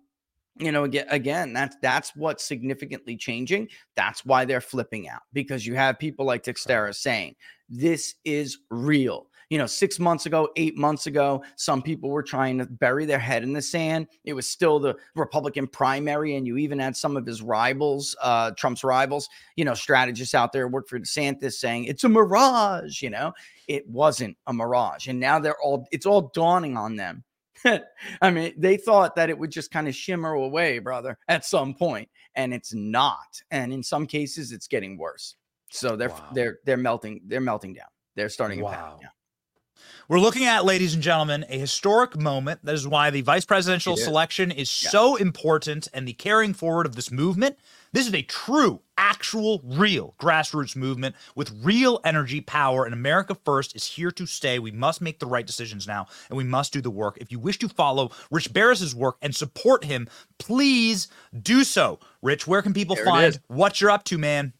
you 0.59 0.71
know, 0.71 0.85
again, 0.85 1.53
that's 1.53 1.77
that's 1.81 2.15
what's 2.15 2.45
significantly 2.45 3.17
changing. 3.17 3.69
That's 3.97 4.25
why 4.25 4.45
they're 4.45 4.61
flipping 4.61 5.09
out 5.09 5.23
because 5.33 5.67
you 5.67 5.75
have 5.75 5.99
people 5.99 6.27
like 6.27 6.43
Teixeira 6.43 6.93
saying 6.93 7.37
this 7.69 8.15
is 8.25 8.59
real. 8.71 9.29
You 9.53 9.59
know, 9.59 9.67
six 9.67 9.99
months 9.99 10.25
ago, 10.25 10.49
eight 10.57 10.79
months 10.79 11.07
ago, 11.07 11.45
some 11.57 11.83
people 11.83 12.09
were 12.09 12.23
trying 12.23 12.57
to 12.57 12.65
bury 12.65 13.05
their 13.05 13.19
head 13.19 13.43
in 13.43 13.53
the 13.53 13.61
sand. 13.61 14.07
It 14.25 14.33
was 14.33 14.49
still 14.49 14.81
the 14.81 14.97
Republican 15.15 15.67
primary, 15.67 16.37
and 16.37 16.47
you 16.47 16.57
even 16.57 16.79
had 16.79 16.97
some 16.97 17.19
of 17.19 17.27
his 17.27 17.43
rivals, 17.43 18.17
uh, 18.23 18.53
Trump's 18.53 18.83
rivals, 18.83 19.29
you 19.57 19.67
know, 19.67 19.75
strategists 19.75 20.35
out 20.35 20.53
there 20.53 20.69
work 20.69 20.89
for 20.89 20.99
DeSantis 20.99 21.53
saying 21.53 21.85
it's 21.85 22.05
a 22.05 22.09
mirage. 22.09 23.03
You 23.03 23.11
know, 23.11 23.33
it 23.69 23.87
wasn't 23.87 24.39
a 24.47 24.55
mirage, 24.55 25.09
and 25.09 25.21
now 25.21 25.39
they're 25.39 25.61
all 25.63 25.87
it's 25.93 26.07
all 26.07 26.33
dawning 26.35 26.79
on 26.79 26.97
them 26.97 27.23
I 28.23 28.31
mean, 28.31 28.55
they 28.57 28.77
thought 28.77 29.15
that 29.17 29.31
it 29.31 29.39
would 29.39 29.51
just 29.51 29.71
kind 29.71 29.89
of 29.89 29.95
shimmer 29.95 30.33
away, 30.33 30.79
brother, 30.79 31.19
at 31.29 31.45
some 31.45 31.75
point, 31.75 32.09
and 32.35 32.53
it's 32.55 32.75
not. 32.75 33.41
And 33.51 33.73
in 33.73 33.83
some 33.83 34.07
cases, 34.07 34.53
it's 34.53 34.67
getting 34.67 34.99
worse. 34.99 35.37
So 35.71 35.97
they're 35.97 36.11
Wow. 36.11 36.29
they're 36.33 36.59
they're 36.65 36.77
melting 36.77 37.21
they're 37.27 37.41
melting 37.41 37.75
down. 37.75 37.89
They're 38.15 38.29
starting 38.29 38.59
to 38.59 38.65
Wow. 38.65 38.73
pound 38.73 39.01
down. 39.03 39.11
We're 40.09 40.19
looking 40.19 40.45
at, 40.45 40.65
ladies 40.65 40.95
and 40.95 41.03
gentlemen, 41.03 41.45
a 41.49 41.59
historic 41.59 42.19
moment. 42.19 42.61
That 42.65 42.75
is 42.75 42.89
why 42.89 43.11
the 43.11 43.21
vice 43.21 43.45
presidential 43.45 43.95
is. 43.95 44.05
selection 44.05 44.51
is 44.51 44.69
so 44.69 45.17
important 45.17 45.89
and 45.95 46.07
the 46.07 46.13
carrying 46.13 46.55
forward 46.55 46.87
of 46.87 46.97
this 46.97 47.11
movement. 47.11 47.57
This 47.93 48.09
is 48.09 48.15
a 48.15 48.23
true, 48.23 48.81
actual, 48.97 49.61
real 49.65 50.15
grassroots 50.19 50.75
movement 50.75 51.15
with 51.37 51.53
real 51.63 52.01
energy, 52.05 52.41
power, 52.41 52.85
and 52.85 52.95
America 52.95 53.37
First 53.45 53.77
is 53.77 53.87
here 53.87 54.11
to 54.13 54.27
stay. 54.27 54.59
We 54.59 54.71
must 54.71 55.01
make 55.01 55.21
the 55.21 55.27
right 55.27 55.47
decisions 55.47 55.87
now 55.87 56.07
and 56.29 56.37
we 56.37 56.45
must 56.45 56.73
do 56.73 56.81
the 56.81 56.91
work. 56.91 57.19
If 57.21 57.31
you 57.31 57.39
wish 57.39 57.59
to 57.59 57.69
follow 57.69 58.11
Rich 58.31 58.53
Baris's 58.53 58.95
work 58.95 59.17
and 59.23 59.35
support 59.35 59.85
him, 59.85 60.09
please 60.39 61.09
do 61.43 61.65
so. 61.65 62.01
Rich, 62.23 62.47
where 62.47 62.63
can 62.63 62.75
people 62.75 62.97
There 62.97 63.05
find 63.05 63.41
what 63.47 63.81
you're 63.81 63.91
up 63.91 64.05
to, 64.05 64.19
man? 64.19 64.53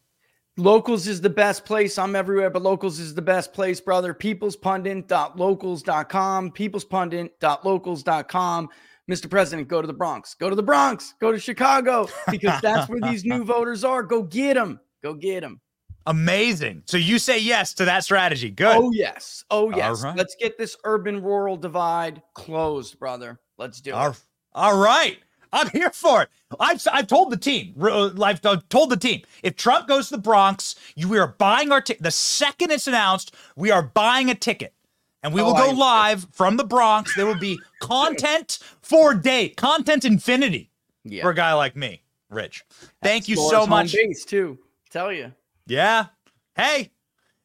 Locals 0.57 1.07
is 1.07 1.19
the 1.19 1.31
best 1.31 1.65
place. 1.65 1.97
I'm 1.97 2.15
everywhere, 2.15 2.51
but 2.51 2.61
locals 2.61 2.99
is 2.99 3.15
the 3.15 3.23
best 3.23 3.53
place, 3.53 3.81
brother. 3.81 4.13
Peoplespundit.locals.com. 4.13 6.51
Peoplespundit.locals.com. 6.51 8.69
Mr. 9.11 9.29
President, 9.29 9.67
go 9.67 9.81
to 9.81 9.87
the 9.87 9.93
Bronx. 9.93 10.33
Go 10.35 10.49
to 10.49 10.55
the 10.55 10.63
Bronx. 10.63 11.15
Go 11.19 11.31
to 11.31 11.39
Chicago 11.39 12.07
because 12.29 12.61
that's 12.61 12.87
where 12.87 13.01
these 13.01 13.25
new 13.25 13.43
voters 13.45 13.83
are. 13.83 14.03
Go 14.03 14.21
get 14.21 14.53
them. 14.53 14.79
Go 15.01 15.15
get 15.15 15.41
them. 15.41 15.59
Amazing. 16.05 16.83
So 16.85 16.97
you 16.97 17.17
say 17.17 17.39
yes 17.39 17.73
to 17.75 17.85
that 17.85 18.03
strategy. 18.03 18.51
Good. 18.51 18.75
Oh, 18.75 18.91
yes. 18.91 19.43
Oh, 19.49 19.71
yes. 19.75 20.03
right. 20.03 20.15
Let's 20.15 20.35
get 20.35 20.55
this 20.57 20.75
urban 20.83 21.23
rural 21.23 21.57
divide 21.57 22.21
closed, 22.35 22.99
brother. 22.99 23.39
Let's 23.57 23.81
do 23.81 23.89
it. 23.91 23.93
All, 23.93 24.15
all 24.53 24.77
right. 24.77 25.17
I'm 25.53 25.69
here 25.69 25.91
for 25.91 26.23
it. 26.23 26.29
I've, 26.59 26.85
I've 26.91 27.07
told 27.07 27.31
the 27.31 27.37
team. 27.37 27.75
uh, 27.81 28.09
I've 28.21 28.41
told 28.41 28.89
the 28.89 28.97
team. 28.97 29.21
If 29.43 29.55
Trump 29.55 29.87
goes 29.87 30.09
to 30.09 30.15
the 30.15 30.21
Bronx, 30.21 30.75
you, 30.95 31.07
we 31.07 31.19
are 31.19 31.27
buying 31.37 31.71
our 31.71 31.79
ticket. 31.79 32.03
The 32.03 32.11
second 32.11 32.71
it's 32.71 32.87
announced, 32.87 33.33
we 33.55 33.71
are 33.71 33.83
buying 33.83 34.29
a 34.29 34.35
ticket. 34.35 34.73
And 35.21 35.33
we 35.33 35.39
Oh, 35.41 35.45
will 35.45 35.53
go 35.53 35.69
I- 35.69 36.09
live 36.09 36.27
from 36.33 36.57
the 36.57 36.65
Bronx. 36.65 37.15
There 37.15 37.25
will 37.25 37.39
be 37.39 37.57
content 37.79 38.59
for 38.81 39.13
day, 39.13 39.49
content 39.49 40.03
infinity 40.03 40.69
Yeah. 41.05 41.21
for 41.23 41.29
a 41.29 41.35
guy 41.35 41.53
like 41.53 41.75
me, 41.77 42.01
Rich. 42.29 42.65
Thank 43.01 43.29
you 43.29 43.35
so 43.37 43.65
much. 43.65 43.93
Base 43.93 44.25
too. 44.25 44.57
Tell 44.89 45.13
you. 45.13 45.31
Yeah. 45.65 46.07
Hey, 46.55 46.91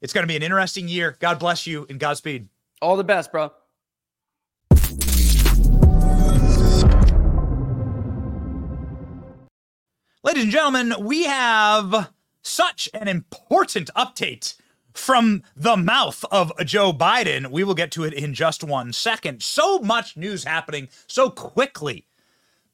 it's 0.00 0.12
going 0.12 0.22
to 0.24 0.28
be 0.28 0.34
an 0.36 0.42
interesting 0.42 0.88
year. 0.88 1.16
God 1.20 1.38
bless 1.38 1.66
you 1.66 1.86
and 1.88 2.00
Godspeed. 2.00 2.48
All 2.82 2.96
the 2.96 3.04
best, 3.04 3.30
bro. 3.30 3.52
Ladies 10.24 10.42
and 10.42 10.52
gentlemen, 10.52 10.94
we 10.98 11.26
have 11.26 12.10
such 12.42 12.88
an 12.92 13.06
important 13.06 13.88
update 13.96 14.56
from 14.92 15.44
the 15.54 15.76
mouth 15.76 16.24
of 16.32 16.50
Joe 16.66 16.92
Biden. 16.92 17.52
We 17.52 17.62
will 17.62 17.74
get 17.74 17.92
to 17.92 18.02
it 18.02 18.12
in 18.12 18.34
just 18.34 18.64
one 18.64 18.92
second. 18.92 19.44
So 19.44 19.78
much 19.78 20.16
news 20.16 20.42
happening 20.42 20.88
so 21.06 21.30
quickly. 21.30 22.04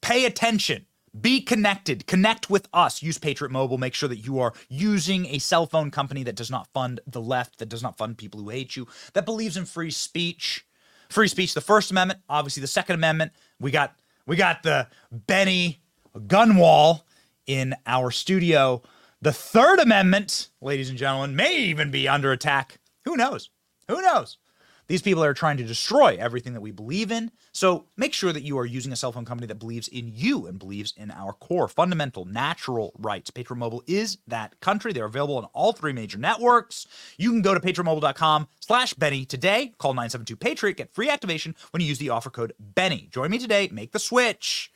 Pay 0.01 0.25
attention. 0.25 0.87
Be 1.21 1.43
connected. 1.43 2.07
Connect 2.07 2.49
with 2.49 2.67
us. 2.73 3.03
Use 3.03 3.19
Patriot 3.19 3.51
Mobile. 3.51 3.77
Make 3.77 3.93
sure 3.93 4.09
that 4.09 4.25
you 4.25 4.39
are 4.39 4.55
using 4.71 5.27
a 5.27 5.39
cell 5.39 5.67
phone 5.67 5.91
company 5.91 6.23
that 6.23 6.37
does 6.37 6.51
not 6.51 6.69
fund 6.73 7.01
the 7.07 7.21
left, 7.21 7.59
that 7.59 7.69
does 7.69 7.83
not 7.83 7.99
fund 7.99 8.17
people 8.17 8.41
who 8.41 8.49
hate 8.49 8.75
you, 8.75 8.89
that 9.13 9.27
believes 9.27 9.59
in 9.59 9.67
free 9.67 9.91
speech. 9.91 10.65
Free 11.11 11.29
speech, 11.29 11.53
the 11.53 11.61
First 11.61 11.91
Amendment, 11.91 12.21
obviously 12.27 12.63
the 12.63 12.67
Second 12.69 12.95
Amendment. 12.95 13.33
We 13.61 13.71
got 13.71 13.95
we 14.27 14.37
got 14.37 14.63
the 14.63 14.89
Benny 15.13 15.83
Gunwall 16.17 17.03
in 17.47 17.75
our 17.87 18.11
studio. 18.11 18.83
The 19.23 19.33
Third 19.33 19.81
Amendment, 19.81 20.49
ladies 20.61 20.91
and 20.91 20.99
gentlemen, 20.99 21.37
may 21.37 21.57
even 21.57 21.91
be 21.91 22.07
under 22.09 22.33
attack. 22.33 22.79
Who 23.05 23.17
knows? 23.17 23.51
Who 23.89 24.01
knows? 24.03 24.39
These 24.87 25.03
people 25.03 25.25
are 25.25 25.33
trying 25.33 25.57
to 25.57 25.65
destroy 25.65 26.17
everything 26.19 26.53
that 26.53 26.61
we 26.61 26.71
believe 26.71 27.11
in. 27.11 27.31
So 27.53 27.87
make 27.97 28.13
sure 28.13 28.33
that 28.33 28.43
you 28.43 28.59
are 28.59 28.67
using 28.67 28.93
a 28.93 28.97
cell 28.97 29.13
phone 29.13 29.25
company 29.25 29.47
that 29.47 29.55
believes 29.59 29.89
in 29.89 30.11
you 30.13 30.47
and 30.47 30.59
believes 30.59 30.93
in 30.97 31.11
our 31.11 31.33
core, 31.33 31.69
fundamental, 31.69 32.27
natural 32.27 32.93
rights. 32.99 33.31
Patriot 33.31 33.59
Mobile 33.59 33.83
is 33.87 34.19
that 34.27 34.61
country. 34.61 34.93
They're 34.93 35.07
available 35.07 35.39
on 35.39 35.45
all 35.55 35.73
three 35.73 35.93
major 35.93 36.19
networks. 36.19 36.87
You 37.17 37.31
can 37.31 37.41
go 37.41 37.55
to 37.55 37.61
patriotmobile.com 37.61 38.49
slash 38.61 38.93
Benny 38.95 39.25
today. 39.25 39.73
Call 39.79 39.95
972-PATRIOT. 39.95 40.77
Get 40.77 40.95
free 40.95 41.09
activation 41.09 41.55
when 41.71 41.81
you 41.81 41.87
use 41.89 41.99
the 41.99 42.11
offer 42.11 42.31
code 42.31 42.53
Benny. 42.59 43.09
Join 43.11 43.31
me 43.31 43.39
today. 43.39 43.71
Make 43.73 43.93
the 43.93 43.99
switch, 43.99 44.71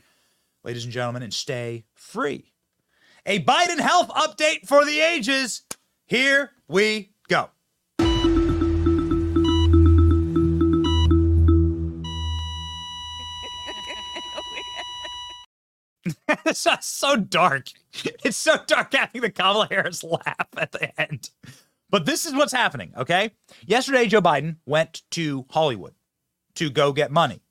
ladies 0.64 0.84
and 0.84 0.92
gentlemen, 0.92 1.22
and 1.22 1.34
stay 1.34 1.84
free 1.94 2.52
a 3.28 3.38
Biden 3.44 3.78
health 3.78 4.08
update 4.08 4.66
for 4.66 4.86
the 4.86 5.00
ages. 5.00 5.62
Here 6.06 6.52
we 6.66 7.12
go. 7.28 7.50
it's 16.46 16.66
so 16.86 17.16
dark. 17.16 17.66
It's 18.24 18.38
so 18.38 18.56
dark 18.66 18.94
having 18.94 19.20
the 19.20 19.30
Kamala 19.30 19.68
Harris 19.70 20.02
laugh 20.02 20.48
at 20.56 20.72
the 20.72 20.98
end. 20.98 21.28
But 21.90 22.06
this 22.06 22.24
is 22.24 22.32
what's 22.32 22.52
happening, 22.52 22.94
okay? 22.96 23.32
Yesterday, 23.66 24.06
Joe 24.06 24.22
Biden 24.22 24.56
went 24.64 25.02
to 25.10 25.44
Hollywood 25.50 25.94
to 26.54 26.70
go 26.70 26.92
get 26.94 27.10
money 27.10 27.42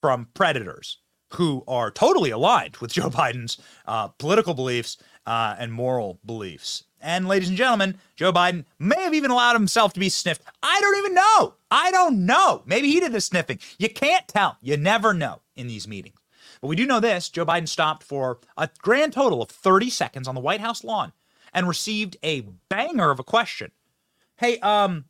from 0.00 0.26
predators 0.34 1.01
who 1.34 1.64
are 1.66 1.90
totally 1.90 2.30
aligned 2.30 2.76
with 2.78 2.92
Joe 2.92 3.10
Biden's 3.10 3.58
uh, 3.86 4.08
political 4.08 4.54
beliefs 4.54 4.98
uh, 5.26 5.56
and 5.58 5.72
moral 5.72 6.18
beliefs. 6.24 6.84
And 7.00 7.26
ladies 7.26 7.48
and 7.48 7.58
gentlemen, 7.58 7.98
Joe 8.14 8.32
Biden 8.32 8.64
may 8.78 9.02
have 9.02 9.14
even 9.14 9.30
allowed 9.30 9.54
himself 9.54 9.92
to 9.94 10.00
be 10.00 10.08
sniffed. 10.08 10.42
I 10.62 10.80
don't 10.80 10.98
even 10.98 11.14
know. 11.14 11.54
I 11.70 11.90
don't 11.90 12.24
know. 12.26 12.62
Maybe 12.64 12.88
he 12.88 13.00
did 13.00 13.12
the 13.12 13.20
sniffing. 13.20 13.58
You 13.78 13.88
can't 13.88 14.28
tell. 14.28 14.56
You 14.60 14.76
never 14.76 15.12
know 15.12 15.40
in 15.56 15.66
these 15.66 15.88
meetings. 15.88 16.16
But 16.60 16.68
we 16.68 16.76
do 16.76 16.86
know 16.86 17.00
this 17.00 17.28
Joe 17.28 17.44
Biden 17.44 17.68
stopped 17.68 18.04
for 18.04 18.38
a 18.56 18.68
grand 18.78 19.12
total 19.12 19.42
of 19.42 19.50
30 19.50 19.90
seconds 19.90 20.28
on 20.28 20.36
the 20.36 20.40
White 20.40 20.60
House 20.60 20.84
lawn 20.84 21.12
and 21.52 21.66
received 21.66 22.16
a 22.22 22.42
banger 22.68 23.10
of 23.10 23.18
a 23.18 23.24
question. 23.24 23.72
Hey, 24.36 24.58
um, 24.60 25.06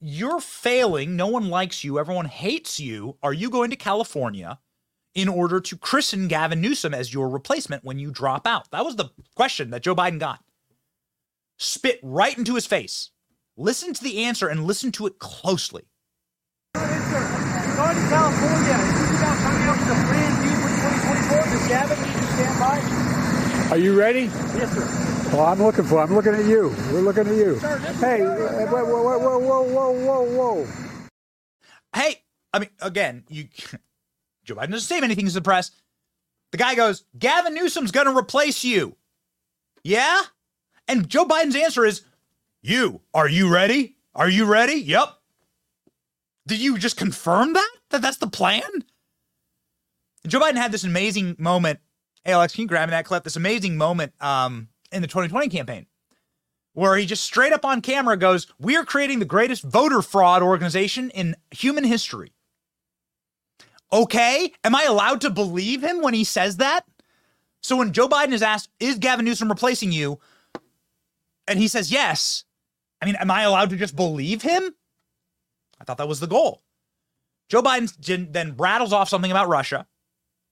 you're 0.00 0.40
failing. 0.40 1.14
No 1.14 1.28
one 1.28 1.48
likes 1.48 1.84
you. 1.84 1.98
Everyone 1.98 2.26
hates 2.26 2.80
you. 2.80 3.16
Are 3.22 3.32
you 3.32 3.50
going 3.50 3.70
to 3.70 3.76
California 3.76 4.58
in 5.14 5.28
order 5.28 5.60
to 5.60 5.76
christen 5.76 6.28
Gavin 6.28 6.60
Newsom 6.60 6.94
as 6.94 7.12
your 7.12 7.28
replacement 7.28 7.84
when 7.84 7.98
you 7.98 8.10
drop 8.10 8.46
out? 8.46 8.70
That 8.70 8.84
was 8.84 8.96
the 8.96 9.10
question 9.34 9.70
that 9.70 9.82
Joe 9.82 9.94
Biden 9.94 10.18
got. 10.18 10.42
Spit 11.58 12.00
right 12.02 12.36
into 12.36 12.54
his 12.54 12.66
face. 12.66 13.10
Listen 13.56 13.92
to 13.92 14.02
the 14.02 14.24
answer 14.24 14.48
and 14.48 14.64
listen 14.64 14.92
to 14.92 15.06
it 15.06 15.18
closely. 15.18 15.82
Going 16.74 16.88
to 17.96 18.08
California. 18.08 18.74
Is 18.74 19.18
about 19.18 19.38
coming 19.38 19.68
up 19.68 19.78
with 19.78 19.88
a 19.88 19.98
plan 20.06 20.32
B 20.42 20.48
for 20.60 20.68
2024? 20.68 21.42
Does 21.50 21.68
Gavin 21.68 21.98
need 22.02 22.14
to 22.14 22.22
stand 22.32 22.56
by? 22.60 23.70
Are 23.70 23.78
you 23.78 23.98
ready? 23.98 24.22
Yes, 24.56 24.72
sir. 24.72 25.36
Well, 25.36 25.46
I'm 25.46 25.62
looking 25.62 25.84
for. 25.84 26.02
I'm 26.02 26.14
looking 26.14 26.34
at 26.34 26.44
you. 26.44 26.74
We're 26.92 27.00
looking 27.00 27.26
at 27.28 27.34
you. 27.34 27.54
Hey, 28.00 28.20
whoa, 28.20 28.84
whoa, 28.84 29.18
whoa, 29.18 29.38
whoa, 29.38 29.62
whoa, 29.62 29.92
whoa, 29.92 30.22
whoa. 30.64 30.66
Hey, 31.94 32.22
I 32.52 32.58
mean, 32.58 32.70
again, 32.80 33.24
you 33.28 33.48
Joe 34.50 34.56
Biden 34.56 34.72
doesn't 34.72 34.88
say 34.88 34.98
anything 34.98 35.28
to 35.28 35.32
the 35.32 35.40
press. 35.40 35.70
The 36.50 36.58
guy 36.58 36.74
goes, 36.74 37.04
Gavin 37.16 37.54
Newsom's 37.54 37.92
going 37.92 38.08
to 38.08 38.16
replace 38.16 38.64
you. 38.64 38.96
Yeah? 39.84 40.22
And 40.88 41.08
Joe 41.08 41.24
Biden's 41.24 41.54
answer 41.54 41.84
is, 41.84 42.02
You, 42.60 43.00
are 43.14 43.28
you 43.28 43.48
ready? 43.48 43.96
Are 44.12 44.28
you 44.28 44.46
ready? 44.46 44.74
Yep. 44.74 45.08
Did 46.48 46.58
you 46.58 46.78
just 46.78 46.96
confirm 46.96 47.52
that? 47.52 47.70
That 47.90 48.02
that's 48.02 48.16
the 48.16 48.26
plan? 48.26 48.62
And 48.72 50.32
Joe 50.32 50.40
Biden 50.40 50.56
had 50.56 50.72
this 50.72 50.82
amazing 50.82 51.36
moment. 51.38 51.78
Hey, 52.24 52.32
Alex, 52.32 52.52
can 52.52 52.62
you 52.62 52.68
grab 52.68 52.88
me 52.88 52.90
that 52.90 53.04
clip? 53.04 53.22
This 53.22 53.36
amazing 53.36 53.76
moment 53.76 54.12
um, 54.20 54.66
in 54.90 55.00
the 55.00 55.08
2020 55.08 55.48
campaign 55.48 55.86
where 56.72 56.96
he 56.96 57.06
just 57.06 57.22
straight 57.22 57.52
up 57.52 57.64
on 57.64 57.82
camera 57.82 58.16
goes, 58.16 58.48
We 58.58 58.76
are 58.76 58.84
creating 58.84 59.20
the 59.20 59.24
greatest 59.26 59.62
voter 59.62 60.02
fraud 60.02 60.42
organization 60.42 61.10
in 61.10 61.36
human 61.52 61.84
history. 61.84 62.32
Okay, 63.92 64.52
am 64.64 64.74
I 64.74 64.84
allowed 64.84 65.20
to 65.22 65.30
believe 65.30 65.82
him 65.82 66.00
when 66.00 66.14
he 66.14 66.24
says 66.24 66.58
that? 66.58 66.84
So 67.62 67.76
when 67.76 67.92
Joe 67.92 68.08
Biden 68.08 68.32
is 68.32 68.42
asked, 68.42 68.70
Is 68.78 68.98
Gavin 68.98 69.24
Newsom 69.24 69.48
replacing 69.48 69.92
you? 69.92 70.18
And 71.46 71.58
he 71.58 71.68
says 71.68 71.90
yes. 71.90 72.44
I 73.02 73.06
mean, 73.06 73.16
am 73.16 73.30
I 73.30 73.42
allowed 73.42 73.70
to 73.70 73.76
just 73.76 73.96
believe 73.96 74.42
him? 74.42 74.74
I 75.80 75.84
thought 75.84 75.98
that 75.98 76.08
was 76.08 76.20
the 76.20 76.26
goal. 76.26 76.62
Joe 77.48 77.62
Biden 77.62 78.32
then 78.32 78.54
rattles 78.56 78.92
off 78.92 79.08
something 79.08 79.30
about 79.30 79.48
Russia 79.48 79.86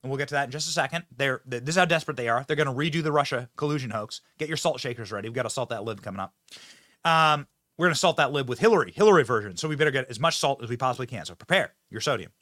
and 0.03 0.11
we'll 0.11 0.19
get 0.19 0.29
to 0.29 0.35
that 0.35 0.45
in 0.45 0.51
just 0.51 0.69
a 0.69 0.73
second. 0.73 1.05
They're 1.17 1.41
this 1.45 1.71
is 1.71 1.77
how 1.77 1.85
desperate 1.85 2.17
they 2.17 2.29
are. 2.29 2.45
They're 2.47 2.57
going 2.57 2.69
to 2.69 2.73
redo 2.73 3.03
the 3.03 3.13
Russia 3.13 3.49
collusion 3.57 3.91
hoax. 3.91 4.21
Get 4.39 4.49
your 4.49 4.57
salt 4.57 4.81
shakers 4.81 5.11
ready. 5.11 5.29
We've 5.29 5.35
got 5.35 5.43
to 5.43 5.51
salt 5.51 5.71
that 5.71 5.85
lib 5.85 6.03
coming 6.03 6.21
up. 6.21 6.35
Um, 7.05 7.47
we're 7.77 7.87
going 7.87 7.95
to 7.95 7.99
salt 7.99 8.17
that 8.17 8.33
lib 8.33 8.49
with 8.49 8.59
Hillary, 8.59 8.93
Hillary 8.93 9.25
version. 9.25 9.57
So 9.57 9.69
we 9.69 9.77
better 9.77 9.91
get 9.91 10.09
as 10.09 10.21
much 10.21 10.39
salt 10.39 10.63
as 10.63 10.69
we 10.69 10.77
possibly 10.77 11.07
can. 11.07 11.25
So 11.25 11.35
prepare 11.35 11.75
your 11.91 12.01
sodium, 12.01 12.33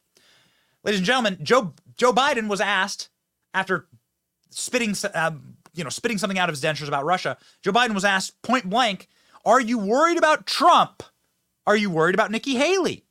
ladies 0.87 1.01
and 1.01 1.07
gentlemen. 1.07 1.39
Joe 1.43 1.75
Joe 1.99 2.13
Biden 2.13 2.49
was 2.49 2.61
asked 2.61 3.11
after 3.53 3.87
spitting, 4.51 4.95
um, 5.15 5.57
you 5.75 5.85
know, 5.85 5.91
spitting 5.91 6.17
something 6.17 6.39
out 6.39 6.49
of 6.49 6.55
his 6.55 6.63
dentures 6.63 6.89
about 6.89 7.05
Russia. 7.05 7.37
Joe 7.63 7.73
Biden 7.73 7.95
was 7.95 8.05
asked 8.05 8.41
point 8.43 8.71
blank, 8.71 9.09
"Are 9.45 9.61
you 9.61 9.77
worried 9.79 10.17
about 10.17 10.47
Trump? 10.47 11.03
Are 11.67 11.77
you 11.77 11.91
worried 11.91 12.15
about 12.15 12.31
Nikki 12.31 12.55
Haley?" 12.55 13.05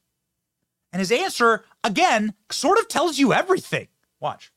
And 0.91 1.01
his 1.01 1.11
answer 1.11 1.65
again 1.83 2.33
sort 2.49 2.79
of 2.79 2.87
tells 2.87 3.19
you 3.19 3.33
everything. 3.33 3.89
Watch. 4.19 4.51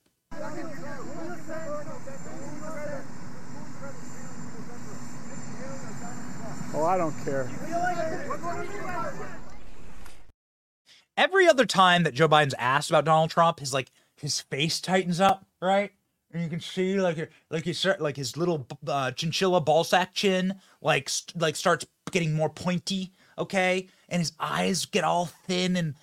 Oh, 6.75 6.85
I 6.85 6.97
don't 6.97 7.14
care. 7.25 7.51
Every 11.19 11.49
other 11.49 11.66
time 11.66 12.05
that 12.05 12.14
Joe 12.14 12.29
Biden's 12.29 12.55
asked 12.59 12.91
about 12.91 13.05
Donald 13.05 13.31
Trump, 13.31 13.59
his 13.59 13.75
like 13.75 13.91
his 14.16 14.41
face 14.41 14.81
tightens 14.81 15.21
up, 15.21 15.45
right? 15.61 15.91
And 16.33 16.45
you 16.45 16.49
can 16.49 16.61
see 16.61 17.01
like 17.01 17.29
like 17.51 17.64
his 17.64 17.85
like 17.99 18.16
his 18.16 18.37
little 18.37 18.69
uh, 18.87 19.11
chinchilla 19.11 19.61
ballsack 19.61 20.12
chin 20.12 20.55
like 20.81 21.09
st- 21.09 21.43
like 21.43 21.57
starts 21.57 21.85
getting 22.12 22.35
more 22.35 22.49
pointy, 22.49 23.11
okay? 23.37 23.89
And 24.09 24.21
his 24.21 24.31
eyes 24.39 24.87
get 24.87 25.03
all 25.03 25.27
thin 25.27 25.77
and 25.77 25.97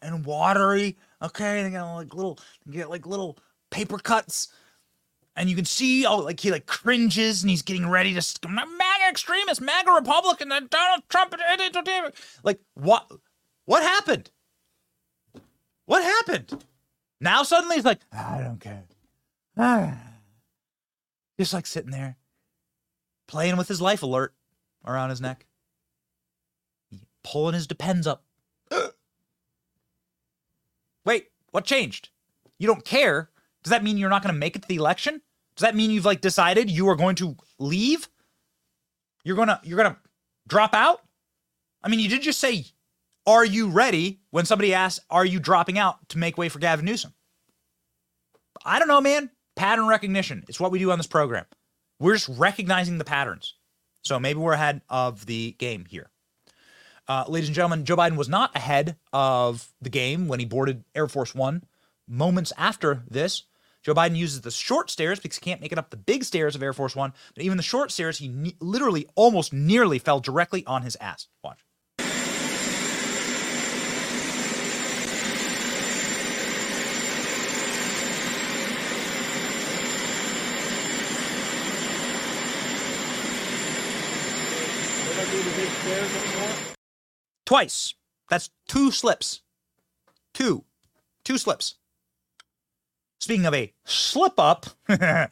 and 0.00 0.24
watery, 0.24 0.96
okay? 1.20 1.58
And 1.58 1.66
they 1.66 1.70
get 1.76 1.82
like 1.82 2.14
little 2.14 2.38
get 2.70 2.88
like 2.88 3.06
little 3.06 3.38
paper 3.72 3.98
cuts 3.98 4.52
and 5.34 5.50
you 5.50 5.56
can 5.56 5.64
see 5.64 6.06
oh 6.06 6.18
like 6.18 6.38
he 6.38 6.52
like 6.52 6.66
cringes 6.66 7.42
and 7.42 7.50
he's 7.50 7.62
getting 7.62 7.88
ready 7.88 8.14
to 8.14 8.48
MAGA 8.48 9.08
extremist, 9.10 9.60
MAGA 9.60 9.90
Republican, 9.90 10.52
and 10.52 10.70
Donald 10.70 11.02
Trump. 11.08 11.34
Like 12.44 12.60
what? 12.74 13.10
What 13.64 13.82
happened? 13.82 14.30
What 15.90 16.04
happened? 16.04 16.64
Now 17.20 17.42
suddenly 17.42 17.74
he's 17.74 17.84
like, 17.84 17.98
I 18.12 18.42
don't 18.44 18.60
care. 18.60 18.84
Ah. 19.58 19.98
Just 21.36 21.52
like 21.52 21.66
sitting 21.66 21.90
there, 21.90 22.16
playing 23.26 23.56
with 23.56 23.66
his 23.66 23.80
life 23.80 24.04
alert 24.04 24.32
around 24.86 25.10
his 25.10 25.20
neck, 25.20 25.46
pulling 27.24 27.54
his 27.54 27.66
depends 27.66 28.06
up. 28.06 28.22
Wait, 31.04 31.30
what 31.50 31.64
changed? 31.64 32.10
You 32.60 32.68
don't 32.68 32.84
care 32.84 33.30
does 33.64 33.70
that 33.70 33.82
mean 33.82 33.98
you're 33.98 34.10
not 34.10 34.22
going 34.22 34.32
to 34.32 34.38
make 34.38 34.54
it 34.54 34.62
to 34.62 34.68
the 34.68 34.76
election? 34.76 35.20
Does 35.56 35.62
that 35.62 35.74
mean 35.74 35.90
you've 35.90 36.04
like 36.04 36.20
decided 36.20 36.70
you 36.70 36.88
are 36.88 36.94
going 36.94 37.16
to 37.16 37.36
leave? 37.58 38.08
You're 39.24 39.34
going 39.34 39.48
to 39.48 39.60
you're 39.64 39.76
going 39.76 39.92
to 39.92 39.98
drop 40.46 40.72
out? 40.72 41.00
I 41.82 41.88
mean, 41.88 41.98
you 41.98 42.08
did 42.08 42.22
just 42.22 42.38
say 42.38 42.66
are 43.26 43.44
you 43.44 43.68
ready 43.68 44.20
when 44.30 44.44
somebody 44.44 44.74
asks 44.74 45.04
are 45.10 45.24
you 45.24 45.40
dropping 45.40 45.78
out 45.78 46.08
to 46.10 46.18
make 46.18 46.38
way 46.38 46.48
for 46.48 46.58
Gavin 46.58 46.84
Newsom? 46.84 47.14
I 48.64 48.78
don't 48.78 48.88
know, 48.88 49.00
man. 49.00 49.30
Pattern 49.56 49.86
recognition. 49.86 50.44
It's 50.48 50.60
what 50.60 50.72
we 50.72 50.78
do 50.78 50.90
on 50.90 50.98
this 50.98 51.06
program. 51.06 51.44
We're 51.98 52.14
just 52.14 52.38
recognizing 52.38 52.98
the 52.98 53.04
patterns. 53.04 53.54
So 54.02 54.18
maybe 54.18 54.38
we're 54.38 54.52
ahead 54.52 54.80
of 54.88 55.26
the 55.26 55.52
game 55.58 55.84
here. 55.84 56.10
Uh, 57.06 57.24
ladies 57.28 57.48
and 57.48 57.56
gentlemen, 57.56 57.84
Joe 57.84 57.96
Biden 57.96 58.16
was 58.16 58.28
not 58.28 58.54
ahead 58.56 58.96
of 59.12 59.68
the 59.80 59.90
game 59.90 60.28
when 60.28 60.38
he 60.38 60.46
boarded 60.46 60.84
Air 60.94 61.08
Force 61.08 61.34
One 61.34 61.64
moments 62.08 62.52
after 62.56 63.02
this. 63.08 63.44
Joe 63.82 63.94
Biden 63.94 64.16
uses 64.16 64.42
the 64.42 64.50
short 64.50 64.90
stairs 64.90 65.18
because 65.20 65.38
he 65.38 65.42
can't 65.42 65.60
make 65.60 65.72
it 65.72 65.78
up 65.78 65.90
the 65.90 65.96
big 65.96 66.24
stairs 66.24 66.54
of 66.54 66.62
Air 66.62 66.72
Force 66.72 66.94
One. 66.94 67.12
But 67.34 67.44
even 67.44 67.56
the 67.56 67.62
short 67.62 67.90
stairs, 67.90 68.18
he 68.18 68.28
ne- 68.28 68.56
literally 68.60 69.06
almost 69.14 69.52
nearly 69.52 69.98
fell 69.98 70.20
directly 70.20 70.64
on 70.66 70.82
his 70.82 70.96
ass. 71.00 71.28
Watch. 71.42 71.64
Twice. 87.46 87.94
That's 88.28 88.50
two 88.68 88.90
slips. 88.90 89.42
Two. 90.32 90.64
Two 91.24 91.36
slips. 91.36 91.74
Speaking 93.18 93.44
of 93.44 93.54
a 93.54 93.72
slip 93.84 94.38
up, 94.38 94.66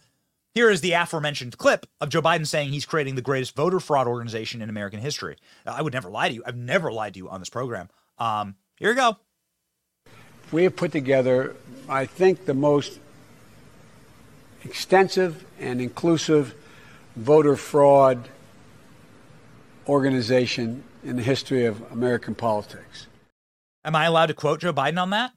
here 0.54 0.68
is 0.70 0.80
the 0.80 0.92
aforementioned 0.92 1.56
clip 1.56 1.86
of 2.00 2.08
Joe 2.10 2.20
Biden 2.20 2.46
saying 2.46 2.70
he's 2.70 2.84
creating 2.84 3.14
the 3.14 3.22
greatest 3.22 3.54
voter 3.54 3.80
fraud 3.80 4.06
organization 4.06 4.60
in 4.60 4.68
American 4.68 5.00
history. 5.00 5.36
I 5.64 5.80
would 5.80 5.92
never 5.92 6.10
lie 6.10 6.28
to 6.28 6.34
you. 6.34 6.42
I've 6.44 6.56
never 6.56 6.92
lied 6.92 7.14
to 7.14 7.18
you 7.18 7.28
on 7.28 7.40
this 7.40 7.48
program. 7.48 7.88
Um, 8.18 8.56
here 8.76 8.90
you 8.90 8.96
go. 8.96 9.16
We 10.50 10.64
have 10.64 10.76
put 10.76 10.92
together, 10.92 11.54
I 11.88 12.06
think, 12.06 12.46
the 12.46 12.54
most 12.54 12.98
extensive 14.64 15.44
and 15.60 15.80
inclusive 15.80 16.54
voter 17.16 17.56
fraud 17.56 18.28
organization 19.88 20.84
in 21.02 21.16
the 21.16 21.22
history 21.22 21.64
of 21.64 21.80
American 21.92 22.34
politics. 22.34 23.06
Am 23.84 23.96
I 23.96 24.04
allowed 24.04 24.26
to 24.26 24.34
quote 24.34 24.60
Joe 24.60 24.72
Biden 24.72 25.00
on 25.00 25.10
that? 25.10 25.32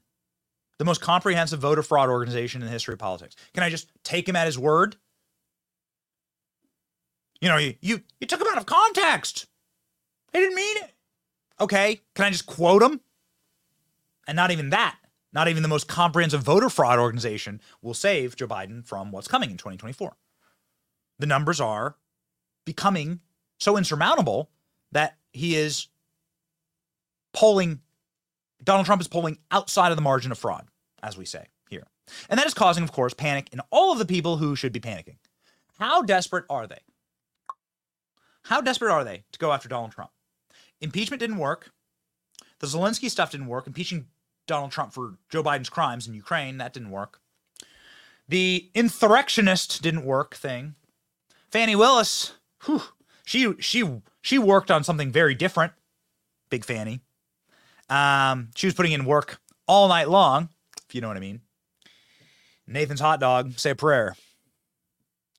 the 0.81 0.85
most 0.85 0.99
comprehensive 0.99 1.59
voter 1.59 1.83
fraud 1.83 2.09
organization 2.09 2.59
in 2.59 2.65
the 2.65 2.71
history 2.71 2.93
of 2.93 2.97
politics. 2.97 3.35
Can 3.53 3.61
I 3.61 3.69
just 3.69 3.91
take 4.03 4.27
him 4.27 4.35
at 4.35 4.47
his 4.47 4.57
word? 4.57 4.95
You 7.39 7.49
know, 7.49 7.57
you 7.57 7.75
you, 7.81 8.01
you 8.19 8.25
took 8.25 8.41
him 8.41 8.47
out 8.49 8.57
of 8.57 8.65
context. 8.65 9.45
He 10.33 10.39
didn't 10.39 10.55
mean 10.55 10.77
it. 10.77 10.91
Okay, 11.59 12.01
can 12.15 12.25
I 12.25 12.31
just 12.31 12.47
quote 12.47 12.81
him? 12.81 12.99
And 14.25 14.35
not 14.35 14.49
even 14.49 14.71
that, 14.71 14.97
not 15.31 15.47
even 15.47 15.61
the 15.61 15.69
most 15.69 15.87
comprehensive 15.87 16.41
voter 16.41 16.67
fraud 16.67 16.97
organization 16.97 17.61
will 17.83 17.93
save 17.93 18.35
Joe 18.35 18.47
Biden 18.47 18.83
from 18.83 19.11
what's 19.11 19.27
coming 19.27 19.51
in 19.51 19.57
2024. 19.57 20.15
The 21.19 21.27
numbers 21.27 21.61
are 21.61 21.95
becoming 22.65 23.19
so 23.61 23.77
insurmountable 23.77 24.49
that 24.91 25.17
he 25.31 25.55
is 25.55 25.87
polling, 27.33 27.79
Donald 28.63 28.87
Trump 28.87 29.01
is 29.01 29.07
polling 29.07 29.37
outside 29.51 29.91
of 29.91 29.95
the 29.95 30.01
margin 30.01 30.31
of 30.31 30.37
fraud, 30.37 30.67
as 31.03 31.15
we 31.15 31.25
say 31.25 31.45
here. 31.69 31.85
And 32.29 32.39
that 32.39 32.47
is 32.47 32.55
causing, 32.55 32.83
of 32.83 32.91
course, 32.91 33.13
panic 33.13 33.49
in 33.53 33.61
all 33.69 33.91
of 33.91 33.99
the 33.99 34.05
people 34.05 34.37
who 34.37 34.55
should 34.55 34.73
be 34.73 34.79
panicking. 34.79 35.17
How 35.77 36.01
desperate 36.01 36.45
are 36.49 36.65
they? 36.65 36.79
How 38.43 38.61
desperate 38.61 38.91
are 38.91 39.03
they 39.03 39.23
to 39.31 39.39
go 39.39 39.51
after 39.51 39.69
Donald 39.69 39.91
Trump? 39.91 40.11
Impeachment 40.81 41.19
didn't 41.19 41.37
work. 41.37 41.71
The 42.59 42.67
Zelensky 42.67 43.09
stuff 43.09 43.31
didn't 43.31 43.47
work. 43.47 43.67
Impeaching 43.67 44.07
Donald 44.47 44.71
Trump 44.71 44.91
for 44.91 45.17
Joe 45.29 45.43
Biden's 45.43 45.69
crimes 45.69 46.07
in 46.07 46.15
Ukraine, 46.15 46.57
that 46.57 46.73
didn't 46.73 46.89
work. 46.89 47.19
The 48.27 48.71
insurrectionist 48.73 49.83
didn't 49.83 50.05
work 50.05 50.35
thing. 50.35 50.73
Fani 51.49 51.75
Willis, 51.75 52.33
whew, 52.65 52.81
she 53.31 53.53
she 53.59 53.89
she 54.21 54.37
worked 54.37 54.69
on 54.69 54.83
something 54.83 55.09
very 55.09 55.35
different. 55.35 55.71
Big 56.49 56.65
Fanny. 56.65 56.99
Um, 57.89 58.49
she 58.55 58.67
was 58.67 58.73
putting 58.73 58.91
in 58.91 59.05
work 59.05 59.39
all 59.67 59.87
night 59.87 60.09
long, 60.09 60.49
if 60.87 60.93
you 60.93 60.99
know 60.99 61.07
what 61.07 61.15
I 61.15 61.21
mean. 61.21 61.39
Nathan's 62.67 62.99
hot 62.99 63.21
dog, 63.21 63.57
say 63.57 63.69
a 63.69 63.75
prayer. 63.75 64.17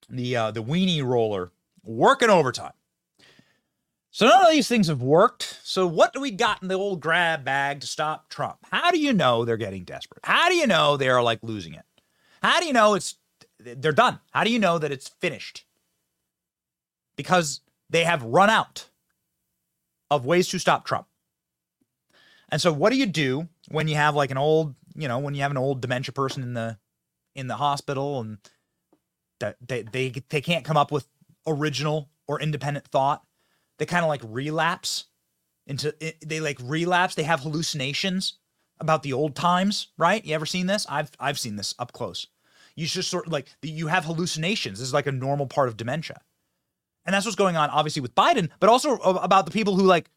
The 0.08 0.36
uh, 0.36 0.50
the 0.52 0.62
weenie 0.62 1.04
roller 1.04 1.52
working 1.84 2.30
overtime. 2.30 2.72
So 4.10 4.26
none 4.26 4.44
of 4.44 4.50
these 4.50 4.68
things 4.68 4.88
have 4.88 5.02
worked. 5.02 5.58
So 5.62 5.86
what 5.86 6.14
do 6.14 6.20
we 6.20 6.30
got 6.30 6.62
in 6.62 6.68
the 6.68 6.74
old 6.74 7.00
grab 7.00 7.44
bag 7.44 7.80
to 7.80 7.86
stop 7.86 8.30
Trump? 8.30 8.56
How 8.70 8.90
do 8.90 8.98
you 8.98 9.12
know 9.12 9.44
they're 9.44 9.56
getting 9.58 9.84
desperate? 9.84 10.20
How 10.24 10.48
do 10.48 10.54
you 10.54 10.66
know 10.66 10.96
they 10.96 11.08
are 11.10 11.22
like 11.22 11.40
losing 11.42 11.74
it? 11.74 11.84
How 12.42 12.58
do 12.58 12.66
you 12.66 12.72
know 12.72 12.94
it's 12.94 13.16
they're 13.58 13.92
done? 13.92 14.18
How 14.30 14.44
do 14.44 14.50
you 14.50 14.58
know 14.58 14.78
that 14.78 14.92
it's 14.92 15.08
finished? 15.08 15.66
Because 17.16 17.60
they 17.92 18.04
have 18.04 18.22
run 18.24 18.50
out 18.50 18.88
of 20.10 20.26
ways 20.26 20.48
to 20.48 20.58
stop 20.58 20.84
Trump. 20.84 21.06
And 22.50 22.60
so 22.60 22.72
what 22.72 22.90
do 22.90 22.98
you 22.98 23.06
do 23.06 23.48
when 23.68 23.86
you 23.86 23.94
have 23.94 24.14
like 24.14 24.30
an 24.30 24.38
old, 24.38 24.74
you 24.94 25.08
know, 25.08 25.18
when 25.18 25.34
you 25.34 25.42
have 25.42 25.50
an 25.50 25.56
old 25.56 25.80
dementia 25.80 26.12
person 26.12 26.42
in 26.42 26.54
the 26.54 26.78
in 27.34 27.46
the 27.46 27.56
hospital 27.56 28.20
and 28.20 28.38
that 29.40 29.56
they 29.66 29.82
they 29.82 30.12
they 30.28 30.40
can't 30.40 30.64
come 30.64 30.76
up 30.76 30.90
with 30.90 31.06
original 31.46 32.10
or 32.26 32.40
independent 32.40 32.86
thought? 32.88 33.22
They 33.78 33.86
kind 33.86 34.04
of 34.04 34.08
like 34.08 34.22
relapse 34.24 35.04
into 35.66 35.94
they 36.24 36.40
like 36.40 36.58
relapse, 36.62 37.14
they 37.14 37.22
have 37.22 37.40
hallucinations 37.40 38.38
about 38.80 39.02
the 39.02 39.12
old 39.12 39.36
times, 39.36 39.88
right? 39.96 40.24
You 40.24 40.34
ever 40.34 40.46
seen 40.46 40.66
this? 40.66 40.86
I've 40.88 41.10
I've 41.20 41.38
seen 41.38 41.56
this 41.56 41.74
up 41.78 41.92
close. 41.92 42.26
You 42.74 42.86
just 42.86 43.10
sort 43.10 43.26
of 43.26 43.32
like 43.32 43.48
you 43.62 43.86
have 43.86 44.04
hallucinations. 44.04 44.78
This 44.78 44.88
is 44.88 44.94
like 44.94 45.06
a 45.06 45.12
normal 45.12 45.46
part 45.46 45.68
of 45.68 45.76
dementia. 45.76 46.20
And 47.04 47.14
that's 47.14 47.26
what's 47.26 47.36
going 47.36 47.56
on, 47.56 47.70
obviously, 47.70 48.02
with 48.02 48.14
Biden, 48.14 48.48
but 48.60 48.70
also 48.70 48.96
about 48.96 49.44
the 49.44 49.52
people 49.52 49.76
who 49.76 49.82
like 49.82 50.08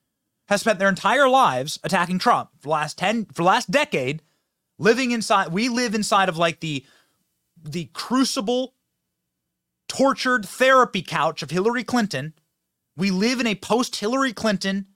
have 0.47 0.59
spent 0.59 0.79
their 0.79 0.89
entire 0.89 1.27
lives 1.27 1.79
attacking 1.83 2.19
Trump 2.19 2.49
for 2.59 2.67
the 2.67 2.69
last 2.69 2.97
10 2.97 3.25
for 3.25 3.41
the 3.41 3.43
last 3.43 3.71
decade, 3.71 4.21
living 4.77 5.11
inside 5.11 5.51
we 5.51 5.69
live 5.69 5.95
inside 5.95 6.29
of 6.29 6.37
like 6.37 6.59
the 6.59 6.85
the 7.63 7.89
crucible 7.93 8.75
tortured 9.87 10.45
therapy 10.45 11.01
couch 11.01 11.41
of 11.41 11.51
Hillary 11.51 11.83
Clinton. 11.83 12.33
We 12.95 13.11
live 13.11 13.39
in 13.39 13.47
a 13.47 13.55
post 13.55 13.95
Hillary 13.97 14.33
Clinton 14.33 14.87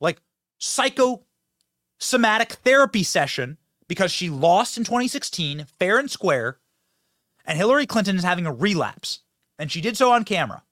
like 0.00 0.20
psychosomatic 0.58 2.52
therapy 2.64 3.02
session 3.02 3.58
because 3.88 4.12
she 4.12 4.28
lost 4.28 4.76
in 4.76 4.84
2016 4.84 5.66
fair 5.78 5.98
and 5.98 6.10
square 6.10 6.58
and 7.44 7.56
Hillary 7.56 7.86
Clinton 7.86 8.16
is 8.16 8.24
having 8.24 8.46
a 8.46 8.52
relapse 8.52 9.20
and 9.58 9.72
she 9.72 9.80
did 9.80 9.96
so 9.96 10.12
on 10.12 10.24
camera. 10.24 10.62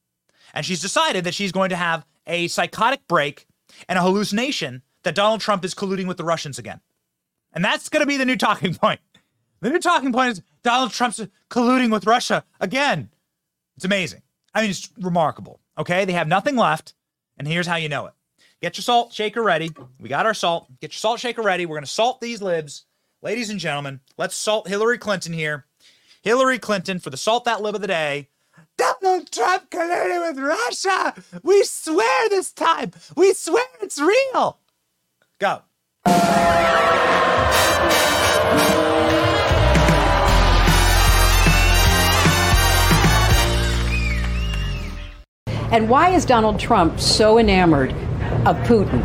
And 0.56 0.64
she's 0.64 0.80
decided 0.80 1.24
that 1.24 1.34
she's 1.34 1.52
going 1.52 1.68
to 1.68 1.76
have 1.76 2.06
a 2.26 2.48
psychotic 2.48 3.06
break 3.06 3.46
and 3.90 3.98
a 3.98 4.02
hallucination 4.02 4.82
that 5.02 5.14
Donald 5.14 5.42
Trump 5.42 5.66
is 5.66 5.74
colluding 5.74 6.08
with 6.08 6.16
the 6.16 6.24
Russians 6.24 6.58
again. 6.58 6.80
And 7.52 7.62
that's 7.62 7.90
going 7.90 8.00
to 8.00 8.06
be 8.06 8.16
the 8.16 8.24
new 8.24 8.36
talking 8.36 8.74
point. 8.74 9.00
The 9.60 9.68
new 9.68 9.78
talking 9.78 10.12
point 10.12 10.32
is 10.32 10.42
Donald 10.62 10.92
Trump's 10.92 11.20
colluding 11.50 11.92
with 11.92 12.06
Russia 12.06 12.42
again. 12.58 13.10
It's 13.76 13.84
amazing. 13.84 14.22
I 14.54 14.62
mean, 14.62 14.70
it's 14.70 14.90
remarkable. 14.98 15.60
Okay. 15.76 16.06
They 16.06 16.14
have 16.14 16.26
nothing 16.26 16.56
left. 16.56 16.94
And 17.36 17.46
here's 17.46 17.66
how 17.66 17.76
you 17.76 17.90
know 17.90 18.06
it 18.06 18.14
get 18.62 18.78
your 18.78 18.82
salt 18.82 19.12
shaker 19.12 19.42
ready. 19.42 19.70
We 20.00 20.08
got 20.08 20.24
our 20.24 20.32
salt. 20.32 20.68
Get 20.80 20.92
your 20.92 20.98
salt 20.98 21.20
shaker 21.20 21.42
ready. 21.42 21.66
We're 21.66 21.76
going 21.76 21.84
to 21.84 21.90
salt 21.90 22.22
these 22.22 22.40
libs. 22.40 22.86
Ladies 23.20 23.50
and 23.50 23.60
gentlemen, 23.60 24.00
let's 24.16 24.34
salt 24.34 24.68
Hillary 24.68 24.96
Clinton 24.96 25.34
here. 25.34 25.66
Hillary 26.22 26.58
Clinton 26.58 26.98
for 26.98 27.10
the 27.10 27.18
salt 27.18 27.44
that 27.44 27.60
lib 27.60 27.74
of 27.74 27.82
the 27.82 27.86
day. 27.86 28.30
Donald 28.76 29.30
Trump 29.32 29.70
colluded 29.70 30.28
with 30.28 30.38
Russia. 30.38 31.14
We 31.42 31.64
swear 31.64 32.28
this 32.28 32.52
time. 32.52 32.92
We 33.16 33.32
swear 33.32 33.64
it's 33.80 33.98
real. 33.98 34.58
Go. 35.38 35.62
And 45.72 45.88
why 45.88 46.10
is 46.10 46.24
Donald 46.24 46.60
Trump 46.60 47.00
so 47.00 47.38
enamored 47.38 47.92
of 48.46 48.56
Putin? 48.58 49.00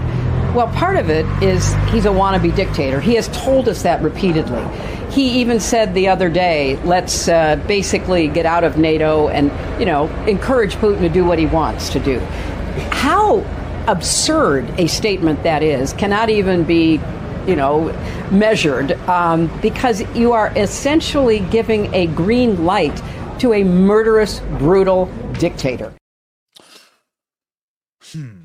Well, 0.54 0.68
part 0.68 0.98
of 0.98 1.10
it 1.10 1.26
is 1.42 1.74
he's 1.90 2.06
a 2.06 2.10
wannabe 2.10 2.56
dictator. 2.56 3.00
He 3.00 3.16
has 3.16 3.30
told 3.30 3.68
us 3.68 3.82
that 3.84 4.02
repeatedly. 4.02 4.62
He 5.12 5.42
even 5.42 5.60
said 5.60 5.94
the 5.94 6.08
other 6.08 6.30
day, 6.30 6.78
let's 6.84 7.28
uh, 7.28 7.58
basically 7.68 8.30
get 8.30 8.46
out 8.46 8.64
of 8.64 8.78
NATO 8.78 9.28
and, 9.28 9.52
you 9.78 9.86
know, 9.86 10.08
encourage 10.26 10.76
Putin 10.76 11.00
to 11.00 11.10
do 11.10 11.26
what 11.26 11.38
he 11.38 11.46
wants 11.46 11.90
to 11.90 12.00
do. 12.00 12.20
How 12.92 13.40
absurd 13.88 14.70
a 14.80 14.88
statement 14.88 15.44
that 15.44 15.64
is 15.64 15.92
cannot 15.94 16.30
even 16.30 16.64
be, 16.64 17.02
you 17.46 17.58
know, 17.58 17.92
measured 18.32 18.94
um, 19.10 19.48
because 19.62 20.02
you 20.16 20.32
are 20.32 20.54
essentially 20.56 21.40
giving 21.40 21.94
a 21.94 22.08
green 22.08 22.64
light 22.64 23.02
to 23.40 23.54
a 23.54 23.66
murderous, 23.66 24.40
brutal 24.60 25.08
dictator. 25.34 25.92
Hmm. 28.14 28.44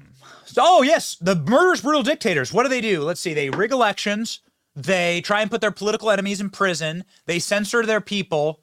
Oh, 0.58 0.82
yes, 0.82 1.16
the 1.20 1.36
murderous, 1.36 1.82
brutal 1.82 2.02
dictators. 2.02 2.52
What 2.52 2.62
do 2.64 2.70
they 2.70 2.80
do? 2.80 3.02
Let's 3.02 3.20
see. 3.20 3.34
They 3.34 3.50
rig 3.50 3.70
elections. 3.70 4.40
They 4.76 5.22
try 5.22 5.40
and 5.40 5.50
put 5.50 5.62
their 5.62 5.70
political 5.70 6.10
enemies 6.10 6.40
in 6.40 6.50
prison. 6.50 7.04
They 7.24 7.38
censor 7.38 7.84
their 7.84 8.02
people. 8.02 8.60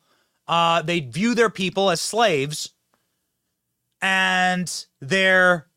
Uh, 0.48 0.84
they 0.84 1.00
view 1.00 1.34
their 1.34 1.50
people 1.50 1.90
as 1.90 2.00
slaves. 2.00 2.74
And 4.00 4.86
they're 5.02 5.68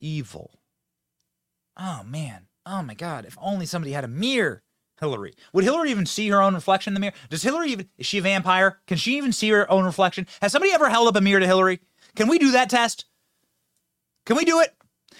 evil. 0.00 0.50
Oh, 1.78 2.02
man. 2.04 2.48
Oh, 2.66 2.82
my 2.82 2.94
God. 2.94 3.24
If 3.24 3.38
only 3.40 3.64
somebody 3.64 3.92
had 3.92 4.04
a 4.04 4.08
mirror. 4.08 4.62
Hillary. 4.98 5.34
Would 5.52 5.64
Hillary 5.64 5.90
even 5.90 6.06
see 6.06 6.28
her 6.30 6.40
own 6.40 6.54
reflection 6.54 6.90
in 6.90 6.94
the 6.94 7.00
mirror? 7.00 7.12
Does 7.28 7.42
Hillary 7.42 7.70
even, 7.70 7.88
is 7.98 8.06
she 8.06 8.16
a 8.16 8.22
vampire? 8.22 8.80
Can 8.86 8.96
she 8.96 9.18
even 9.18 9.30
see 9.30 9.50
her 9.50 9.70
own 9.70 9.84
reflection? 9.84 10.26
Has 10.40 10.52
somebody 10.52 10.72
ever 10.72 10.88
held 10.88 11.06
up 11.06 11.16
a 11.16 11.20
mirror 11.20 11.40
to 11.40 11.46
Hillary? 11.46 11.80
Can 12.14 12.28
we 12.28 12.38
do 12.38 12.50
that 12.52 12.70
test? 12.70 13.04
Can 14.24 14.36
we 14.36 14.46
do 14.46 14.60
it? 14.60 14.74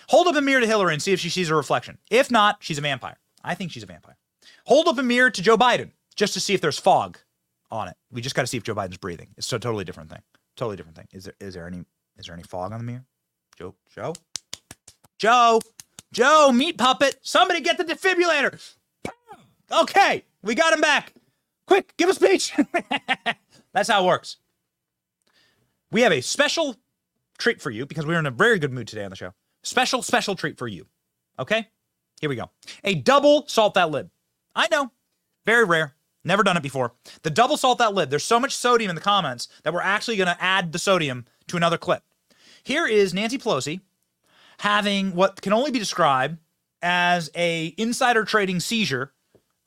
Hold 0.09 0.28
up 0.28 0.37
a 0.37 0.41
mirror 0.41 0.62
to 0.62 0.66
Hillary 0.66 0.95
and 0.95 1.03
see 1.03 1.12
if 1.12 1.20
she 1.20 1.28
sees 1.28 1.51
a 1.51 1.55
reflection. 1.55 1.99
If 2.11 2.30
not, 2.30 2.57
she's 2.61 2.78
a 2.78 2.80
vampire. 2.80 3.18
I 3.47 3.55
think 3.55 3.72
she's 3.72 3.82
a 3.82 3.86
vampire. 3.86 4.16
Hold 4.64 4.88
up 4.88 4.99
a 4.99 5.03
mirror 5.03 5.30
to 5.30 5.42
Joe 5.42 5.57
Biden 5.57 5.92
just 6.16 6.34
to 6.34 6.40
see 6.40 6.53
if 6.53 6.61
there's 6.61 6.78
fog 6.78 7.18
on 7.70 7.88
it. 7.88 7.97
We 8.11 8.20
just 8.20 8.34
got 8.34 8.42
to 8.42 8.47
see 8.47 8.57
if 8.57 8.64
Joe 8.64 8.74
Biden's 8.74 8.97
breathing. 8.97 9.28
It's 9.36 9.53
a 9.53 9.59
totally 9.59 9.84
different 9.84 10.11
thing. 10.11 10.20
Totally 10.57 10.76
different 10.76 10.97
thing. 10.97 11.07
Is 11.12 11.24
there 11.24 11.34
is 11.40 11.55
there 11.55 11.66
any 11.66 11.84
is 12.18 12.26
there 12.26 12.34
any 12.34 12.42
fog 12.42 12.72
on 12.72 12.78
the 12.78 12.84
mirror? 12.84 13.05
Joe 13.57 13.74
Joe 13.94 14.14
Joe 15.18 15.61
Joe 16.12 16.53
meat 16.53 16.76
puppet. 16.76 17.18
Somebody 17.22 17.61
get 17.61 17.78
the 17.78 17.84
defibrillator. 17.84 18.74
Okay, 19.70 20.24
we 20.42 20.55
got 20.55 20.72
him 20.72 20.80
back. 20.80 21.12
Quick, 21.66 21.97
give 21.97 22.09
a 22.09 22.14
speech. 22.14 22.53
That's 23.72 23.88
how 23.88 24.05
it 24.05 24.07
works. 24.07 24.36
We 25.90 26.03
have 26.03 26.12
a 26.12 26.20
special 26.20 26.76
treat 27.38 27.61
for 27.61 27.70
you 27.70 27.86
because 27.86 28.07
we're 28.07 28.18
in 28.18 28.26
a 28.26 28.30
very 28.30 28.59
good 28.59 28.72
mood 28.72 28.86
today 28.86 29.05
on 29.05 29.11
the 29.11 29.16
show. 29.16 29.32
Special, 29.62 30.03
special 30.03 30.36
treat 30.36 30.59
for 30.59 30.68
you. 30.68 30.86
Okay? 31.38 31.68
Here 32.20 32.30
we 32.30 32.36
go. 32.36 32.50
A 32.84 32.94
double 32.94 33.46
salt 33.46 33.74
that 33.74 33.90
lid. 33.90 34.10
I 34.54 34.68
know. 34.70 34.90
Very 35.44 35.64
rare. 35.64 35.94
Never 36.24 36.42
done 36.42 36.56
it 36.56 36.62
before. 36.62 36.94
The 37.22 37.30
double 37.30 37.56
salt 37.56 37.78
that 37.78 37.94
lid. 37.94 38.10
There's 38.10 38.24
so 38.24 38.40
much 38.40 38.54
sodium 38.54 38.90
in 38.90 38.96
the 38.96 39.02
comments 39.02 39.48
that 39.62 39.72
we're 39.72 39.80
actually 39.80 40.16
going 40.16 40.34
to 40.34 40.42
add 40.42 40.72
the 40.72 40.78
sodium 40.78 41.26
to 41.48 41.56
another 41.56 41.78
clip. 41.78 42.02
Here 42.64 42.86
is 42.86 43.14
Nancy 43.14 43.38
Pelosi 43.38 43.80
having 44.58 45.14
what 45.14 45.40
can 45.42 45.52
only 45.52 45.70
be 45.70 45.78
described 45.78 46.38
as 46.82 47.30
a 47.36 47.74
insider 47.76 48.24
trading 48.24 48.58
seizure 48.58 49.12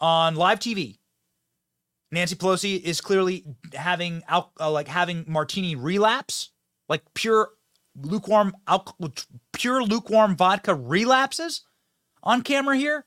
on 0.02 0.36
live 0.36 0.60
TV 0.60 1.00
Nancy 2.12 2.36
Pelosi 2.36 2.82
is 2.82 3.02
clearly 3.02 3.46
having 3.74 4.24
al- 4.28 4.52
uh, 4.60 4.72
like 4.72 4.88
having 4.88 5.26
martini 5.28 5.76
relapse, 5.76 6.50
like 6.88 7.04
pure 7.14 7.50
lukewarm 7.96 8.56
alcohol, 8.68 9.12
pure 9.54 9.84
lukewarm 9.84 10.36
vodka 10.36 10.74
relapses 10.74 11.62
on 12.24 12.42
camera 12.42 12.78
here. 12.78 13.06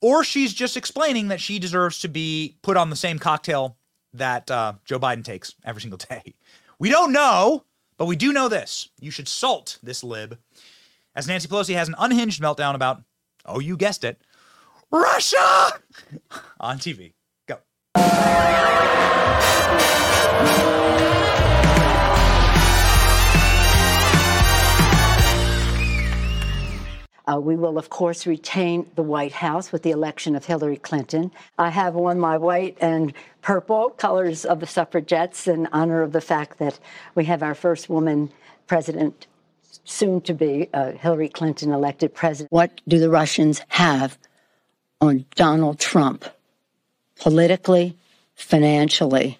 Or 0.00 0.22
she's 0.24 0.52
just 0.52 0.76
explaining 0.76 1.28
that 1.28 1.40
she 1.40 1.58
deserves 1.58 2.00
to 2.00 2.08
be 2.08 2.56
put 2.62 2.76
on 2.76 2.90
the 2.90 2.96
same 2.96 3.18
cocktail 3.18 3.76
that 4.12 4.50
uh, 4.50 4.74
Joe 4.84 4.98
Biden 4.98 5.24
takes 5.24 5.54
every 5.64 5.82
single 5.82 5.98
day. 5.98 6.34
We 6.78 6.90
don't 6.90 7.10
know, 7.10 7.64
but 7.96 8.04
we 8.04 8.16
do 8.16 8.34
know 8.34 8.50
this. 8.50 8.90
You 9.00 9.10
should 9.10 9.28
salt 9.28 9.78
this 9.82 10.04
lib 10.04 10.38
as 11.14 11.26
Nancy 11.26 11.48
Pelosi 11.48 11.74
has 11.74 11.88
an 11.88 11.94
unhinged 11.98 12.42
meltdown 12.42 12.74
about, 12.74 13.02
oh, 13.46 13.58
you 13.60 13.78
guessed 13.78 14.04
it, 14.04 14.20
Russia 14.92 15.70
on 16.60 16.78
TV. 16.78 17.14
Go. 17.48 17.56
Uh, 27.28 27.40
we 27.40 27.56
will, 27.56 27.76
of 27.76 27.90
course, 27.90 28.24
retain 28.26 28.88
the 28.94 29.02
White 29.02 29.32
House 29.32 29.72
with 29.72 29.82
the 29.82 29.90
election 29.90 30.36
of 30.36 30.44
Hillary 30.44 30.76
Clinton. 30.76 31.32
I 31.58 31.70
have 31.70 31.96
on 31.96 32.20
my 32.20 32.36
white 32.36 32.78
and 32.80 33.12
purple 33.42 33.90
colors 33.90 34.44
of 34.44 34.60
the 34.60 34.66
suffragettes 34.66 35.48
in 35.48 35.66
honor 35.72 36.02
of 36.02 36.12
the 36.12 36.20
fact 36.20 36.58
that 36.58 36.78
we 37.16 37.24
have 37.24 37.42
our 37.42 37.54
first 37.54 37.88
woman 37.88 38.30
president, 38.68 39.26
soon 39.84 40.20
to 40.20 40.34
be 40.34 40.68
uh, 40.72 40.92
Hillary 40.92 41.28
Clinton 41.28 41.72
elected 41.72 42.14
president. 42.14 42.52
What 42.52 42.80
do 42.86 42.98
the 43.00 43.10
Russians 43.10 43.60
have 43.68 44.16
on 45.00 45.24
Donald 45.34 45.80
Trump 45.80 46.24
politically, 47.18 47.96
financially, 48.36 49.38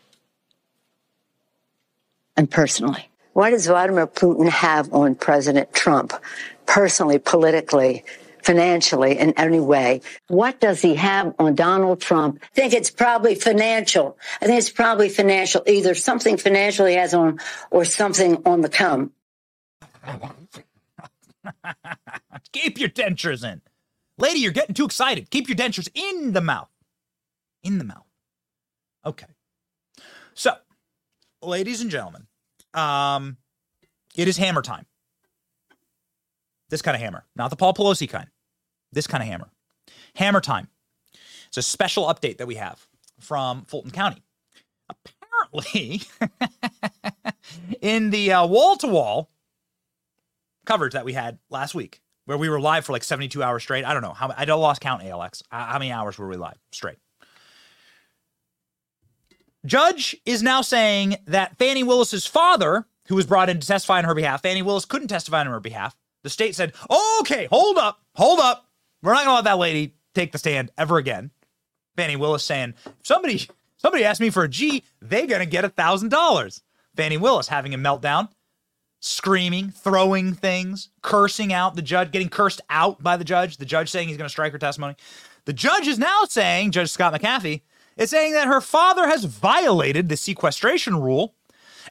and 2.37 2.51
personally? 2.51 3.09
What 3.37 3.51
does 3.51 3.67
Vladimir 3.67 4.07
Putin 4.07 4.49
have 4.49 4.95
on 4.95 5.15
President 5.15 5.71
Trump 5.75 6.15
personally, 6.65 7.19
politically, 7.19 8.03
financially, 8.43 9.19
in 9.19 9.35
any 9.35 9.61
way? 9.61 10.01
What 10.29 10.59
does 10.59 10.81
he 10.81 10.95
have 10.95 11.35
on 11.39 11.55
Donald 11.55 12.01
Trump? 12.01 12.41
I 12.43 12.47
think 12.55 12.73
it's 12.73 12.91
probably 12.91 13.35
financial. 13.35 14.17
I 14.41 14.47
think 14.47 14.59
it's 14.59 14.71
probably 14.71 15.11
financial, 15.11 15.63
either 15.67 15.95
something 15.95 16.39
financial 16.39 16.87
he 16.87 16.95
has 16.95 17.13
on 17.13 17.39
or 17.71 17.85
something 17.85 18.41
on 18.47 18.63
the 18.63 18.71
come. 18.71 19.13
Keep 22.53 22.79
your 22.79 22.89
dentures 22.89 23.45
in. 23.45 23.61
Lady, 24.17 24.41
you're 24.41 24.51
getting 24.51 24.75
too 24.75 24.87
excited. 24.87 25.29
Keep 25.29 25.49
your 25.49 25.57
dentures 25.57 25.91
in 25.95 26.33
the 26.33 26.41
mouth. 26.41 26.71
In 27.63 27.77
the 27.77 27.85
mouth. 27.85 28.07
Okay. 29.05 29.27
So, 30.33 30.55
ladies 31.43 31.83
and 31.83 31.91
gentlemen, 31.91 32.29
um, 32.77 33.37
it 34.17 34.29
is 34.29 34.37
hammer 34.37 34.63
time. 34.63 34.87
This 36.69 36.83
kind 36.83 36.95
of 36.95 37.01
hammer, 37.01 37.25
not 37.37 37.51
the 37.51 37.57
Paul 37.57 37.75
Pelosi 37.75 38.09
kind. 38.09 38.29
This 38.93 39.07
kind 39.07 39.23
of 39.23 39.29
hammer. 39.29 39.51
Hammer 40.15 40.41
time. 40.41 40.69
It's 41.49 41.57
a 41.57 41.63
special 41.63 42.07
update 42.07 42.39
that 42.39 42.47
we 42.47 42.57
have 42.57 42.87
from 43.21 43.65
Fulton 43.65 43.91
County. 43.91 44.23
Apparently, 44.89 46.03
in 47.81 48.11
the 48.11 48.31
wall 48.31 48.77
to 48.77 48.87
wall 48.87 49.31
coverage 50.65 50.93
that 50.95 51.05
we 51.05 51.13
had 51.13 51.39
last 51.51 51.75
week, 51.75 52.01
where 52.25 52.37
we 52.37 52.49
were 52.49 52.61
live 52.61 52.85
for 52.85 52.93
like 52.93 53.05
72 53.05 53.43
hours 53.43 53.63
straight. 53.63 53.85
I 53.85 53.93
don't 53.93 54.03
know 54.03 54.13
how 54.13 54.33
I 54.37 54.45
don't 54.45 54.61
lost 54.61 54.81
count 54.81 55.03
ALX. 55.03 55.43
How 55.51 55.79
many 55.79 55.93
hours 55.93 56.19
were 56.19 56.29
we 56.29 56.37
live 56.37 56.59
straight? 56.73 56.99
Judge 59.67 60.17
is 60.25 60.43
now 60.43 60.63
saying 60.63 61.17
that 61.27 61.59
Fani 61.59 61.83
Willis's 61.83 62.27
father, 62.27 62.87
who 63.09 63.15
was 63.15 63.27
brought 63.27 63.51
in 63.51 63.61
to 63.61 63.67
testify 63.67 63.99
on 63.99 64.05
her 64.05 64.15
behalf, 64.15 64.43
Fani 64.43 64.63
Willis 64.63 64.85
couldn't 64.85 65.09
testify 65.09 65.41
on 65.41 65.47
her 65.47 65.61
behalf. 65.61 65.97
The 66.23 66.31
state 66.31 66.55
said, 66.55 66.73
"Okay, 67.21 67.47
hold 67.47 67.77
up, 67.77 68.01
hold 68.15 68.41
up. 68.41 68.69
We're 69.03 69.13
not 69.13 69.25
gonna 69.25 69.37
let 69.37 69.45
that 69.45 69.59
lady 69.59 69.95
take 70.15 70.33
the 70.33 70.39
stand 70.39 70.71
ever 70.79 70.97
again." 70.97 71.31
Fani 71.97 72.17
Willis 72.17 72.45
saying, 72.45 72.75
"If 72.85 73.07
somebody 73.07 73.49
somebody 73.77 74.05
asked 74.05 74.21
me 74.21 74.31
for 74.31 74.45
a 74.45 74.49
G, 74.49 74.83
they're 75.01 75.27
gonna 75.27 75.47
get 75.47 75.65
a 75.65 75.69
thousand 75.69 76.09
dollars." 76.09 76.63
Fannie 76.97 77.19
Willis 77.19 77.49
having 77.49 77.75
a 77.75 77.79
meltdown, 77.79 78.31
screaming, 79.01 79.71
throwing 79.71 80.35
things, 80.35 80.89
cursing 81.03 81.53
out 81.53 81.77
the 81.77 81.83
judge, 81.83 82.11
getting 82.11 82.31
cursed 82.31 82.63
out 82.71 83.03
by 83.03 83.17
the 83.17 83.25
judge. 83.25 83.59
The 83.59 83.67
judge 83.67 83.91
saying 83.91 84.09
he's 84.09 84.17
going 84.17 84.27
to 84.27 84.33
strike 84.33 84.53
her 84.53 84.59
testimony. 84.59 84.97
The 85.45 85.53
judge 85.53 85.87
is 85.87 85.99
now 85.99 86.25
saying, 86.25 86.73
Judge 86.73 86.91
Scott 86.91 87.13
McAfee, 87.13 87.61
is 87.97 88.11
saying 88.11 88.33
that 88.33 88.47
her 88.47 88.61
father 88.61 89.09
has 89.09 89.25
violated 89.25 90.09
the 90.09 90.17
sequestration 90.17 91.01
rule 91.01 91.35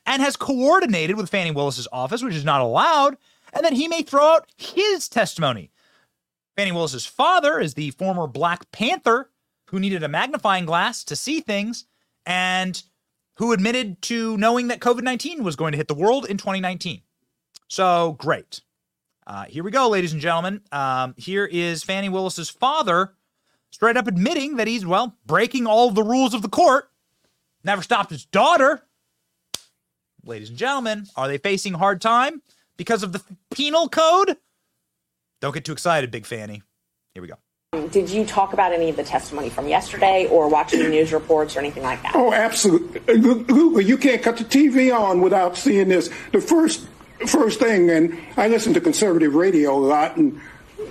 and 0.06 0.22
has 0.22 0.36
coordinated 0.36 1.18
with 1.18 1.30
Fani 1.30 1.52
Willis's 1.52 1.88
office, 1.92 2.22
which 2.22 2.36
is 2.36 2.46
not 2.46 2.62
allowed, 2.62 3.18
and 3.54 3.64
that 3.66 3.74
he 3.74 3.88
may 3.88 4.04
throw 4.04 4.36
out 4.36 4.50
his 4.58 5.10
testimony. 5.10 5.72
Fani 6.56 6.72
Willis's 6.72 7.06
father 7.06 7.60
is 7.60 7.74
the 7.74 7.92
former 7.92 8.28
Black 8.28 8.72
Panther 8.72 9.30
who 9.70 9.80
needed 9.80 10.04
a 10.04 10.08
magnifying 10.08 10.66
glass 10.66 11.04
to 11.04 11.16
see 11.16 11.40
things 11.42 11.86
and 12.26 12.84
who 13.38 13.52
admitted 13.52 14.02
to 14.04 14.38
knowing 14.38 14.68
that 14.68 14.80
COVID 14.80 15.04
19 15.04 15.44
was 15.44 15.56
going 15.56 15.72
to 15.72 15.78
hit 15.78 15.88
the 15.88 15.96
world 15.96 16.26
in 16.26 16.38
2019. 16.38 17.02
So 17.68 18.16
great. 18.20 18.62
Uh, 19.28 19.46
here 19.46 19.64
we 19.64 19.72
go, 19.72 19.90
ladies 19.90 20.14
and 20.14 20.22
gentlemen. 20.22 20.62
Um, 20.72 21.16
here 21.18 21.46
is 21.46 21.84
Fani 21.84 22.10
Willis's 22.10 22.50
father 22.50 23.14
straight 23.76 23.98
up 23.98 24.08
admitting 24.08 24.56
that 24.56 24.68
he's, 24.68 24.86
well, 24.86 25.18
breaking 25.26 25.68
all 25.68 25.92
the 25.92 26.02
rules 26.02 26.34
of 26.34 26.42
the 26.42 26.48
court. 26.48 26.90
Never 27.62 27.82
stopped 27.82 28.10
his 28.10 28.24
daughter. 28.24 28.82
Ladies 30.24 30.48
and 30.48 30.58
gentlemen, 30.58 31.08
are 31.18 31.28
they 31.28 31.38
facing 31.38 31.74
hard 31.74 32.00
time 32.00 32.42
because 32.78 33.04
of 33.04 33.12
the 33.12 33.22
penal 33.54 33.90
code? 33.90 34.38
Don't 35.42 35.54
get 35.54 35.66
too 35.66 35.74
excited, 35.74 36.10
Big 36.10 36.26
Fanny. 36.26 36.64
Here 37.14 37.22
we 37.22 37.28
go. 37.28 37.36
Did 37.90 38.10
you 38.10 38.26
talk 38.26 38.54
about 38.54 38.72
any 38.72 38.90
of 38.90 38.96
the 38.96 39.04
testimony 39.04 39.50
from 39.50 39.68
yesterday 39.68 40.26
or 40.32 40.48
watch 40.48 40.74
any 40.74 40.88
news 40.88 41.12
reports 41.12 41.58
or 41.58 41.60
anything 41.60 41.84
like 41.84 42.02
that? 42.04 42.16
Oh, 42.16 42.32
absolutely. 42.32 43.18
Luca, 43.18 43.84
you 43.84 43.98
can't 43.98 44.24
cut 44.24 44.38
the 44.38 44.46
TV 44.46 44.98
on 44.98 45.20
without 45.20 45.58
seeing 45.58 45.90
this. 45.90 46.10
The 46.32 46.40
first 46.40 46.88
first 47.28 47.60
thing, 47.60 47.90
and 47.90 48.18
I 48.38 48.48
listen 48.48 48.74
to 48.74 48.80
conservative 48.80 49.36
radio 49.36 49.76
a 49.76 49.80
lot, 49.80 50.16
and, 50.16 50.40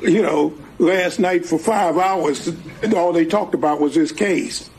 you 0.02 0.20
know, 0.20 0.52
last 0.78 1.18
night 1.18 1.46
for 1.46 1.58
five 1.58 1.96
hours, 1.96 2.50
all 2.94 3.12
they 3.12 3.24
talked 3.24 3.54
about 3.54 3.80
was 3.80 3.94
this 3.94 4.12
case. 4.12 4.70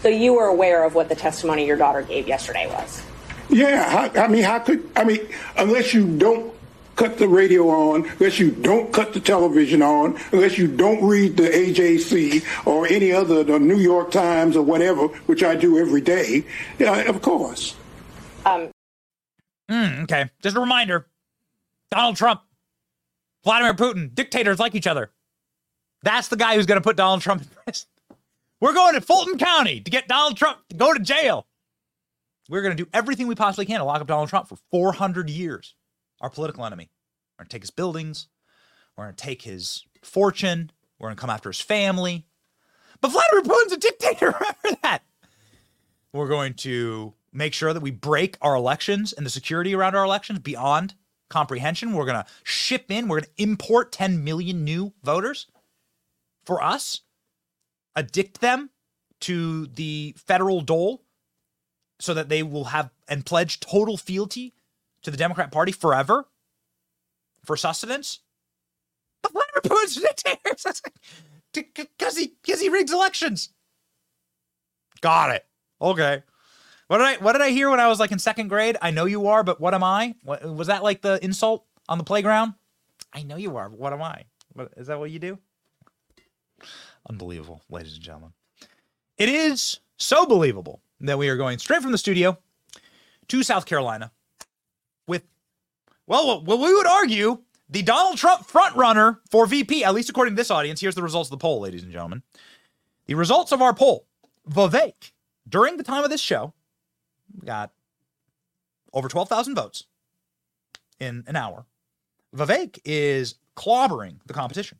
So 0.00 0.08
you 0.08 0.34
were 0.34 0.46
aware 0.46 0.84
of 0.84 0.94
what 0.94 1.08
the 1.08 1.16
testimony 1.16 1.66
your 1.66 1.76
daughter 1.76 2.02
gave 2.02 2.28
yesterday 2.28 2.66
was? 2.68 3.02
Yeah, 3.50 4.10
I, 4.14 4.24
I 4.24 4.28
mean, 4.28 4.44
how 4.44 4.58
could, 4.60 4.88
I 4.94 5.04
mean, 5.04 5.26
unless 5.56 5.94
you 5.94 6.18
don't 6.18 6.52
cut 6.96 7.18
the 7.18 7.28
radio 7.28 7.68
on, 7.68 8.08
unless 8.10 8.38
you 8.38 8.50
don't 8.50 8.92
cut 8.92 9.12
the 9.14 9.20
television 9.20 9.82
on, 9.82 10.18
unless 10.32 10.58
you 10.58 10.68
don't 10.68 11.02
read 11.04 11.36
the 11.36 11.48
AJC 11.48 12.66
or 12.66 12.86
any 12.86 13.12
other, 13.12 13.42
the 13.44 13.58
New 13.58 13.78
York 13.78 14.10
Times 14.10 14.56
or 14.56 14.62
whatever, 14.62 15.06
which 15.26 15.42
I 15.42 15.54
do 15.56 15.78
every 15.78 16.00
day, 16.00 16.44
yeah, 16.78 16.94
of 17.08 17.22
course. 17.22 17.74
Um, 18.44 18.70
Mm, 19.70 20.04
okay. 20.04 20.30
Just 20.42 20.56
a 20.56 20.60
reminder 20.60 21.06
Donald 21.90 22.16
Trump, 22.16 22.40
Vladimir 23.44 23.74
Putin, 23.74 24.14
dictators 24.14 24.58
like 24.58 24.74
each 24.74 24.86
other. 24.86 25.10
That's 26.02 26.28
the 26.28 26.36
guy 26.36 26.54
who's 26.54 26.66
going 26.66 26.80
to 26.80 26.84
put 26.84 26.96
Donald 26.96 27.22
Trump 27.22 27.42
in 27.42 27.48
prison. 27.64 27.88
We're 28.60 28.74
going 28.74 28.94
to 28.94 29.00
Fulton 29.00 29.38
County 29.38 29.80
to 29.80 29.90
get 29.90 30.08
Donald 30.08 30.36
Trump 30.36 30.58
to 30.70 30.76
go 30.76 30.92
to 30.92 31.00
jail. 31.00 31.46
We're 32.48 32.62
going 32.62 32.76
to 32.76 32.82
do 32.82 32.90
everything 32.92 33.26
we 33.26 33.34
possibly 33.34 33.66
can 33.66 33.78
to 33.78 33.84
lock 33.84 34.00
up 34.00 34.06
Donald 34.06 34.28
Trump 34.28 34.48
for 34.48 34.56
400 34.70 35.28
years. 35.28 35.74
Our 36.20 36.30
political 36.30 36.64
enemy. 36.64 36.90
We're 37.38 37.44
going 37.44 37.48
to 37.48 37.54
take 37.54 37.62
his 37.62 37.70
buildings. 37.70 38.26
We're 38.96 39.04
going 39.04 39.14
to 39.14 39.24
take 39.24 39.42
his 39.42 39.84
fortune. 40.02 40.72
We're 40.98 41.08
going 41.08 41.16
to 41.16 41.20
come 41.20 41.30
after 41.30 41.50
his 41.50 41.60
family. 41.60 42.26
But 43.00 43.12
Vladimir 43.12 43.42
Putin's 43.42 43.72
a 43.72 43.76
dictator. 43.76 44.26
Remember 44.64 44.80
that. 44.82 45.02
We're 46.12 46.26
going 46.26 46.54
to 46.54 47.14
make 47.32 47.52
sure 47.54 47.72
that 47.72 47.82
we 47.82 47.92
break 47.92 48.36
our 48.40 48.56
elections 48.56 49.12
and 49.12 49.24
the 49.24 49.30
security 49.30 49.74
around 49.74 49.94
our 49.94 50.04
elections 50.04 50.40
beyond 50.40 50.94
comprehension. 51.28 51.92
We're 51.92 52.06
going 52.06 52.22
to 52.22 52.26
ship 52.42 52.86
in, 52.88 53.06
we're 53.06 53.20
going 53.20 53.30
to 53.36 53.42
import 53.42 53.92
10 53.92 54.24
million 54.24 54.64
new 54.64 54.94
voters 55.04 55.46
for 56.48 56.64
us, 56.64 57.02
addict 57.94 58.40
them 58.40 58.70
to 59.20 59.66
the 59.66 60.14
federal 60.16 60.62
dole 60.62 61.04
so 62.00 62.14
that 62.14 62.30
they 62.30 62.42
will 62.42 62.64
have 62.64 62.88
and 63.06 63.26
pledge 63.26 63.60
total 63.60 63.98
fealty 63.98 64.54
to 65.02 65.10
the 65.10 65.18
Democrat 65.18 65.52
Party 65.52 65.72
forever 65.72 66.26
for 67.44 67.54
sustenance. 67.54 68.20
But 69.20 69.32
Vladimir 69.32 69.60
Putin's 69.62 69.96
dictators 69.96 70.80
because 71.52 72.16
he 72.16 72.32
because 72.42 72.62
he 72.62 72.70
rigs 72.70 72.94
elections. 72.94 73.50
Got 75.02 75.34
it. 75.34 75.44
Okay. 75.82 76.22
What 76.86 76.96
did 76.96 77.06
I 77.08 77.16
what 77.16 77.32
did 77.32 77.42
I 77.42 77.50
hear 77.50 77.68
when 77.68 77.80
I 77.80 77.88
was 77.88 78.00
like 78.00 78.10
in 78.10 78.18
second 78.18 78.48
grade? 78.48 78.78
I 78.80 78.90
know 78.90 79.04
you 79.04 79.26
are, 79.26 79.44
but 79.44 79.60
what 79.60 79.74
am 79.74 79.84
I? 79.84 80.14
What, 80.22 80.42
was 80.44 80.68
that 80.68 80.82
like 80.82 81.02
the 81.02 81.22
insult 81.22 81.66
on 81.90 81.98
the 81.98 82.04
playground? 82.04 82.54
I 83.12 83.22
know 83.22 83.36
you 83.36 83.58
are, 83.58 83.68
but 83.68 83.78
what 83.78 83.92
am 83.92 84.00
I? 84.00 84.24
What, 84.54 84.72
is 84.78 84.86
that 84.86 84.98
what 84.98 85.10
you 85.10 85.18
do? 85.18 85.38
Unbelievable, 87.08 87.62
ladies 87.70 87.94
and 87.94 88.02
gentlemen. 88.02 88.32
It 89.16 89.28
is 89.28 89.80
So 89.96 90.26
believable 90.26 90.80
that 91.00 91.18
we 91.18 91.28
are 91.28 91.36
going 91.36 91.58
straight 91.58 91.82
from 91.82 91.92
the 91.92 91.98
studio 91.98 92.38
to 93.28 93.42
South 93.42 93.66
Carolina 93.66 94.12
with, 95.06 95.24
well, 96.06 96.42
well 96.44 96.58
we 96.58 96.72
would 96.74 96.86
argue 96.86 97.42
the 97.68 97.82
Donald 97.82 98.16
Trump 98.16 98.46
frontrunner 98.46 99.18
for 99.30 99.46
VP, 99.46 99.84
at 99.84 99.94
least 99.94 100.08
according 100.08 100.34
to 100.34 100.40
this 100.40 100.50
audience. 100.50 100.80
Here's 100.80 100.94
the 100.94 101.02
results 101.02 101.28
of 101.28 101.32
the 101.32 101.42
poll, 101.42 101.60
ladies 101.60 101.82
and 101.82 101.92
gentlemen. 101.92 102.22
The 103.06 103.14
results 103.14 103.52
of 103.52 103.60
our 103.60 103.74
poll 103.74 104.06
Vivek, 104.48 105.12
during 105.48 105.76
the 105.76 105.82
time 105.82 106.04
of 106.04 106.10
this 106.10 106.20
show, 106.20 106.54
got 107.44 107.72
over 108.92 109.08
12,000 109.08 109.54
votes 109.54 109.84
in 111.00 111.24
an 111.26 111.36
hour. 111.36 111.66
Vivek 112.34 112.78
is 112.84 113.34
clobbering 113.56 114.18
the 114.26 114.32
competition. 114.32 114.78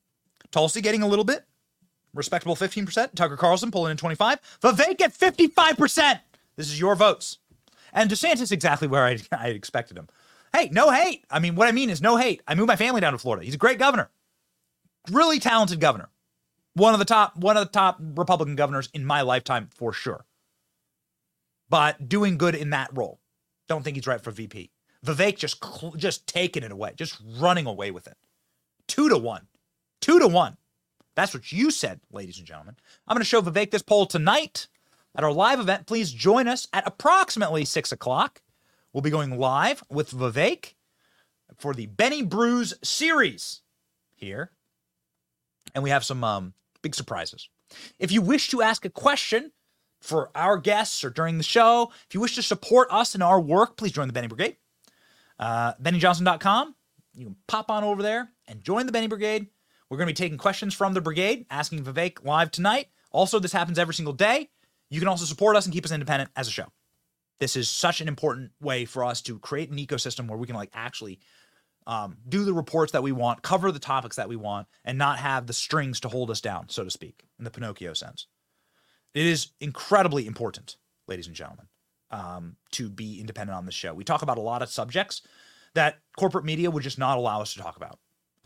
Tulsi 0.50 0.80
getting 0.80 1.02
a 1.02 1.06
little 1.06 1.24
bit, 1.24 1.44
respectable 2.18 2.56
15%. 2.56 3.14
Tucker 3.14 3.36
Carlson 3.36 3.70
pulling 3.70 3.92
in 3.92 3.96
25. 3.96 4.40
Vivek 4.60 5.00
at 5.00 5.16
55%. 5.16 6.20
This 6.56 6.66
is 6.66 6.78
your 6.78 6.94
votes. 6.94 7.38
And 7.92 8.10
DeSantis 8.10 8.52
exactly 8.52 8.88
where 8.88 9.04
I, 9.04 9.18
I 9.32 9.48
expected 9.48 9.96
him. 9.96 10.08
Hey, 10.54 10.68
no 10.70 10.90
hate. 10.90 11.24
I 11.30 11.38
mean, 11.38 11.54
what 11.54 11.68
I 11.68 11.72
mean 11.72 11.90
is 11.90 12.02
no 12.02 12.16
hate. 12.16 12.42
I 12.46 12.54
moved 12.54 12.68
my 12.68 12.76
family 12.76 13.00
down 13.00 13.12
to 13.12 13.18
Florida. 13.18 13.44
He's 13.44 13.54
a 13.54 13.58
great 13.58 13.78
governor. 13.78 14.10
Really 15.10 15.38
talented 15.38 15.80
governor. 15.80 16.10
One 16.74 16.92
of 16.92 16.98
the 16.98 17.04
top 17.04 17.36
one 17.36 17.56
of 17.56 17.64
the 17.66 17.72
top 17.72 17.98
Republican 18.00 18.56
governors 18.56 18.88
in 18.92 19.04
my 19.04 19.22
lifetime 19.22 19.68
for 19.74 19.92
sure. 19.92 20.24
But 21.68 22.08
doing 22.08 22.38
good 22.38 22.54
in 22.54 22.70
that 22.70 22.90
role. 22.96 23.20
Don't 23.68 23.82
think 23.82 23.96
he's 23.96 24.06
right 24.06 24.20
for 24.20 24.30
VP. 24.30 24.70
Vivek 25.04 25.36
just 25.36 25.62
just 25.96 26.26
taking 26.26 26.62
it 26.62 26.72
away, 26.72 26.92
just 26.96 27.20
running 27.38 27.66
away 27.66 27.90
with 27.90 28.06
it. 28.06 28.16
2 28.88 29.08
to 29.10 29.18
1. 29.18 29.46
2 30.00 30.18
to 30.18 30.28
1. 30.28 30.56
That's 31.18 31.34
what 31.34 31.50
you 31.50 31.72
said, 31.72 31.98
ladies 32.12 32.38
and 32.38 32.46
gentlemen. 32.46 32.76
I'm 33.08 33.16
going 33.16 33.22
to 33.22 33.28
show 33.28 33.42
Vivek 33.42 33.72
this 33.72 33.82
poll 33.82 34.06
tonight 34.06 34.68
at 35.16 35.24
our 35.24 35.32
live 35.32 35.58
event. 35.58 35.88
Please 35.88 36.12
join 36.12 36.46
us 36.46 36.68
at 36.72 36.86
approximately 36.86 37.64
6 37.64 37.90
o'clock. 37.90 38.40
We'll 38.92 39.02
be 39.02 39.10
going 39.10 39.36
live 39.36 39.82
with 39.90 40.12
Vivek 40.12 40.74
for 41.56 41.74
the 41.74 41.86
Benny 41.86 42.22
Brews 42.22 42.72
series 42.84 43.62
here. 44.14 44.52
And 45.74 45.82
we 45.82 45.90
have 45.90 46.04
some 46.04 46.22
um, 46.22 46.54
big 46.82 46.94
surprises. 46.94 47.48
If 47.98 48.12
you 48.12 48.22
wish 48.22 48.50
to 48.50 48.62
ask 48.62 48.84
a 48.84 48.90
question 48.90 49.50
for 50.00 50.30
our 50.36 50.56
guests 50.56 51.02
or 51.02 51.10
during 51.10 51.36
the 51.36 51.42
show, 51.42 51.90
if 52.06 52.14
you 52.14 52.20
wish 52.20 52.36
to 52.36 52.42
support 52.44 52.86
us 52.92 53.16
in 53.16 53.22
our 53.22 53.40
work, 53.40 53.76
please 53.76 53.90
join 53.90 54.06
the 54.06 54.14
Benny 54.14 54.28
Brigade. 54.28 54.56
Uh, 55.36 55.74
BennyJohnson.com. 55.82 56.76
You 57.16 57.24
can 57.24 57.36
pop 57.48 57.72
on 57.72 57.82
over 57.82 58.04
there 58.04 58.30
and 58.46 58.62
join 58.62 58.86
the 58.86 58.92
Benny 58.92 59.08
Brigade. 59.08 59.48
We're 59.90 59.96
going 59.96 60.08
to 60.08 60.12
be 60.12 60.24
taking 60.24 60.38
questions 60.38 60.74
from 60.74 60.94
the 60.94 61.00
brigade, 61.00 61.46
asking 61.50 61.84
Vivek 61.84 62.24
live 62.24 62.50
tonight. 62.50 62.88
Also, 63.10 63.38
this 63.38 63.52
happens 63.52 63.78
every 63.78 63.94
single 63.94 64.12
day. 64.12 64.50
You 64.90 65.00
can 65.00 65.08
also 65.08 65.24
support 65.24 65.56
us 65.56 65.64
and 65.64 65.74
keep 65.74 65.84
us 65.84 65.92
independent 65.92 66.30
as 66.36 66.48
a 66.48 66.50
show. 66.50 66.66
This 67.40 67.56
is 67.56 67.68
such 67.68 68.00
an 68.00 68.08
important 68.08 68.50
way 68.60 68.84
for 68.84 69.04
us 69.04 69.22
to 69.22 69.38
create 69.38 69.70
an 69.70 69.78
ecosystem 69.78 70.28
where 70.28 70.38
we 70.38 70.46
can 70.46 70.56
like 70.56 70.70
actually 70.74 71.20
um, 71.86 72.18
do 72.28 72.44
the 72.44 72.52
reports 72.52 72.92
that 72.92 73.02
we 73.02 73.12
want, 73.12 73.42
cover 73.42 73.72
the 73.72 73.78
topics 73.78 74.16
that 74.16 74.28
we 74.28 74.36
want, 74.36 74.66
and 74.84 74.98
not 74.98 75.18
have 75.18 75.46
the 75.46 75.52
strings 75.52 76.00
to 76.00 76.08
hold 76.08 76.30
us 76.30 76.40
down, 76.40 76.68
so 76.68 76.84
to 76.84 76.90
speak, 76.90 77.24
in 77.38 77.44
the 77.44 77.50
Pinocchio 77.50 77.94
sense. 77.94 78.26
It 79.14 79.24
is 79.24 79.52
incredibly 79.60 80.26
important, 80.26 80.76
ladies 81.06 81.28
and 81.28 81.36
gentlemen, 81.36 81.66
um, 82.10 82.56
to 82.72 82.90
be 82.90 83.20
independent 83.20 83.56
on 83.56 83.64
the 83.64 83.72
show. 83.72 83.94
We 83.94 84.04
talk 84.04 84.20
about 84.20 84.36
a 84.36 84.42
lot 84.42 84.60
of 84.60 84.68
subjects 84.68 85.22
that 85.74 86.00
corporate 86.16 86.44
media 86.44 86.70
would 86.70 86.82
just 86.82 86.98
not 86.98 87.16
allow 87.16 87.40
us 87.40 87.54
to 87.54 87.60
talk 87.60 87.76
about. 87.76 87.98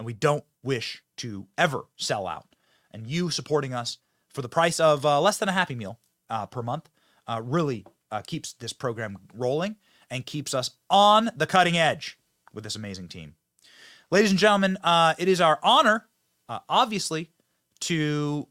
And 0.02 0.06
we 0.08 0.14
don't 0.14 0.42
wish 0.64 1.00
to 1.18 1.46
ever 1.56 1.84
sell 1.94 2.26
out. 2.26 2.56
And 2.90 3.06
you 3.06 3.30
supporting 3.30 3.72
us 3.72 3.98
for 4.30 4.42
the 4.42 4.48
price 4.48 4.80
of 4.80 5.06
uh, 5.06 5.20
less 5.20 5.38
than 5.38 5.48
a 5.48 5.52
Happy 5.52 5.76
Meal 5.76 6.00
uh, 6.28 6.46
per 6.46 6.60
month 6.60 6.90
uh, 7.28 7.40
really 7.44 7.86
uh, 8.10 8.20
keeps 8.26 8.52
this 8.54 8.72
program 8.72 9.16
rolling 9.32 9.76
and 10.10 10.26
keeps 10.26 10.54
us 10.54 10.72
on 10.90 11.30
the 11.36 11.46
cutting 11.46 11.78
edge 11.78 12.18
with 12.52 12.64
this 12.64 12.74
amazing 12.74 13.06
team. 13.06 13.36
Ladies 14.10 14.32
and 14.32 14.40
gentlemen, 14.40 14.76
uh, 14.82 15.14
it 15.18 15.28
is 15.28 15.40
our 15.40 15.60
honor, 15.62 16.08
uh, 16.48 16.58
obviously, 16.68 17.30
to 17.82 18.48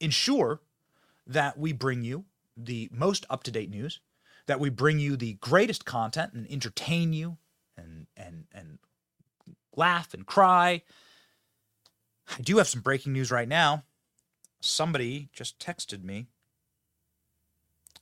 ensure 0.00 0.60
that 1.26 1.58
we 1.58 1.72
bring 1.72 2.02
you 2.02 2.26
the 2.58 2.90
most 2.92 3.24
up 3.30 3.42
to 3.44 3.50
date 3.50 3.70
news, 3.70 4.00
that 4.44 4.60
we 4.60 4.68
bring 4.68 4.98
you 4.98 5.16
the 5.16 5.38
greatest 5.40 5.86
content 5.86 6.34
and 6.34 6.46
entertain 6.50 7.14
you 7.14 7.38
and, 7.78 8.06
and, 8.18 8.44
and 8.52 8.78
laugh 9.80 10.14
and 10.14 10.26
cry. 10.26 10.82
I 12.38 12.42
do 12.42 12.58
have 12.58 12.68
some 12.68 12.82
breaking 12.82 13.12
news 13.12 13.30
right 13.30 13.48
now. 13.48 13.84
Somebody 14.60 15.30
just 15.32 15.58
texted 15.58 16.04
me 16.04 16.28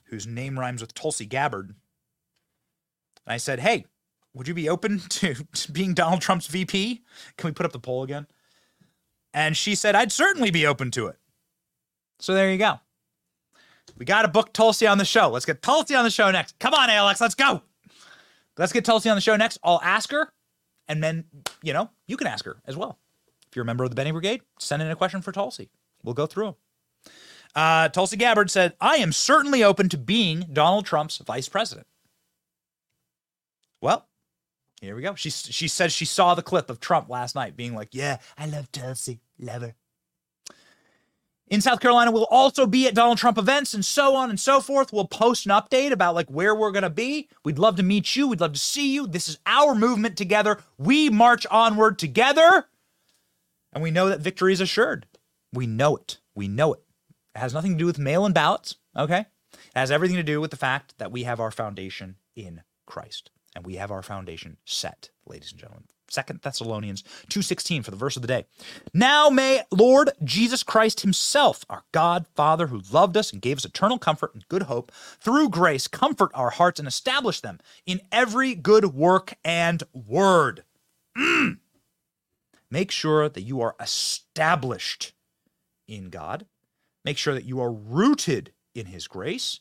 whose 0.06 0.26
name 0.26 0.58
rhymes 0.58 0.80
with 0.80 0.92
Tulsi 0.92 1.24
Gabbard. 1.24 1.68
And 1.68 3.32
I 3.32 3.36
said, 3.36 3.60
Hey, 3.60 3.86
would 4.34 4.48
you 4.48 4.54
be 4.54 4.68
open 4.68 4.98
to, 5.08 5.34
to 5.34 5.72
being 5.72 5.94
Donald 5.94 6.20
Trump's 6.20 6.48
VP? 6.48 7.02
Can 7.36 7.48
we 7.48 7.54
put 7.54 7.64
up 7.64 7.72
the 7.72 7.78
poll 7.78 8.02
again? 8.02 8.26
And 9.32 9.56
she 9.56 9.74
said, 9.74 9.94
I'd 9.94 10.12
certainly 10.12 10.50
be 10.50 10.66
open 10.66 10.90
to 10.92 11.06
it. 11.06 11.16
So 12.18 12.34
there 12.34 12.50
you 12.50 12.58
go. 12.58 12.80
We 13.96 14.04
got 14.04 14.22
to 14.22 14.28
book 14.28 14.52
Tulsi 14.52 14.86
on 14.86 14.98
the 14.98 15.04
show. 15.04 15.28
Let's 15.28 15.44
get 15.44 15.62
Tulsi 15.62 15.94
on 15.94 16.04
the 16.04 16.10
show 16.10 16.30
next. 16.30 16.58
Come 16.58 16.74
on, 16.74 16.90
Alex, 16.90 17.20
let's 17.20 17.34
go. 17.34 17.62
Let's 18.56 18.72
get 18.72 18.84
Tulsi 18.84 19.08
on 19.08 19.16
the 19.16 19.20
show 19.20 19.36
next. 19.36 19.58
I'll 19.62 19.80
ask 19.82 20.10
her, 20.10 20.32
and 20.88 21.02
then, 21.02 21.24
you 21.62 21.72
know, 21.72 21.90
you 22.06 22.16
can 22.16 22.26
ask 22.26 22.44
her 22.44 22.56
as 22.66 22.76
well. 22.76 22.98
If 23.48 23.56
you're 23.56 23.62
a 23.62 23.66
member 23.66 23.84
of 23.84 23.90
the 23.90 23.96
Benny 23.96 24.10
Brigade, 24.10 24.42
send 24.58 24.82
in 24.82 24.90
a 24.90 24.96
question 24.96 25.22
for 25.22 25.32
Tulsi. 25.32 25.70
We'll 26.02 26.14
go 26.14 26.26
through 26.26 26.44
them. 26.44 26.54
Uh, 27.54 27.88
Tulsi 27.88 28.16
Gabbard 28.16 28.50
said, 28.50 28.74
I 28.80 28.96
am 28.96 29.12
certainly 29.12 29.64
open 29.64 29.88
to 29.90 29.98
being 29.98 30.46
Donald 30.52 30.86
Trump's 30.86 31.18
vice 31.18 31.48
president. 31.48 31.86
Well, 33.80 34.06
here 34.80 34.94
we 34.94 35.02
go. 35.02 35.14
She, 35.14 35.30
she 35.30 35.68
says 35.68 35.92
she 35.92 36.04
saw 36.04 36.34
the 36.34 36.42
clip 36.42 36.70
of 36.70 36.80
Trump 36.80 37.08
last 37.08 37.34
night 37.34 37.56
being 37.56 37.74
like, 37.74 37.88
Yeah, 37.92 38.18
I 38.36 38.46
love 38.46 38.70
Tulsi. 38.70 39.20
Love 39.38 39.62
her 39.62 39.74
in 41.50 41.60
South 41.60 41.80
Carolina. 41.80 42.10
We'll 42.10 42.24
also 42.24 42.66
be 42.66 42.86
at 42.86 42.94
Donald 42.94 43.18
Trump 43.18 43.38
events 43.38 43.74
and 43.74 43.84
so 43.84 44.14
on 44.14 44.30
and 44.30 44.38
so 44.38 44.60
forth. 44.60 44.92
We'll 44.92 45.06
post 45.06 45.46
an 45.46 45.52
update 45.52 45.92
about 45.92 46.14
like 46.14 46.28
where 46.28 46.54
we're 46.54 46.72
going 46.72 46.82
to 46.82 46.90
be. 46.90 47.28
We'd 47.44 47.58
love 47.58 47.76
to 47.76 47.82
meet 47.82 48.16
you. 48.16 48.28
We'd 48.28 48.40
love 48.40 48.52
to 48.52 48.58
see 48.58 48.92
you. 48.92 49.06
This 49.06 49.28
is 49.28 49.38
our 49.46 49.74
movement 49.74 50.16
together. 50.16 50.58
We 50.76 51.10
march 51.10 51.46
onward 51.50 51.98
together. 51.98 52.66
And 53.72 53.82
we 53.82 53.90
know 53.90 54.08
that 54.08 54.20
victory 54.20 54.52
is 54.52 54.60
assured. 54.60 55.06
We 55.52 55.66
know 55.66 55.96
it. 55.96 56.18
We 56.34 56.48
know 56.48 56.74
it. 56.74 56.82
It 57.34 57.38
has 57.38 57.54
nothing 57.54 57.72
to 57.72 57.78
do 57.78 57.86
with 57.86 57.98
mail 57.98 58.26
in 58.26 58.32
ballots, 58.32 58.76
okay? 58.96 59.26
It 59.52 59.76
has 59.76 59.90
everything 59.90 60.16
to 60.16 60.22
do 60.22 60.40
with 60.40 60.50
the 60.50 60.56
fact 60.56 60.94
that 60.98 61.12
we 61.12 61.24
have 61.24 61.40
our 61.40 61.50
foundation 61.50 62.16
in 62.34 62.62
Christ. 62.86 63.30
And 63.54 63.66
we 63.66 63.76
have 63.76 63.90
our 63.90 64.02
foundation 64.02 64.56
set, 64.64 65.10
ladies 65.26 65.52
and 65.52 65.60
gentlemen. 65.60 65.84
Second 66.10 66.40
Thessalonians 66.42 67.04
2:16 67.28 67.82
for 67.82 67.90
the 67.90 67.96
verse 67.96 68.16
of 68.16 68.22
the 68.22 68.28
day. 68.28 68.46
Now 68.94 69.28
may 69.28 69.62
Lord 69.70 70.10
Jesus 70.24 70.62
Christ 70.62 71.00
himself, 71.00 71.64
our 71.68 71.84
God 71.92 72.26
Father 72.34 72.68
who 72.68 72.82
loved 72.90 73.16
us 73.16 73.32
and 73.32 73.42
gave 73.42 73.58
us 73.58 73.64
eternal 73.64 73.98
comfort 73.98 74.34
and 74.34 74.48
good 74.48 74.64
hope, 74.64 74.92
through 75.20 75.50
grace 75.50 75.88
comfort 75.88 76.30
our 76.34 76.50
hearts 76.50 76.78
and 76.78 76.88
establish 76.88 77.40
them 77.40 77.58
in 77.86 78.00
every 78.10 78.54
good 78.54 78.94
work 78.94 79.34
and 79.44 79.82
word. 79.92 80.64
Mm. 81.16 81.58
Make 82.70 82.90
sure 82.90 83.28
that 83.28 83.42
you 83.42 83.60
are 83.60 83.76
established 83.80 85.12
in 85.86 86.10
God. 86.10 86.46
Make 87.04 87.18
sure 87.18 87.34
that 87.34 87.44
you 87.44 87.60
are 87.60 87.72
rooted 87.72 88.52
in 88.74 88.86
his 88.86 89.06
grace 89.08 89.60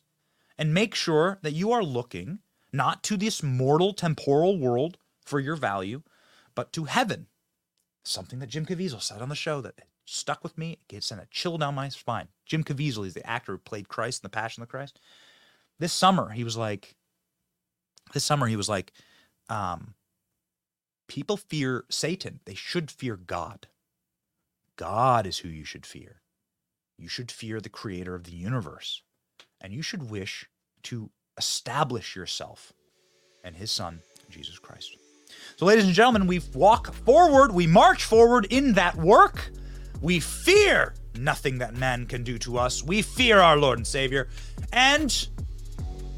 and 0.58 0.74
make 0.74 0.96
sure 0.96 1.40
that 1.42 1.54
you 1.54 1.72
are 1.72 1.84
looking 1.84 2.40
not 2.74 3.04
to 3.04 3.18
this 3.18 3.42
mortal 3.42 3.94
temporal 3.94 4.58
world 4.58 4.98
for 5.26 5.40
your 5.40 5.56
value, 5.56 6.02
but 6.58 6.74
to 6.74 6.86
heaven. 6.86 7.28
Something 8.04 8.40
that 8.40 8.50
Jim 8.50 8.66
Caviezel 8.66 9.02
said 9.02 9.22
on 9.22 9.30
the 9.30 9.36
show 9.36 9.62
that 9.62 9.76
stuck 10.06 10.44
with 10.44 10.58
me. 10.58 10.80
It 10.90 11.04
sent 11.04 11.22
a 11.22 11.28
chill 11.30 11.60
down 11.60 11.76
my 11.76 11.88
spine. 11.90 12.30
Jim 12.48 12.64
Caviezel 12.64 13.06
is 13.06 13.14
the 13.14 13.30
actor 13.30 13.52
who 13.52 13.58
played 13.60 13.90
Christ 13.90 14.24
in 14.24 14.26
The 14.26 14.36
Passion 14.36 14.64
of 14.64 14.68
the 14.68 14.72
Christ. 14.72 15.00
This 15.78 15.94
summer, 15.94 16.32
he 16.32 16.44
was 16.44 16.58
like, 16.58 16.96
this 18.12 18.24
summer, 18.24 18.48
he 18.48 18.56
was 18.56 18.68
like, 18.68 18.92
um, 19.50 19.94
people 21.08 21.38
fear 21.38 21.86
Satan. 21.90 22.40
They 22.46 22.56
should 22.56 22.90
fear 22.90 23.18
God. 23.18 23.68
God 24.78 25.28
is 25.28 25.40
who 25.40 25.50
you 25.50 25.64
should 25.64 25.86
fear. 25.86 26.22
You 26.98 27.08
should 27.08 27.30
fear 27.30 27.62
the 27.62 27.70
creator 27.70 28.16
of 28.16 28.24
the 28.24 28.32
universe. 28.32 29.04
And 29.62 29.74
you 29.74 29.84
should 29.84 30.10
wish 30.10 30.50
to 30.84 31.12
establish 31.38 32.16
yourself 32.16 32.74
and 33.44 33.56
his 33.56 33.70
son, 33.70 34.02
Jesus 34.32 34.58
Christ. 34.58 34.98
So, 35.56 35.66
ladies 35.66 35.86
and 35.86 35.94
gentlemen, 35.94 36.28
we 36.28 36.42
walk 36.54 36.94
forward, 36.94 37.52
we 37.52 37.68
march 37.68 38.04
forward 38.04 38.48
in 38.50 38.74
that 38.74 38.96
work. 38.96 39.50
We 40.02 40.20
fear 40.20 40.94
nothing 41.16 41.58
that 41.58 41.76
man 41.76 42.06
can 42.06 42.24
do 42.24 42.38
to 42.40 42.60
us. 42.60 42.84
We 42.84 43.02
fear 43.02 43.40
our 43.40 43.58
Lord 43.58 43.80
and 43.80 43.88
Savior. 43.88 44.28
And, 44.72 45.28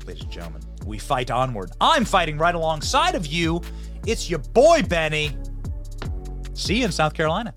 ladies 0.05 0.24
and 0.24 0.32
gentlemen, 0.32 0.62
we 0.86 0.97
fight 0.97 1.32
onward. 1.32 1.72
I'm 1.80 2.03
fighting 2.03 2.38
right 2.38 2.55
alongside 2.55 3.16
of 3.16 3.28
you. 3.28 3.62
It's 4.05 4.30
your 4.30 4.39
boy, 4.39 4.84
Benny. 4.84 5.38
See 6.53 6.80
you 6.80 6.86
in 6.86 6.91
South 6.91 7.14
Carolina. 7.14 7.53